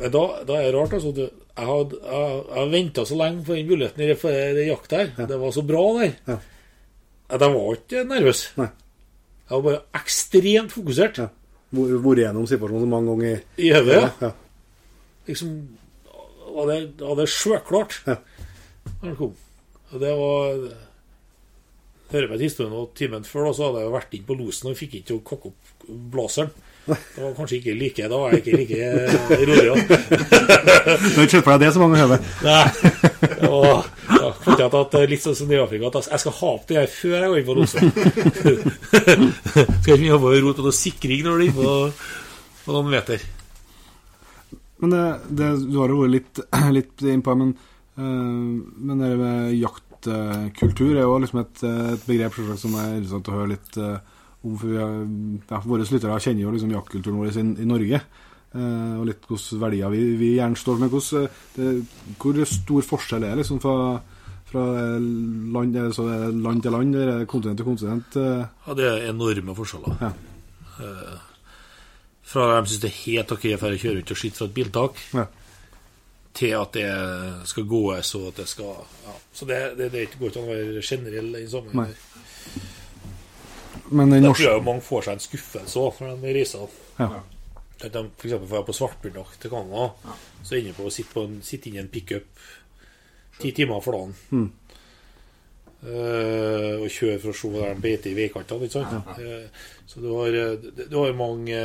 [0.01, 1.11] Da, da er det rart, altså.
[1.15, 1.23] Du,
[1.61, 4.19] jeg hadde jeg, jeg venta så lenge på den muligheten i det,
[4.57, 5.11] det jakta her.
[5.29, 6.15] Det var så bra der.
[6.31, 6.37] Ja.
[7.31, 8.45] At jeg var ikke nervøs.
[8.59, 8.69] Nei.
[9.51, 11.29] Jeg var bare ekstremt fokusert Ja.
[11.71, 13.99] Vært gjennom situasjonen så mange ganger i hodet.
[14.01, 14.31] Ja, ja.
[15.29, 15.51] Liksom
[16.57, 18.17] var det, var det sjøklart Ja.
[19.05, 19.37] når kom.
[19.93, 20.65] Og det var
[22.11, 24.37] Hører meg til historien og timen før, da, så hadde jeg jo vært inn på
[24.41, 26.51] losen og fikk ikke til å kokke opp blazeren.
[26.91, 28.79] Det var kanskje ikke like Da var jeg ikke like
[29.47, 29.67] rolig.
[29.71, 32.25] Du har ikke sett for deg det så mange ganger.
[32.43, 32.65] Nei.
[33.47, 33.67] Og
[34.21, 36.79] ja, fant jeg at litt sånn som i Afrika, at jeg skal ha opp det
[36.81, 37.93] her før jeg går inn på losen.
[39.83, 41.77] skal ikke jobbe og rote på noe sikring når du er inne på,
[42.71, 43.29] noen meter.
[44.81, 45.05] Men det,
[45.37, 46.43] det, du har jo vært litt,
[46.79, 47.55] litt innpå men,
[48.01, 48.51] øh,
[48.81, 49.55] men det med
[50.07, 53.99] jaktkultur er jo liksom et, et begrep selvsagt, som er interessant å høre litt eh,
[54.45, 54.57] om.
[54.57, 55.05] For har,
[55.51, 58.01] ja, våre lyttere kjenner jo liksom jaktkulturen vår i, i Norge.
[58.55, 60.95] eh, og litt hvilke verdier vi, vi gjerne står med.
[60.95, 61.69] Eh, det,
[62.19, 63.77] hvor stor forskjell er det liksom fra,
[64.51, 64.65] fra
[64.99, 68.17] land, så det land til land, eller er kontinent til kontinent?
[68.17, 68.47] eh?
[68.67, 70.01] Ja, det er enorme forskjeller.
[70.01, 70.13] Ja.
[70.81, 71.19] Eh,
[72.31, 74.55] fra de syns det er helt ok for å kjøre ut og skyte fra et
[74.55, 75.25] biltak, Ja.
[76.37, 76.91] Til at det
[77.51, 79.17] skal gåes, og at det skal ja.
[79.33, 81.97] Så det, det, det går ikke an å være generell i sammenheng.
[83.91, 86.79] Men den norske tror jeg mange får seg en skuffelse òg når de reiser.
[87.01, 87.11] Ja.
[87.81, 88.35] At de f.eks.
[88.51, 91.93] får på svartbjørnjakt til Canada, så ender jeg på å sitte, sitte inne i en
[91.93, 92.43] pickup
[93.41, 94.17] ti timer for dagen.
[94.31, 94.49] Mm.
[95.81, 98.69] Uh, og kjøre for å se der de beiter i veikantene.
[98.69, 99.15] Ikke sant?
[99.17, 101.63] Eh, så du har, du, du har mange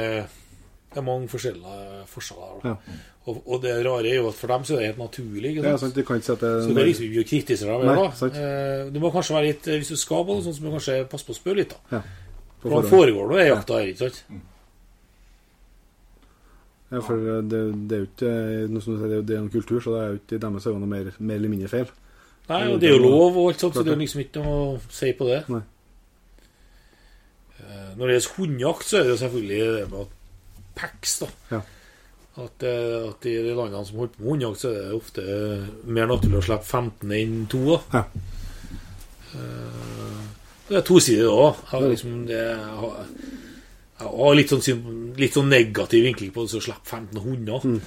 [0.95, 2.51] Det er mange forskjellige forskjeller.
[2.63, 2.71] da.
[2.71, 2.99] Ja.
[3.25, 5.49] Og, og det rare er jo at for dem så er det helt naturlig.
[5.51, 5.71] Ikke sant?
[5.73, 5.95] Ja, sant?
[5.97, 7.87] du kan ikke sette Så det er liksom ikke å kritisere dem.
[7.89, 8.09] Nei, da.
[8.21, 8.37] sant.
[8.39, 10.75] Eh, du må kanskje være litt Hvis du skal på det, sånn, så må du
[10.77, 11.73] kanskje passe på å spørre litt.
[11.75, 12.03] da ja,
[12.61, 13.91] på Hvordan foregår det, jakta her?
[13.91, 14.21] ikke sant?
[16.93, 17.17] Ja, for
[17.49, 18.33] det, det er jo ikke
[18.71, 20.67] noe som du sier, det er en kultur, så det er jo ikke i deres
[20.69, 21.89] øyne mer, mer eller mindre feil.
[22.45, 24.59] Nei, og det er jo lov, og alt sånt, så det er liksom ikke noe
[24.67, 25.39] å si på det.
[25.49, 25.63] Nei.
[27.57, 30.13] Eh, Når det gjelder hundejakt, så er det jo selvfølgelig det med at
[30.75, 31.27] packs, da.
[31.51, 31.61] Ja.
[32.35, 35.25] At, eh, at i de landene som holder på med hundejakt, så er det ofte
[35.87, 37.61] mer naturlig å slippe 15 enn 2.
[37.69, 38.01] Da.
[38.01, 38.03] Ja.
[39.35, 40.23] Eh,
[40.67, 41.59] Det er tosidig òg.
[41.91, 42.93] Liksom det jeg har,
[43.99, 47.67] jeg har litt, sånn, litt sånn negativ vinkling på det å slippe 15 hunder.
[47.69, 47.81] Mm.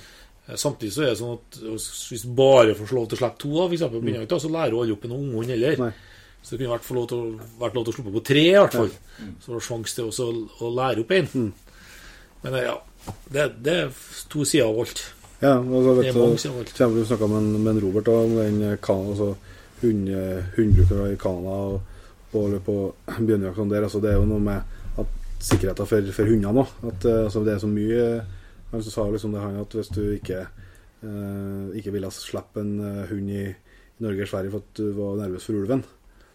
[0.46, 3.42] Eh, Samtidig så er det sånn at hvis du bare får lov til å slippe
[3.42, 5.76] to, da, for eksempel, på så lærer du aldri opp en unghund heller.
[5.82, 5.92] Nei.
[6.38, 7.24] Så det kunne vært, få lov til,
[7.58, 8.92] vært lov til å slippe på tre, i hvert fall.
[9.42, 11.28] Så du har sjanse til å lære opp en.
[11.34, 11.52] Mm.
[12.42, 12.82] Men eh, ja,
[13.28, 15.04] Det, det er to sider av alt.
[15.40, 16.74] Ja, altså, Det er mange sider av alt.
[16.78, 19.34] for Du snakka med, med Robert om den eh, altså,
[19.82, 21.80] hund, i Canada og
[22.32, 22.76] på, eller på
[23.18, 23.86] bjørnejakt sånn der.
[23.86, 26.74] Altså, det er jo noe med at sikkerheten for, for hundene òg.
[26.84, 28.08] Eh, altså, det er så mye
[28.68, 32.74] Han som sa liksom det han at hvis du ikke eh, ikke ville slippe en
[32.84, 35.80] eh, hund i, i Norge eller Sverige for at du var nervøs for ulven,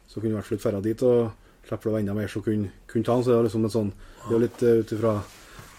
[0.08, 2.42] så kunne du i hvert fall ikke dra dit og slippe det enda mer så
[2.42, 3.28] kunne, kunne ta den.
[3.28, 3.94] Så det er liksom en sånn
[4.24, 5.14] Det er litt ut ifra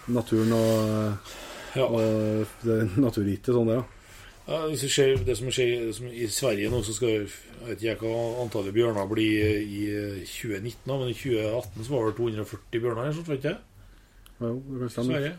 [0.07, 1.35] naturen og, eh,
[1.75, 1.85] Ja.
[1.85, 3.85] og det naturgitte sånn der, da.
[4.47, 7.29] Ja, hvis du ser det som skjer som i Sverige nå, så skal jeg
[7.65, 12.17] vet ikke hva antallet bjørner bli i eh, 2019, men i 2018 så var det
[12.19, 13.01] 240 bjørner.
[13.03, 13.57] eller sånt, vet ikke?
[14.39, 15.13] Ja, det kan stemme.
[15.15, 15.33] Sverige.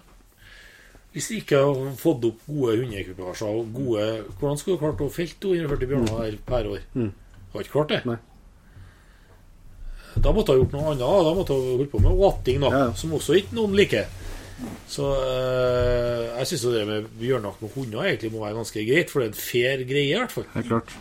[1.14, 5.08] Hvis de ikke har fått opp gode hundeekvipasjer og gode Hvordan skulle du klart å
[5.14, 6.80] felle 240 bjørner her per år?
[6.94, 7.12] Mm.
[7.54, 8.02] Har ikke klart det.
[8.10, 8.16] Nei.
[10.16, 11.00] Da måtte ha gjort noe annet.
[11.00, 11.34] da.
[11.36, 12.92] måtte ha holdt på med åting, da, Ja, ja.
[12.92, 14.06] som også ikke noen liker.
[14.88, 19.20] Så eh, jeg syns det med bjørnejakt med hunder egentlig må være ganske greit, for
[19.20, 20.46] det er en fair greie, i hvert fall.
[20.54, 20.94] Helt klart.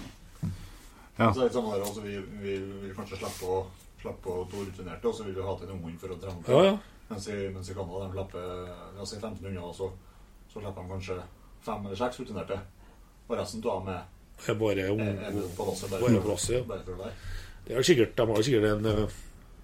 [1.16, 1.30] Ja.
[1.32, 3.62] Så er det litt sånn der, altså, vi, vi vil kanskje slippe å
[4.02, 6.44] slippe å to rutinerte, og så vil vi ha til en ung for å trene.
[6.52, 6.76] Ja, ja.
[7.10, 8.50] Mens i, mens i Canada de slipper
[8.98, 9.88] la oss si 15 unger, og så,
[10.52, 11.18] så slipper de kanskje
[11.66, 12.58] fem eller seks rutinerte.
[13.30, 14.02] Og resten av dem er,
[14.52, 16.60] er bare ung, med bare, bare for- plass, ja.
[16.66, 17.14] å være.
[17.66, 19.22] Det er jo sikkert, De har jo sikkert en eh,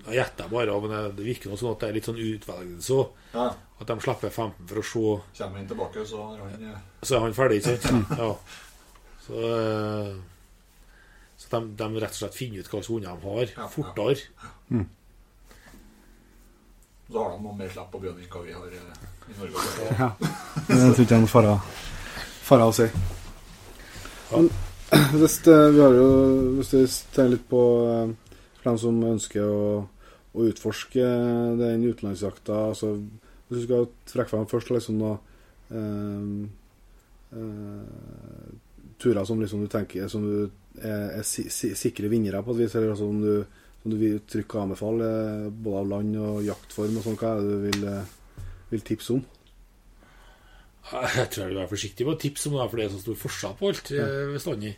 [0.07, 2.87] Jeg gjetter bare, men det- det virker noe sånn at det er litt sånn utvelgelse
[2.87, 3.01] Så.
[3.35, 3.49] Ja,
[3.81, 4.99] At de slipper 15 for å se
[5.41, 8.13] kommer han tilbake, så han eh, Så er han ferdig, ikke sant?
[8.21, 8.31] Ja.
[9.25, 10.11] Så, eh,
[11.41, 14.85] så de, de rett og slett finner ut hva slags hunder de har, Ja, fortere.
[17.11, 19.57] Så har de noe mer slipp på bjørn enn hva vi har eh, i Norge.
[19.97, 20.11] Ja.
[20.21, 21.55] Det tror ikke jeg er noe fare,
[22.45, 22.91] fare å si.
[24.31, 24.51] Men
[25.19, 26.07] hvis det, vi har jo
[26.57, 26.81] Hvis vi
[27.15, 27.63] tenker litt på
[28.61, 29.61] for dem som ønsker å,
[30.37, 31.05] å utforske
[31.57, 32.93] den utenlandsjakta altså,
[33.51, 35.09] Hvis du skal trekke frem først liksom da,
[35.75, 36.27] eh,
[37.35, 38.53] eh,
[39.01, 40.37] turer som liksom du tenker som du
[40.79, 43.97] er, er si, si, sikre vinnere på et vis, eller altså, om du, som du
[43.99, 47.65] vil trygt anbefale, eh, både av land og jaktform og sånn, hva er det du
[47.67, 49.25] vil, eh, vil tipse om?
[50.91, 53.03] Jeg tror jeg vil være forsiktig med å tipse om det, for det er så
[53.03, 54.07] stor forskjell på alt ja.
[54.31, 54.71] bestandig.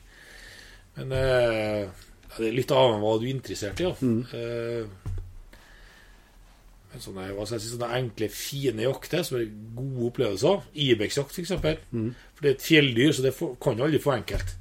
[0.97, 2.03] Men eh,
[2.37, 3.87] det er litt av hva du er interessert i.
[3.87, 3.93] Ja.
[4.01, 5.12] Mm.
[7.01, 10.61] Sånne, hva skal jeg si, sånne enkle, fine jakter som er gode opplevelser.
[10.85, 11.55] Ibex-jakt, f.eks.
[11.91, 12.11] Mm.
[12.35, 13.33] For det er et fjelldyr, så det
[13.63, 14.53] kan du aldri få enkelt.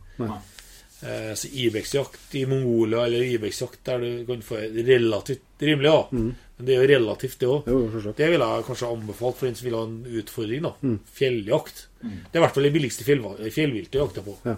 [1.03, 6.03] Eh, så Ibex-jakt i Mongolia eller Ibex-jakt der du kan få relativt rimelig, da.
[6.15, 6.29] Mm.
[6.57, 7.71] Men det er jo relativt, det òg.
[8.17, 10.63] Det ville jeg kanskje anbefalt for en som vil ha en utfordring.
[10.63, 10.99] da Mm.
[11.19, 11.89] Fjelljakt.
[12.03, 12.19] Mm.
[12.31, 14.37] Det er i hvert fall det billigste fjell, fjellviltet å jakte på.
[14.47, 14.57] Ja.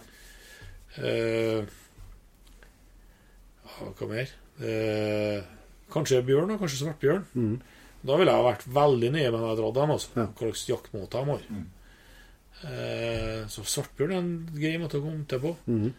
[1.00, 1.64] Eh,
[3.98, 4.28] hva mer?
[4.62, 5.42] Eh,
[5.94, 6.58] kanskje bjørn, da.
[6.60, 7.24] Kanskje svartbjørn.
[7.34, 7.54] Mm.
[8.04, 9.94] Da ville jeg vært veldig nøye med når jeg dratt dem.
[9.94, 10.10] Altså.
[10.14, 10.26] Ja.
[10.26, 11.46] Hva slags jaktmåte de har.
[11.50, 11.68] Mm.
[12.64, 15.54] Eh, så svartbjørn er en grei måte å komme til på.
[15.70, 15.94] Mhm.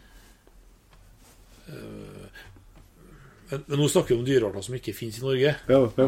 [3.46, 5.54] Men, men nå snakker vi om dyrearter som ikke finnes i Norge.
[5.70, 6.06] Ja, ja.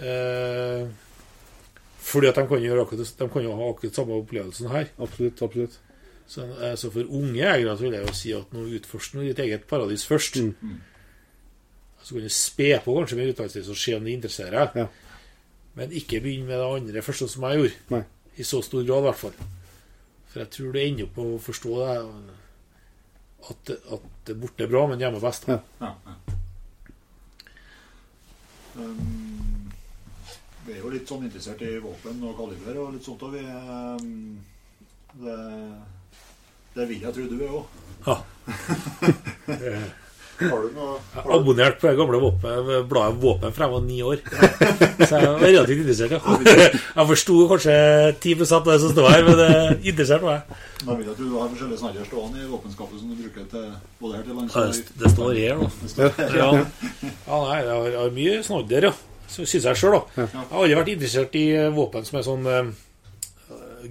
[0.00, 0.86] Eh,
[2.10, 4.92] fordi at de kan, gjøre akkurat, de kan jo ha akkurat samme opplevelsen her.
[4.98, 5.42] Absolutt.
[5.44, 5.80] absolutt.
[6.30, 9.42] Så, eh, så for unge jegere så vil jeg jo si at nå utforsk ditt
[9.44, 10.40] eget paradis først.
[10.40, 10.80] Mm.
[12.02, 14.82] Så kan du spe på kanskje med utdannelse og se om det interesserer deg.
[14.82, 14.86] Ja.
[15.78, 17.80] Men ikke begynn med det andre første som jeg gjorde.
[17.94, 18.02] Nei.
[18.40, 19.36] I så stor grad, i hvert fall.
[20.30, 21.94] For jeg tror du ender opp med å forstå det
[23.50, 25.48] at, at det borte er bra, men hjemme er best.
[25.50, 25.60] Ja.
[25.80, 26.18] Ja, ja.
[28.80, 29.72] Um,
[30.66, 33.42] vi er jo litt sånn interessert i våpen og kaliber og litt sånt, og vi
[33.42, 34.38] um,
[35.18, 35.38] det,
[36.76, 37.80] det vil jeg tro du er òg.
[38.06, 38.16] Ja.
[40.40, 43.74] Eh, Har du noe Jeg har abonnert på det gamle våpen, bladet Våpen fra jeg
[43.74, 44.22] var ni år.
[45.08, 46.70] Så jeg var relativt interessert, ja.
[46.96, 47.76] Jeg forsto kanskje
[48.24, 49.50] 10 av det som står her, men det
[49.92, 50.56] interesserte meg.
[50.80, 50.96] jeg.
[51.02, 53.66] vil tro du har forskjellige snarere stående i våpenskapet som du bruker til
[54.00, 56.10] både her til lands Ja, det, det står her, da.
[56.40, 58.94] Ja, ja nei, jeg har, mye snadder, ja.
[59.30, 60.24] Så syns jeg sjøl, da.
[60.24, 62.48] Jeg har aldri vært interessert i eh, våpen som er sånn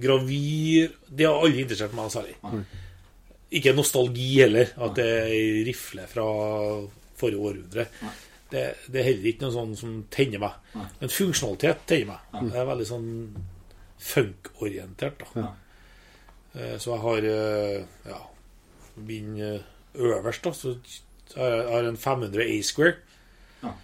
[0.00, 2.36] gravyr Det har aldri interessert meg særlig.
[3.50, 6.26] Ikke nostalgi heller, at det er ei fra
[7.18, 7.86] forrige århundre.
[8.50, 10.54] Det, det er heller ikke noe sånn som tenner meg.
[10.74, 10.86] Nei.
[11.00, 12.50] Men funksjonalitet tenner meg.
[12.52, 13.08] Det er veldig sånn
[14.00, 15.24] funk-orientert.
[15.34, 15.52] da.
[16.54, 18.20] Eh, Så jeg har eh, ja,
[19.06, 19.60] min eh,
[19.94, 20.76] øverst, da, så
[21.36, 22.96] jeg har en 500 A-square.
[23.62, 23.74] Ja.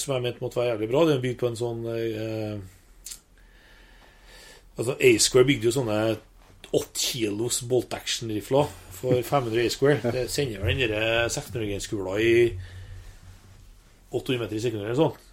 [0.00, 1.04] Som jeg mente måtte være jævlig bra.
[1.06, 2.60] Den er bygd på en sånn eh,
[4.80, 5.98] Altså A-square bygde jo sånne
[6.72, 8.70] 8 kilos bolt action-rifler
[9.00, 10.12] for 500 A-square.
[10.14, 12.32] Det sender vel den der 1600-genskula i
[14.10, 15.18] 800 meter i sekundet eller sånn.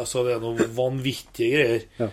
[0.00, 1.84] Altså, det er noen vanvittige greier.
[2.00, 2.08] Ja.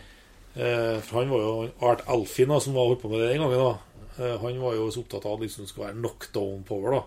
[0.57, 1.53] Eh, for han var jo
[1.85, 3.61] Art Alfin, da, som var holdt på med det den gangen.
[3.61, 6.97] da eh, Han var jo så opptatt av at liksom det skulle være knockdown power.
[6.97, 7.01] da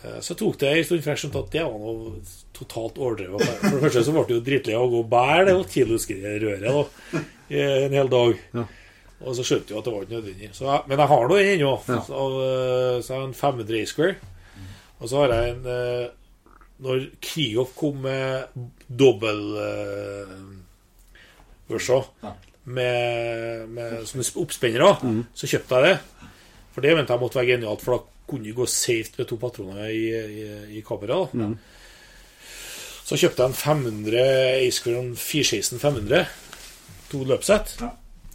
[0.00, 2.24] eh, Så tok det en stund før jeg skjønte at det var noe
[2.56, 3.44] totalt overdrevet.
[3.62, 6.66] For det første så ble det jo dritlei av å gå og bære det kilosrøret
[6.68, 7.22] da
[7.54, 8.42] i en hel dag.
[8.56, 8.66] Ja.
[9.24, 10.50] Og så skjønte jeg at det var ikke nødvendig.
[10.52, 11.72] Så jeg, men jeg har nå den ennå.
[11.88, 12.00] Ja.
[12.06, 14.14] Så, eh, så jeg har en 500 A-square.
[15.00, 16.08] Og så har jeg en eh,
[16.84, 18.44] Når Krigoff kom med
[18.88, 20.32] dobbel uh,
[21.70, 22.32] børser Ja.
[22.64, 24.88] med, med sånne oppspennere,
[25.38, 26.28] så kjøpte jeg det.
[26.74, 29.38] For det mente jeg måtte være genialt, for da kunne du gå safe med to
[29.38, 31.32] patroner i, i, i kameraet.
[31.38, 31.54] Mm.
[33.04, 34.26] Så kjøpte jeg en 500
[34.66, 36.24] A-square en 416 500.
[37.12, 37.76] To løpsett.
[37.80, 37.92] Ja.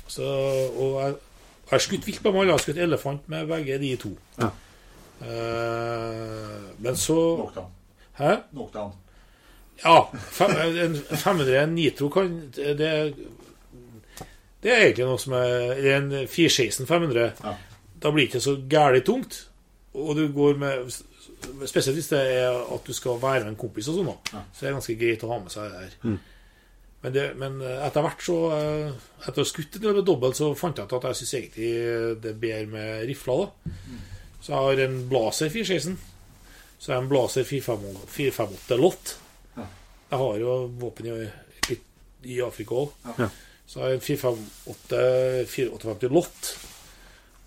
[0.10, 1.16] Så, og jeg
[1.70, 2.50] har skutt vilt på dem alle.
[2.50, 4.16] Jeg har skutt elefant med begge de to.
[4.40, 4.50] Ja.
[5.20, 7.72] Uh, men så Knockdown.
[8.20, 8.36] Hæ?
[8.74, 8.92] han.
[9.84, 10.00] Ja.
[10.32, 10.52] Fem,
[10.86, 13.14] en 500 nitro kan det,
[14.64, 17.30] det er egentlig noe som er eller En 416 500.
[17.44, 17.54] Ja.
[18.02, 19.46] Da blir det ikke så gærent tungt.
[19.94, 20.92] Og du går med
[21.68, 24.10] Spesielt hvis det er at du skal være med en kompis og sånn.
[24.10, 24.42] da Ja.
[24.52, 25.94] Så det er ganske greit å ha med seg det her.
[27.00, 28.90] Men, det, men etter hvert så eh,
[29.24, 31.34] Etter å ha skutt en del med dobbelt, så fant jeg ut at jeg syns
[31.38, 31.70] egentlig
[32.24, 33.46] det er bedre med rifler.
[33.46, 33.76] da
[34.42, 35.98] Så jeg har en Blazer 416.
[36.80, 39.14] Så jeg har en Blazer 458 458 Lott.
[40.10, 41.16] Jeg har jo våpen i,
[41.70, 41.78] i,
[42.34, 42.94] i Afrika òg.
[43.20, 43.28] Ja.
[43.70, 45.02] Så har jeg en 458
[45.52, 46.54] 458 Lott.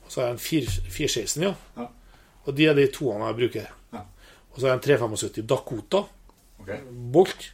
[0.05, 1.55] Og så har jeg en 4 416, ja.
[1.81, 1.89] Ja.
[2.45, 3.73] Og de er de toene jeg bruker.
[3.97, 4.05] Ja.
[4.53, 6.05] Og så har jeg en 375 Dakota
[6.61, 6.79] okay.
[7.15, 7.49] Bolt.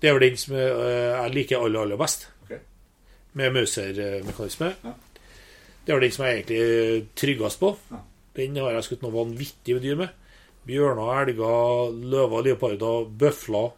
[0.00, 2.28] Det er vel den som jeg, jeg liker aller, aller best.
[2.46, 2.60] Okay.
[3.36, 4.70] Med Mauser-mekanisme.
[4.84, 4.94] Ja.
[5.84, 7.74] Det er vel den som jeg egentlig tryggest på.
[7.90, 8.00] Ja.
[8.36, 10.16] Den har jeg skutt noe vanvittig med dyr med.
[10.68, 13.70] Bjørner, elger, løver, leoparder, bøfler,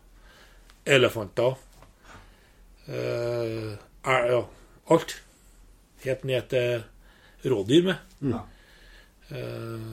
[0.87, 1.59] elefanter.
[2.87, 3.73] Eh,
[4.05, 4.41] er, ja,
[4.91, 5.17] alt.
[6.05, 8.07] Helt ned til rådyr med.
[8.35, 8.45] Ja.
[9.33, 9.91] Eh,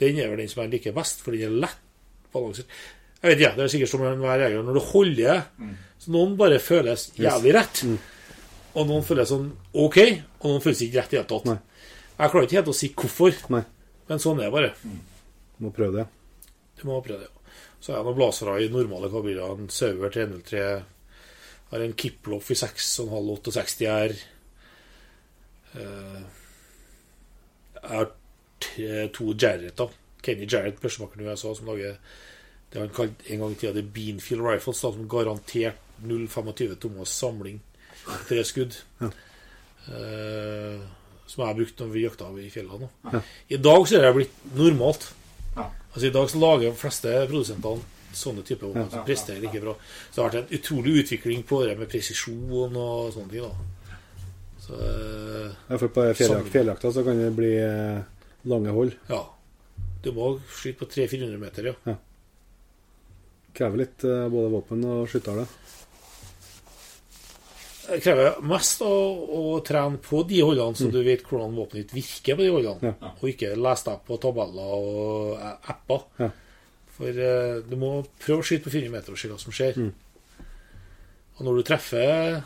[0.00, 1.86] den er vel den som jeg liker best, for den er lett
[2.32, 2.68] balansert.
[3.20, 4.62] Jeg vet ikke, Det er sikkert som enhver jeger.
[4.64, 5.42] Når du holder
[6.00, 7.82] så Noen bare føles jævlig rett.
[8.78, 9.98] Og noen føles sånn OK,
[10.40, 11.48] og noen føles ikke rett i det hele tatt.
[11.50, 11.58] Nei.
[12.20, 13.62] Jeg klarer ikke helt å si hvorfor, Nei.
[14.08, 14.70] men sånn er det bare.
[15.60, 16.06] Må prøve det.
[16.80, 17.30] Du må prøve det.
[17.80, 19.56] Så er det noen blazere i normale kaliberer.
[19.58, 20.64] En Sauer 303.
[21.70, 24.16] Har en Kiploff i 6,5 68 R.
[27.80, 28.10] Jeg har
[28.60, 29.92] to to Jarretter.
[30.22, 31.96] Kenny Jarrett, børsemakeren i USA, som lager
[32.70, 35.76] det han kalte en gang i tida det Beanfield Rifles, da, som garantert
[36.06, 37.60] 0,25 tommer samling.
[38.28, 38.76] Tre skudd.
[39.00, 40.80] Eh,
[41.30, 42.88] som jeg har brukt når vi jakta i fjellene.
[43.12, 43.22] Ja.
[43.48, 45.08] I dag så er det blitt normalt.
[45.56, 45.66] Ja.
[45.90, 49.42] Altså I dag så lager de fleste produsentene sånne typer våpen Ja, som ja, presterer
[49.44, 49.74] like bra.
[50.10, 53.44] Så det har vært en utrolig utvikling på det med presisjon og sånne ting.
[53.46, 53.98] da.
[54.60, 58.00] Så uh, Ja, for på fjelljakt, fjelljakta så kan det bli eh,
[58.50, 58.96] lange hold.
[59.10, 59.24] ja.
[60.00, 61.94] Du må skyte på 300-400 meter, ja.
[63.56, 65.46] Krever litt eh, både våpen og skytterle.
[67.90, 68.90] Det krever mest å,
[69.34, 72.92] å trene på de holdene, så du vet hvordan våpenet ditt virker på de holdene.
[72.92, 73.10] Ja.
[73.16, 76.06] Og ikke lese deg på tabeller og eh, apper.
[76.22, 76.30] Ja.
[77.00, 77.90] For uh, du må
[78.20, 79.78] prøve å skyte på 400 meter og se hva som skjer.
[81.38, 82.40] Og når du treffer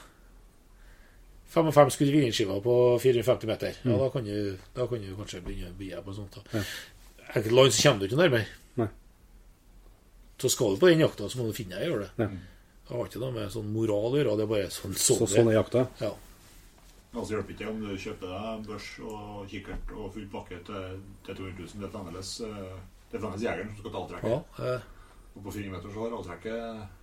[1.51, 5.03] fem og fem skudd i vinnerskiva på 450 meter, ja, da kan, du, da kan
[5.03, 6.39] du kanskje begynne å bli på sånt.
[6.55, 6.63] Ja.
[7.33, 8.47] Enkelte land så kommer du ikke nærmere.
[8.79, 8.89] Nei.
[10.45, 12.27] Så skal du på den jakta, så må du finne deg å gjøre det.
[12.27, 12.29] Ja.
[12.85, 15.25] Det har ikke noe med sånn moral å gjøre, det er bare sånn, sånn, Så,
[15.25, 15.31] er.
[15.39, 15.85] sånn er jakta.
[16.05, 16.11] Ja.
[17.15, 21.39] Altså hjelper ikke om du kjøper deg børs og kikkert og full pakke til, til
[21.39, 21.81] 200 000.
[21.81, 22.75] Det er fremdeles, eh,
[23.11, 24.35] det er fremdeles jegeren som skal ta avtrekket.
[24.35, 24.91] Ja, eh,
[25.35, 27.01] Og på 400 meter så har avtrekket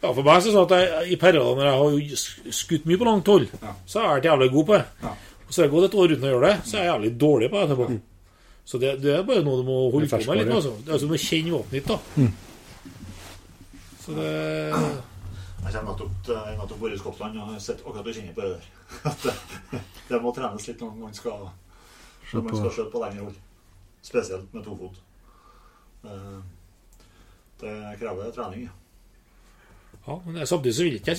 [0.00, 2.86] ja, for meg så er det sånn at jeg, i perioder når jeg har skutt
[2.88, 3.72] mye på langt hold, Ja.
[3.84, 4.84] så har jeg vært jævlig god på det.
[5.02, 5.10] Ja.
[5.44, 7.10] Og så har jeg gått et år uten å gjøre det, så er jeg jævlig
[7.20, 7.88] dårlig på det etterpå.
[8.70, 10.54] Så det, det er bare noe du må holde er på med litt.
[10.54, 10.72] Altså.
[10.78, 11.98] Det er altså, du må kjenne våpenet ditt, da.
[14.10, 14.30] Så det
[15.60, 18.12] Jeg kommer nettopp til jeg har nettopp vært i Skottland og har sett akkurat du
[18.16, 18.64] kjenner på det der.
[19.10, 21.46] At det, det må trenes litt når man skal,
[22.32, 23.38] når man skal skjøte på lengre hold.
[24.02, 24.96] Spesielt med tofot.
[26.02, 26.42] fot
[27.60, 28.62] Det krever trening.
[28.66, 28.76] ja.
[30.06, 31.16] Ja, men det- samtidig så vil ikke jeg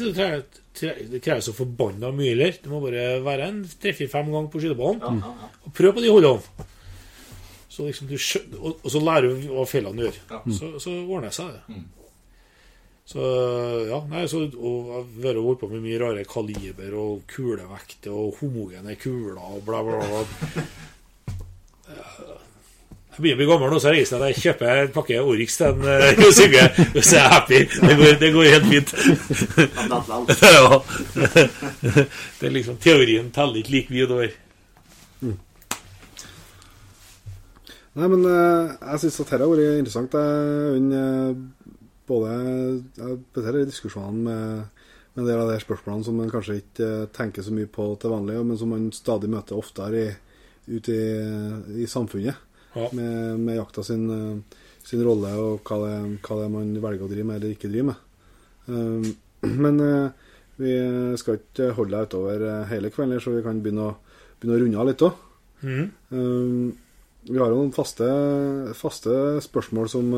[0.74, 2.52] si det krever, så forbanna mye heller.
[2.64, 5.02] Det må bare være en tre-fire-fem ganger på skytebanen.
[5.02, 5.50] Ja, ja, ja.
[5.66, 6.42] Og prøv på de holdene.
[7.70, 10.18] Så liksom du skjø og, og så lærer du hva feilene gjør.
[10.32, 10.40] Ja.
[10.58, 11.62] Så, så ordner det seg, det.
[11.78, 11.86] Mm.
[13.12, 13.20] Så
[13.90, 18.38] ja, nei, så og jeg har vært på med mye rare kaliber og kulevekter og
[18.40, 20.22] homogene kuler og bla, bla, bla.
[23.12, 25.68] Jeg begynner å bli gammel nå, så jeg reiser jeg kjøper en pakke Oryx til
[25.68, 26.64] en uh, Sigve.
[27.02, 27.60] Så er jeg happy.
[27.68, 28.90] Det går, det går helt fint.
[30.48, 30.80] ja.
[32.40, 34.32] Det er liksom Teorien teller ikke like mye over.
[37.92, 40.14] Nei, men eh, jeg syns at dette har vært interessant.
[40.16, 41.34] Jeg
[42.12, 42.32] både
[42.98, 44.82] jeg beteller diskusjonene med,
[45.14, 47.88] med en del av de spørsmålene som man kanskje ikke eh, tenker så mye på
[48.02, 50.12] til vanlig, men som man stadig møter oftere i,
[50.72, 52.48] ute i, i samfunnet.
[52.72, 52.88] Ja.
[52.96, 57.08] Med, med jakta sin, eh, sin rolle og hva det, hva det er man velger
[57.08, 58.06] å drive med eller ikke drive med.
[58.72, 59.10] Um,
[59.66, 60.30] men eh,
[60.62, 60.78] vi
[61.18, 63.94] skal ikke holde deg utover hele kvelden, så vi kan begynne å,
[64.40, 65.28] begynne å runde av litt òg.
[65.66, 65.86] Mm.
[66.14, 66.66] Um,
[67.28, 68.08] vi har jo noen faste,
[68.78, 69.16] faste
[69.46, 70.14] spørsmål som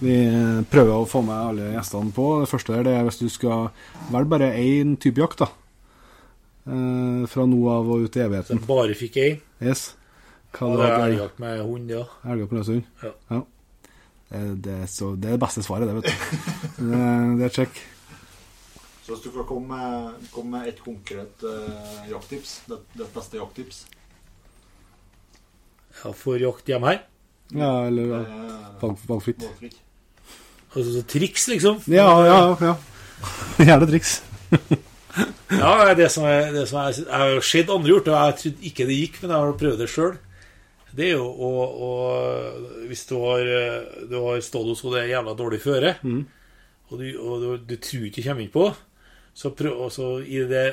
[0.00, 0.14] vi
[0.70, 2.28] prøver å få med alle gjestene på.
[2.42, 3.68] Det første er det er hvis du skal
[4.12, 5.50] velge bare én type jakt, da.
[6.64, 8.60] Eh, fra nå av og ut i evigheten.
[8.62, 9.40] Så bare fikk én.
[9.62, 9.92] Yes.
[10.54, 12.04] Hva det er elgjakt med hund, ja.
[12.30, 12.86] Elger på løshund?
[13.02, 13.40] Ja.
[14.30, 16.38] Det, det, er så, det er det beste svaret, det, vet du.
[16.90, 17.02] det,
[17.40, 17.82] det er check.
[19.04, 23.36] Så hvis du får komme med, komme med et konkret eh, jakttips, det, det beste
[23.36, 23.84] jakttips
[26.02, 27.02] ja for jakt hjemme her.
[27.54, 29.44] Ja, eller ja, eh, valgfritt.
[30.74, 31.80] Altså så triks, liksom.
[31.90, 32.74] Ja, ja, ja.
[33.70, 34.18] Gjerne triks.
[35.54, 38.64] Ja, det som er, det som er Jeg har sett andre gjort og jeg trodde
[38.66, 40.16] ikke det gikk, men jeg har prøvd det sjøl.
[40.94, 41.50] Det er jo å,
[41.86, 41.90] å
[42.88, 43.50] Hvis du har,
[44.10, 45.92] du har stått hos det er jævla dårlig føre,
[46.90, 48.66] og, du, og du, du tror ikke kommer inn på,
[49.34, 50.64] så prøv også i det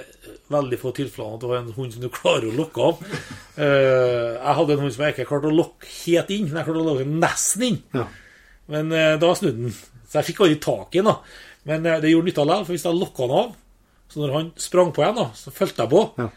[0.53, 2.99] veldig få tilfellene at du har en hund som du klarer å lokke av.
[3.57, 6.67] Uh, jeg hadde en hund som jeg ikke klarte å lokke helt inn, men jeg
[6.67, 7.79] klarte å lokke nesten inn.
[7.97, 8.05] Ja.
[8.69, 9.73] Men eh, da snudde den.
[10.07, 11.17] Så jeg fikk aldri tak i da.
[11.69, 13.53] Men eh, det gjorde nytta likevel, for hvis jeg lokka han av,
[14.11, 16.03] så når han sprang på igjen, da, så fulgte jeg på.
[16.19, 16.27] Ja.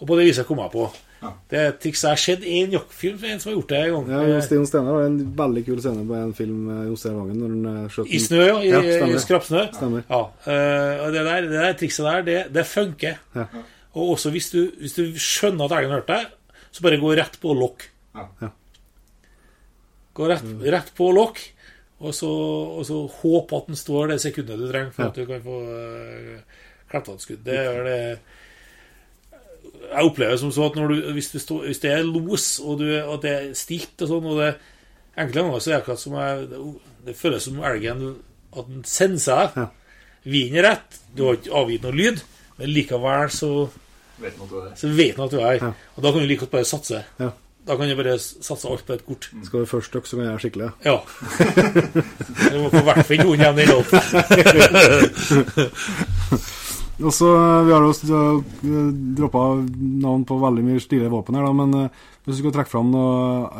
[0.00, 0.86] Og på det viset kom jeg på.
[1.24, 1.30] Ja.
[1.48, 3.70] Det er et triks jeg har sett i en jaktfilm fra en som har gjort
[3.72, 4.08] det en gang.
[4.12, 7.38] Ja, Eh, Stian Steinar har en veldig kul scene på en film med Jon Vangen
[7.40, 8.58] når han eh, skjøt I snø, ja.
[8.60, 9.62] I, Ja, i skrapsnø.
[9.72, 10.04] Stemmer.
[10.10, 13.16] Ja, Uh, og det der, det der trikset der, det, det funker.
[13.38, 13.46] Ja.
[13.94, 17.14] Og også hvis du, hvis du skjønner at elgen har hørt deg, så bare gå
[17.16, 17.86] rett på lokk.
[18.18, 18.26] Ja.
[18.42, 18.50] Ja.
[20.14, 20.44] Gå rett,
[20.76, 21.40] rett på lokk,
[22.04, 22.28] og så,
[22.78, 25.08] og så håp at den står det sekundet du trenger for Ja.
[25.10, 26.60] at du kan få uh,
[26.90, 27.44] kleppet et skudd.
[27.46, 27.98] Det er det
[29.84, 32.78] Jeg opplever som så at når du, hvis, du stå, hvis det er los, og
[32.80, 34.54] du, at det er stilt og sånn, og det
[35.14, 36.60] Enkelte ganger så er det akkurat som jeg, det,
[37.06, 38.00] det føles som elgen
[38.58, 39.58] at den sender seg.
[39.60, 39.66] Ja.
[40.24, 42.22] Vinden er rett, du har ikke avgitt noe lyd,
[42.58, 43.50] men likevel så,
[44.24, 44.40] Vet
[44.80, 45.60] så vet at du er her.
[45.62, 45.70] Ja.
[45.94, 47.04] Og da kan du like godt bare satse.
[47.22, 47.30] Ja.
[47.64, 49.30] Da kan du bare satse alt på et kort.
[49.46, 50.70] Skal du først dukke, så kan jeg gjøre skikkelig.
[50.84, 50.98] Ja.
[52.52, 53.84] Du må i hvert fall ikke igjen i lov.
[57.02, 57.26] Og så,
[57.66, 57.92] Vi har jo
[59.18, 59.40] droppa
[60.04, 62.92] navn på veldig mye stilige våpen her, da, men eh, hvis du skal trekke fram
[62.92, 63.14] noe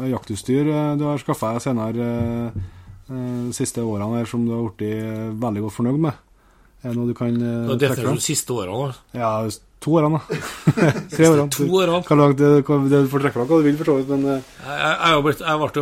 [0.05, 2.61] eh, jaktutstyr eh, du har skaffa deg senere eh,
[3.09, 6.21] eh, de siste årene her som du har blitt eh, veldig godt fornøyd med,
[6.85, 7.79] er det noe du kan trekke fram?
[7.81, 8.93] Det er det de siste årene.
[8.93, 9.19] da.
[9.19, 9.33] Ja,
[9.85, 10.39] to årene, da.
[11.15, 11.47] Tre årene.
[11.55, 12.01] To årene.
[12.09, 14.81] Hva langt du får trekke fra hva du vil, for så vidt, men eh, Jeg,
[14.81, 15.73] jeg, har jeg, ble jeg, var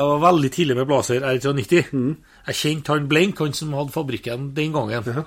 [0.00, 1.92] jeg var veldig tidlig med Blazer R390.
[1.92, 2.12] Mm.
[2.48, 5.08] Jeg kjente han Blenk, han som hadde fabrikken den gangen.
[5.16, 5.24] Ja.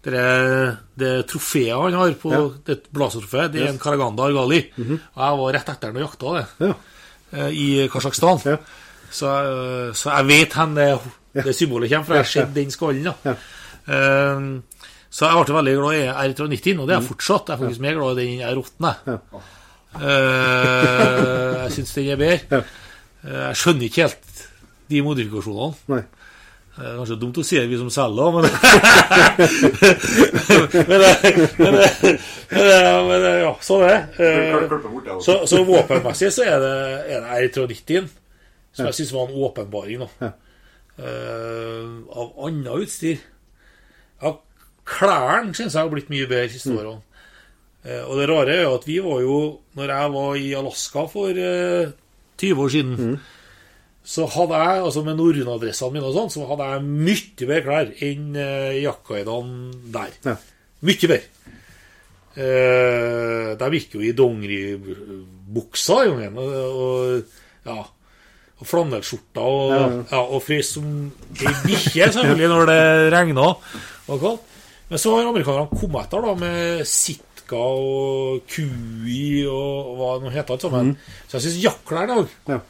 [0.00, 2.44] Det, er- det trofeet han har på Ja.
[2.64, 4.62] Det Blazer-trofeet, det er en Karaganda Argali.
[4.80, 6.74] Og jeg var rett etter han og jakta det ja.
[7.36, 8.40] eh, i Kasjokstan.
[8.48, 8.56] Ja.
[9.10, 10.88] Så, eh, så jeg vet hvor det,
[11.44, 12.20] det symbolet kommer fra.
[12.22, 13.10] Jeg har sett den skallen.
[13.10, 13.16] da.
[13.28, 13.36] Ja.
[13.90, 14.46] Eh,
[15.10, 17.48] så jeg ble veldig glad i R390, og det er jeg fortsatt.
[17.50, 18.94] Jeg er faktisk mer glad i den R8.
[19.10, 19.16] Ja.
[19.98, 22.38] uh, jeg syns den er bedre.
[22.50, 22.60] Ja.
[23.20, 24.44] Eh, jeg skjønner ikke helt
[24.90, 25.74] de modifikasjonene.
[25.92, 26.02] Nei.
[26.80, 28.46] Det er kanskje dumt å si det, vi som selger, men
[30.88, 32.18] Men, det- men, det-
[33.08, 34.00] men, ja, sånn er det.
[34.24, 35.18] Eh.
[35.26, 36.72] Så, så våpenmessig så er det,
[37.10, 38.08] er det R390-en
[38.72, 39.98] som jeg syns var en åpenbaring.
[40.06, 40.30] da.
[41.00, 41.84] Eh,
[42.14, 43.18] av annet utstyr
[44.90, 47.00] klærne syns jeg har blitt mye bedre de siste årene.
[47.86, 49.36] Eh, og det rare er jo at vi var jo
[49.78, 51.92] Når jeg var i Alaska for eh,
[52.40, 53.14] 20 år siden,
[54.04, 57.90] så hadde jeg, altså med Norrøn-adressene mine og sånn, så hadde jeg mye bedre klær
[58.06, 60.14] enn uh, jaktguidene der.
[60.24, 60.34] Ja.
[60.88, 61.20] Mye bedre.
[62.40, 67.80] Eh, de gikk jo i dongeribuksa i gangen, og, og ja
[68.60, 70.20] og flanellskjorta og, Ja, ja, ja.
[70.20, 70.88] og frøs som
[71.40, 72.80] ei bikkje, selvfølgelig, når det
[73.14, 74.46] regna og kaldt.
[74.90, 80.56] Men så har amerikanerne kommet etter da med Sitka og Kui og hva det heter
[80.56, 80.92] alt sammen.
[81.28, 82.26] Så jeg syns jaktklærne da.
[82.26, 82.52] Mm.
[82.54, 82.60] Ja.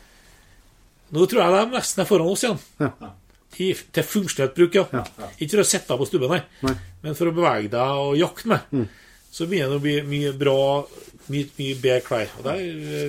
[1.10, 2.60] Nå tror jeg de nesten er foran oss igjen.
[2.80, 3.12] Ja.
[3.60, 4.84] I, til funksjonelt bruk, ja.
[4.94, 5.30] Ja.
[5.36, 6.42] Ikke for å sitte på stubben, nei.
[6.64, 6.76] Nei.
[7.02, 8.84] Men for å bevege deg og jakte med.
[9.30, 10.60] Så begynner det å bli mye bra,
[11.32, 12.36] mye, mye bedre klær.
[12.38, 12.62] Og der,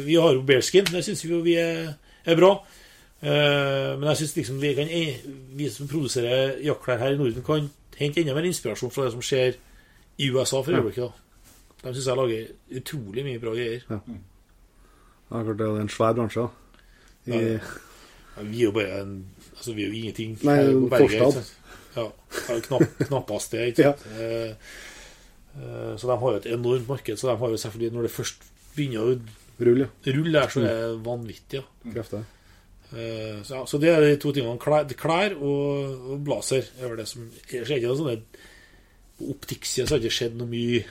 [0.07, 0.89] vi har jo bearskin.
[0.89, 1.93] Det syns vi vi er
[2.25, 2.55] er bra.
[3.21, 4.89] Uh, men jeg syns liksom vi, kan,
[5.57, 7.69] vi som produserer jaktklær her i Norden, kan
[8.01, 9.59] hente enda mer inspirasjon fra det som skjer
[10.21, 11.05] i USA for øyeblikket.
[11.05, 11.11] Ja.
[11.81, 13.85] De syns jeg lager utrolig mye bra greier.
[13.89, 14.01] Ja,
[15.31, 16.49] klart det er en svær bransje.
[17.25, 17.57] I, Ja,
[18.37, 20.37] Ja, vi er jo bare en Altså, vi er jo ingenting.
[20.47, 21.49] Nei, en forstad.
[21.95, 22.07] Ja.
[22.65, 24.05] Knapp, knappast det, ikke sant.
[24.17, 24.55] Eh,
[25.59, 27.19] eh, så de har jo et enormt marked.
[27.19, 29.17] Så de har jo selvfølgelig, når det først begynner å
[29.61, 31.61] rulle, rulle der, så er det vanvittig.
[31.61, 31.91] Ja.
[31.93, 32.23] Krefter.
[32.91, 34.59] Eh, så, ja, så det er de to tingene.
[34.59, 38.17] Klær, klær og, og blazer er det som Ellers er ikke noe sånne
[39.15, 40.81] På optikksida så har det ikke skjedd noe mye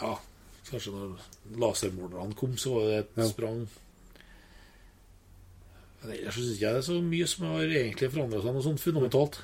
[0.00, 0.16] Ja,
[0.70, 1.12] kanskje når
[1.62, 3.26] lasermålerne kom, så var det et Ja.
[3.28, 3.60] sprang.
[6.02, 8.64] Men ellers syns ikke jeg det er så mye som har egentlig forandra seg noe
[8.64, 9.36] sånt fundamentalt.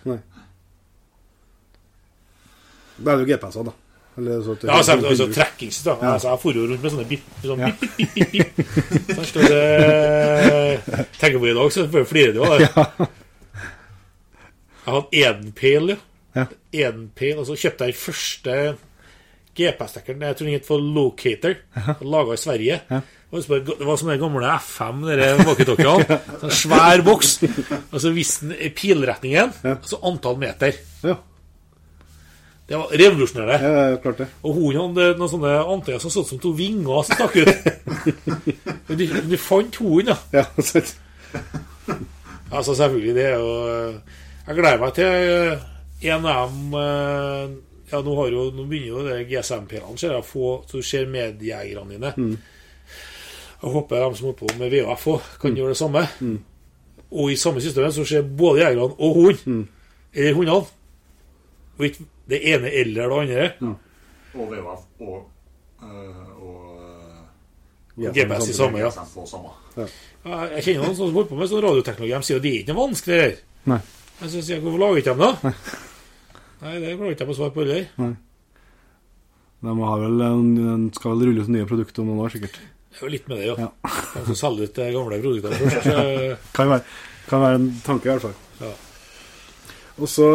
[2.99, 3.75] Da er det jo GPS-ene, da.
[4.17, 5.91] Eller så at det- Ja, altså, altså trekkings da.
[6.03, 6.13] Ja.
[6.15, 7.71] Altså, jeg for rundt med sånne bip, sånn Ja.
[7.81, 8.67] bip, bip, bip, bip, bip.
[9.07, 12.71] Så jeg står det Tenker på i dag, så flirer du av det.
[14.87, 15.97] Jeg hadde Edenpale,
[16.37, 16.45] Ja.
[16.73, 18.77] Edenpale, og så kjøpte jeg den første
[19.59, 20.21] GPS-dekkeren.
[20.23, 21.55] Jeg tror den het for Locator.
[22.03, 22.81] Laga i Sverige.
[22.91, 23.01] Ja.
[23.33, 25.03] Så Det var som den gamle FM,
[25.45, 26.21] walkietalkiene.
[26.41, 27.35] Sånn svær boks.
[27.93, 30.73] Og så viste den pilretningen, og så antall meter.
[31.05, 31.17] Ja,
[32.69, 33.69] Det var revolusjonerende.
[33.91, 34.27] ja, klart det.
[34.43, 37.49] Og hunden hadde noen sånne antenner som så ut som to vinger som stakk ut.
[38.89, 40.19] Men du, de fant hunden, da.
[40.43, 40.97] Ja, sant.
[42.51, 43.49] Altså, selvfølgelig, det er jo
[44.49, 47.51] Jeg gleder meg til av dem eh,
[47.91, 51.09] Ja, nå, har jo, nå begynner jo det GSM-pilene ser jeg, få Så du ser
[51.13, 52.13] medjegerne dine.
[53.59, 56.05] Jeg håper de som holder på med VHF òg, kan gjøre det samme.
[57.11, 59.67] Og i samme systemet så ser både jegerne og hund.
[60.15, 60.69] Eller hundene.
[61.79, 63.75] Og ikke det ene eller det andre.
[64.39, 65.19] Og VHF og,
[65.83, 66.59] øh, og
[67.99, 68.91] øh, Ja, GPS i samme, ja.
[68.95, 69.51] Samme.
[69.77, 69.87] Ja,
[70.55, 72.15] Jeg kjenner noen som holder på med sånn radioteknologi.
[72.15, 73.19] De sier at det er ikke noe vanskelig.
[73.19, 73.43] det der.
[73.73, 73.81] Nei.
[74.21, 75.53] Men så sier jeg hvorfor lager ikke de det?
[76.63, 78.17] Nei, det klarer ikke jeg å svare på heller.
[79.59, 82.59] De har vel, en- skal vel rulle ut nye produkter om noen år, sikkert.
[82.89, 83.55] Det er jo litt med det, ja.
[83.59, 83.71] Ja.
[84.15, 86.53] De skal selge ut de gamle produktene først.
[86.57, 86.85] Kan være,
[87.29, 88.37] kan være en tanke, i hvert fall.
[88.63, 88.71] Ja.
[89.99, 90.27] Og så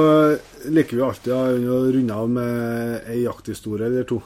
[0.75, 4.17] liker vi alltid å runde av med ei jakthistorie eller to.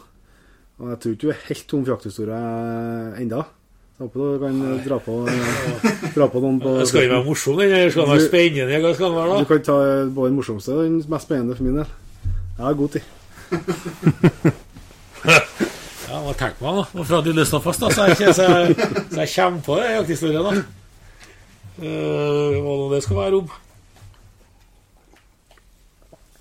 [0.82, 2.40] Og jeg tror ikke du er helt tom for jakthistorie
[3.22, 3.44] enda.
[3.98, 5.14] Jeg håper du kan dra på,
[6.14, 7.58] dra på noen på Skal den være morsom?
[7.66, 8.82] Eller skal den være spennende?
[8.84, 9.48] Hva skal den være, Du da?
[9.50, 9.78] kan ta
[10.18, 11.90] både den morsomste og den mest spennende for min del.
[12.58, 13.06] Jeg har god tid.
[16.08, 16.84] Ja, har tenkt meg da.
[16.96, 18.76] Nå fra du løsna fast, da, så jeg, ikke- så jeg,
[19.12, 20.52] så jeg kommer på det, jakthistorien, da.
[21.84, 23.50] Eh, hva nå det skal være om.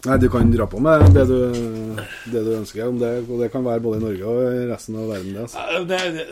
[0.04, 1.38] Nei, du kan dra på med det du,
[2.30, 2.84] det du ønsker.
[2.86, 5.32] Om det, og det kan være både i Norge og i resten av verden.
[5.34, 5.64] Det, altså.
[5.88, 6.26] Det, det,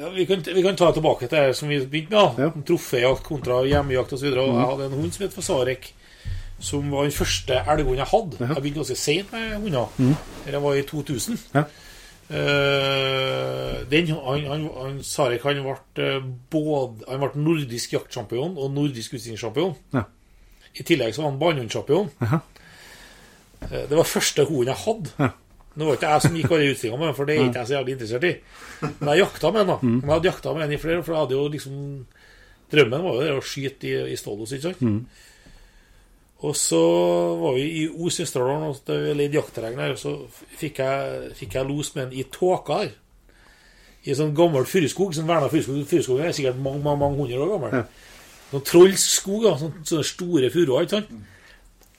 [0.00, 2.40] ja, vi, kan, vi kan ta tilbake til det som vi begynte med.
[2.42, 2.64] Ja.
[2.70, 4.26] Troféjakt kontra hjemmejakt osv.
[4.26, 5.90] videre Jeg hadde en hund som het Fasarek,
[6.58, 8.40] som var den første elghunden jeg hadde.
[8.42, 10.16] Jeg begynte ganske sent med hunder.
[10.46, 11.44] Det var i 2000.
[11.54, 11.66] Ja.
[12.26, 18.72] Uh, den, han, han, han, Sarek han ble, eh, både, han ble nordisk jaktsjampion og
[18.74, 19.76] nordisk utstillingssjampion.
[19.94, 20.02] Ja.
[20.74, 22.10] I tillegg så var han bannhundsjampion.
[23.70, 25.32] Eh, Det var første hunden jeg hadde.
[25.76, 27.68] Nå var ikke jeg som gikk alle utstillingene med den, for det er ikke jeg
[27.68, 28.34] så jævlig interessert i.
[29.00, 29.68] Men jeg jakta med den.
[29.68, 32.06] da Men jeg hadde jakta med den i flere år, for jeg hadde jo liksom
[32.72, 34.80] Drømmen var jo det å skyte i, i Stålos, ikke sant?
[36.42, 36.80] Og så
[37.40, 40.16] var vi i Os i Østerdalen, og det leide jaktterreng der, og så
[40.58, 42.90] fikk jeg, fikk jeg los med den i tåka der.
[44.04, 45.78] I en sånn gammel furuskog, sånn verna furuskog.
[45.90, 47.86] Furuskogen er sikkert mange, mange, mange hundre år gammel.
[48.50, 51.14] Sånn trollskog, da, sånn, sånne store furuer, ikke sant?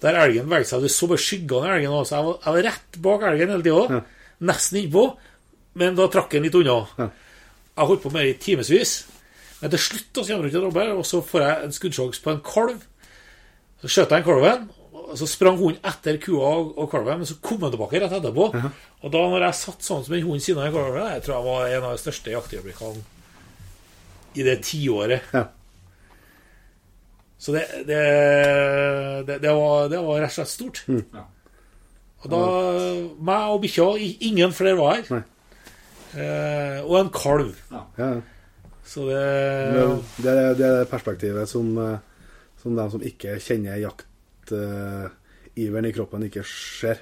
[0.04, 0.84] Der elgen beveget seg.
[0.86, 1.96] Du så bare skyggene i elgen.
[1.98, 2.16] også.
[2.16, 3.84] Jeg var, jeg var rett bak elgen hele tida.
[3.98, 4.02] Ja.
[4.52, 5.06] Nesten innpå.
[5.78, 6.80] Men da trakk den litt unna.
[6.98, 7.10] Ja.
[7.78, 8.94] Jeg holdt på med det i timevis.
[9.62, 12.34] Men til slutt da, så kommer ikke Robert, og så får jeg en skuddsjanse på
[12.34, 12.84] en kalv.
[13.82, 14.68] Så skjøt jeg en kalven.
[15.08, 18.50] Og så sprang hunden etter kua og, kalven, men så kom han tilbake rett etterpå.
[19.02, 21.48] Og da når jeg satt sånn som en hund siden av kalven, jeg tror jeg
[21.48, 23.06] var en av de største jaktøyeblikkene
[24.38, 25.30] i det tiåret.
[25.34, 25.46] Ja.
[27.38, 27.98] Så det, det,
[29.28, 30.80] det, det, var, det var rett og slett stort.
[30.90, 31.26] Ja.
[32.26, 32.40] Og da
[33.30, 33.86] Meg og bikkja,
[34.26, 35.22] ingen flere var her.
[36.18, 37.52] Eh, og en kalv.
[37.72, 38.10] Ja, ja.
[38.88, 39.22] Så det
[40.24, 41.98] Det er det er perspektivet som, eh,
[42.64, 46.98] som de som ikke kjenner jaktiveren i kroppen, ikke ser.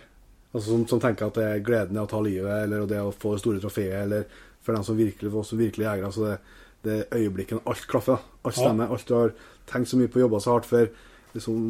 [0.56, 3.12] Altså som, som tenker at det er gleden i å ta livet, eller det å
[3.16, 4.24] få store trofeer, eller
[4.66, 6.12] for dem som virkelig, for oss som virkelig jegere.
[6.16, 6.38] Så det,
[6.86, 8.20] det er øyeblikket når alt klaffer.
[8.44, 8.62] Alt Ja.
[8.64, 8.86] stemmer.
[8.96, 9.30] Alt du har
[9.70, 10.90] tenkt så mye på, å jobbe så hardt for.
[11.36, 11.62] Liksom,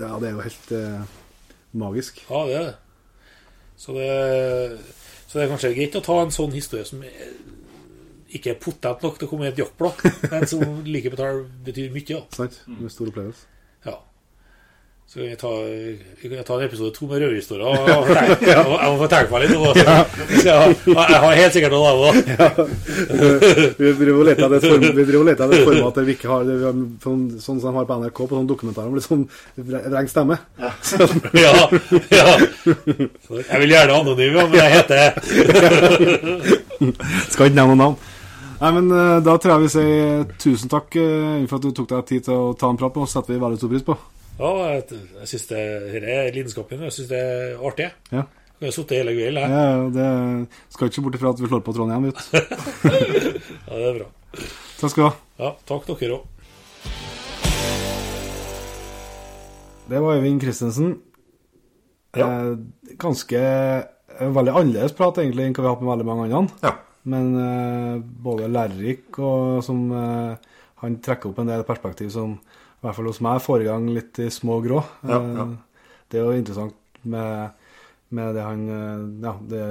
[0.00, 1.18] ja, det er jo helt eh,
[1.78, 2.22] magisk.
[2.30, 2.76] Ja, det er det.
[3.76, 4.80] Så det
[5.26, 7.34] Så det er kanskje greit å ta en sånn historie som er
[8.36, 10.00] ikke er potent nok til å komme i et jaktblad,
[10.32, 12.22] men som likevel betyr mye.
[12.34, 12.58] Sant?
[12.66, 13.46] Med stor opplevelse.
[15.06, 15.12] Ja.
[15.16, 15.50] Så kan jeg ta,
[16.20, 17.76] jeg ta en episode to med røverhistorier.
[18.16, 19.52] Jeg, Jeg må få tenke meg litt.
[19.54, 19.70] nå.
[19.70, 22.16] Så jeg, jeg har helt sikkert noe av dem òg.
[23.78, 27.74] Vi driver og leter etter et format der vi ikke har sånn, sånn som de
[27.78, 29.22] har på NRK på sånne dokumentarer om litt sånn
[29.70, 30.36] vreng stemme.
[31.38, 31.54] Ja,
[32.12, 32.34] ja.
[33.46, 34.96] Jeg vil gjerne anonym, men jeg heter
[37.30, 37.96] Skal ikke nevne noen navn.
[38.56, 41.88] Nei, men eh, Da tror jeg vi sier tusen takk eh, for at du tok
[41.94, 43.12] deg tid til å ta en prat med oss.
[43.16, 43.96] setter vi veldig stor pris på.
[44.36, 44.82] Ja, jeg,
[45.20, 45.60] jeg syns det
[45.94, 46.82] her er lidenskapen.
[46.84, 47.86] Jeg syns det er artig.
[48.12, 48.26] Ja.
[48.56, 49.52] Jeg har sittet hele kvelden her.
[49.52, 52.08] Ja, ja, det skal ikke bort ifra at vi slår på Trondheim.
[52.08, 52.20] Vet.
[53.66, 54.08] Ja, det er bra.
[54.76, 55.12] Takk skal du ha.
[55.40, 56.32] Ja, takk dere òg.
[59.86, 60.94] Det var Øyvind Christensen.
[62.16, 62.26] Ja.
[62.28, 62.52] Eh,
[63.00, 66.60] ganske eh, Veldig annerledes prat egentlig enn hva vi har hatt med veldig mange andre.
[66.64, 66.72] Ja.
[67.12, 72.38] Men eh, både lærerik og som eh, Han trekker opp en del perspektiv som
[72.76, 74.82] i hvert fall hos meg forrige gang litt i små grå.
[75.08, 75.46] Ja, Eh, ja.
[76.10, 77.50] Det er jo interessant med,
[78.14, 79.62] med det han eh, Ja, det,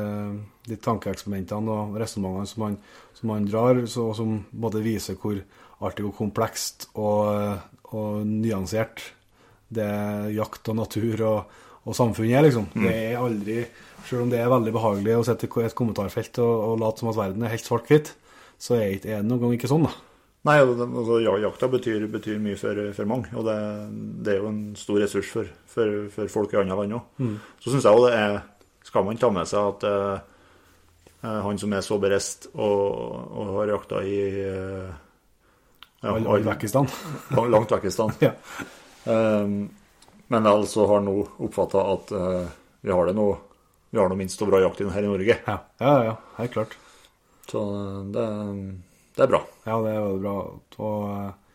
[0.68, 2.80] de tankeeksperimentene og resonnementene som, han-
[3.16, 5.38] som han drar, så, og som både viser hvor
[5.86, 7.60] artig og komplekst og,
[7.94, 9.02] og nyansert
[9.76, 9.88] det
[10.36, 11.56] jakt og natur og,
[11.86, 12.68] og samfunn er, liksom.
[12.76, 13.66] Det er aldri
[14.06, 17.10] Selv om det er veldig behagelig å sitte i et kommentarfelt og, og late som
[17.10, 18.12] at verden er helt svart-hvitt,
[18.62, 19.94] så er det noen gang ikke sånn, da.
[20.46, 23.56] Nei, altså, jakta betyr, betyr mye for, for mange, og det,
[24.26, 27.32] det er jo en stor ressurs for, for, for folk i andre land òg.
[27.64, 28.36] Så syns jeg òg det er
[28.86, 30.20] Skal man ta med seg at eh,
[31.24, 32.78] eh, han som er så bereist og,
[33.34, 34.92] og har jakta i eh,
[36.06, 36.94] ja, all vekk i stand.
[37.56, 38.22] langt vekk i stand.
[38.22, 38.36] Ja.
[39.06, 39.58] Um,
[40.30, 42.48] men jeg altså har nå oppfatta at uh,
[42.82, 43.28] vi har det nå
[43.94, 45.38] Vi har nå minst så bra jakt her i Norge.
[45.46, 46.74] Ja, ja, ja, helt klart.
[47.48, 47.62] Så
[48.12, 48.26] det,
[49.16, 49.42] det er bra.
[49.66, 50.36] Ja, det er veldig bra.
[50.86, 51.54] Og,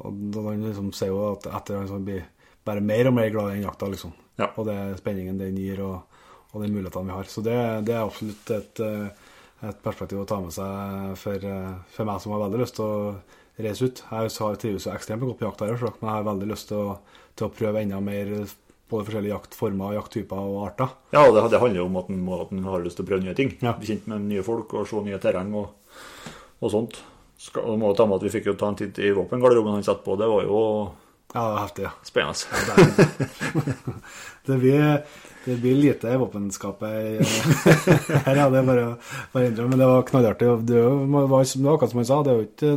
[0.00, 2.22] og han liksom ser jo at etter han blir
[2.66, 4.14] bare mer og mer glad i den jakta, liksom.
[4.40, 4.50] Ja.
[4.54, 6.22] Og det spenningen den gir, og,
[6.52, 7.28] og de mulighetene vi har.
[7.28, 7.58] Så det,
[7.88, 9.34] det er absolutt et, eh,
[9.68, 12.86] et perspektiv å ta med seg for, eh, for meg som har veldig lyst til
[12.86, 13.12] å
[13.60, 14.02] reise ut.
[14.06, 16.80] Jeg har trives jo ekstremt godt på jakt her, men jeg har veldig lyst til
[16.80, 16.98] å,
[17.36, 18.34] til å prøve enda mer
[18.90, 20.94] både forskjellige jaktformer, jakttyper og arter.
[21.14, 23.06] Ja, og det, det handler jo om at en, må, at en har lyst til
[23.06, 23.52] å prøve nye ting.
[23.62, 23.76] Ja.
[23.78, 25.68] Bli kjent med nye folk og se nye terreng og,
[26.60, 26.98] og sånt.
[27.40, 30.02] Skal, må ta med at Vi fikk jo ta en titt i våpengarderoben han satt
[30.04, 30.16] på.
[30.20, 30.60] Det var jo
[31.32, 31.92] Ja, det heftig, ja.
[32.02, 33.06] spennende.
[34.46, 35.02] Det blir,
[35.44, 36.88] det blir lite i våpenskapet
[38.24, 38.46] her, ja.
[38.50, 39.74] Det er bare å innrømme.
[39.74, 40.48] Men det var knallartig.
[40.66, 42.72] Det var, det var akkurat som han sa, det er jo ikke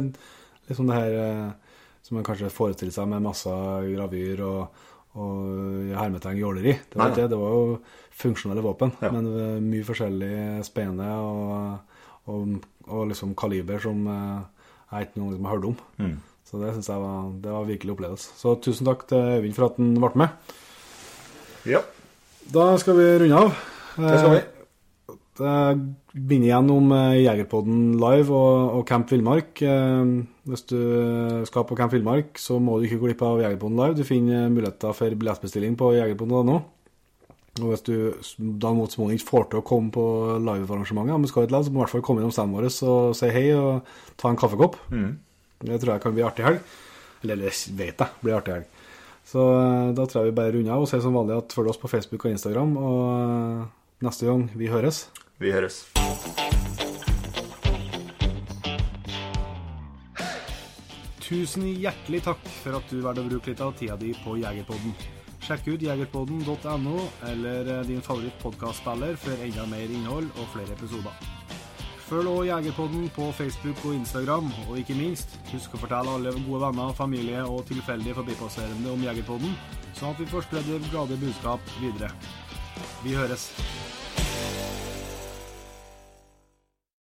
[0.70, 3.54] liksom det her eh, som man kanskje forestiller seg med masse
[3.88, 4.84] gravyr og,
[5.16, 6.76] og hermetegn jåleri.
[6.92, 7.32] Det var ikke det.
[7.32, 7.80] Det var jo
[8.24, 10.36] funksjonelle våpen, men eh, mye forskjellig
[10.68, 11.98] spennende og,
[12.30, 12.58] og,
[12.88, 14.42] og liksom kaliber som eh,
[14.94, 15.78] jeg ikke noen har hørt om.
[16.00, 16.16] Mm.
[16.48, 18.34] Så det syns jeg var, det var virkelig opplevelse.
[18.38, 20.56] Så tusen takk til Øyvind for at han ble med.
[21.66, 21.80] Ja,
[22.54, 23.54] Da skal vi runde av.
[23.98, 24.42] det skal vi.
[25.34, 25.54] Det
[26.14, 29.62] begynner igjen om eh, Jegerpodden live og, og Camp Villmark.
[29.66, 30.12] Eh,
[30.46, 30.78] Hvis du
[31.48, 33.96] skal på Camp Villmark, så må du ikke gå glipp av Jegerpodden live.
[33.98, 36.60] Du finner muligheter for billettbestilling på jegerpodden.no.
[37.62, 37.94] Og hvis du
[38.58, 40.04] da mot formodning ikke får til å komme på
[40.42, 42.66] livearrangementet, men skal ikke likevel, så må du i hvert fall komme innom standen vår
[42.90, 44.80] og si hei og ta en kaffekopp.
[44.90, 45.12] Mm.
[45.64, 46.74] Det tror jeg kan bli artig helg.
[47.22, 48.82] Eller det vet jeg blir artig helg.
[49.30, 51.72] Så eh, da tror jeg vi bare runder av og sier som vanlig at følg
[51.72, 52.74] oss på Facebook og Instagram.
[52.82, 53.64] Og eh,
[54.10, 55.06] neste gang vi høres
[55.38, 55.84] Vi høres.
[61.24, 65.22] Tusen hjertelig takk for at du valgte å bruke litt av tida di på Jegerpodden.
[65.44, 71.18] Sjekk ut jegerpodden.no eller eh, din favoritt-podkastspiller for enda mer innhold og flere episoder.
[72.08, 76.62] Følg også Jegerpodden på Facebook og Instagram, og ikke minst, husk å fortelle alle gode
[76.62, 79.56] venner, familie og tilfeldige forbipasserende om Jegerpodden,
[79.98, 82.12] sånn at vi får spredd det glade budskap videre.
[83.04, 83.50] Vi høres.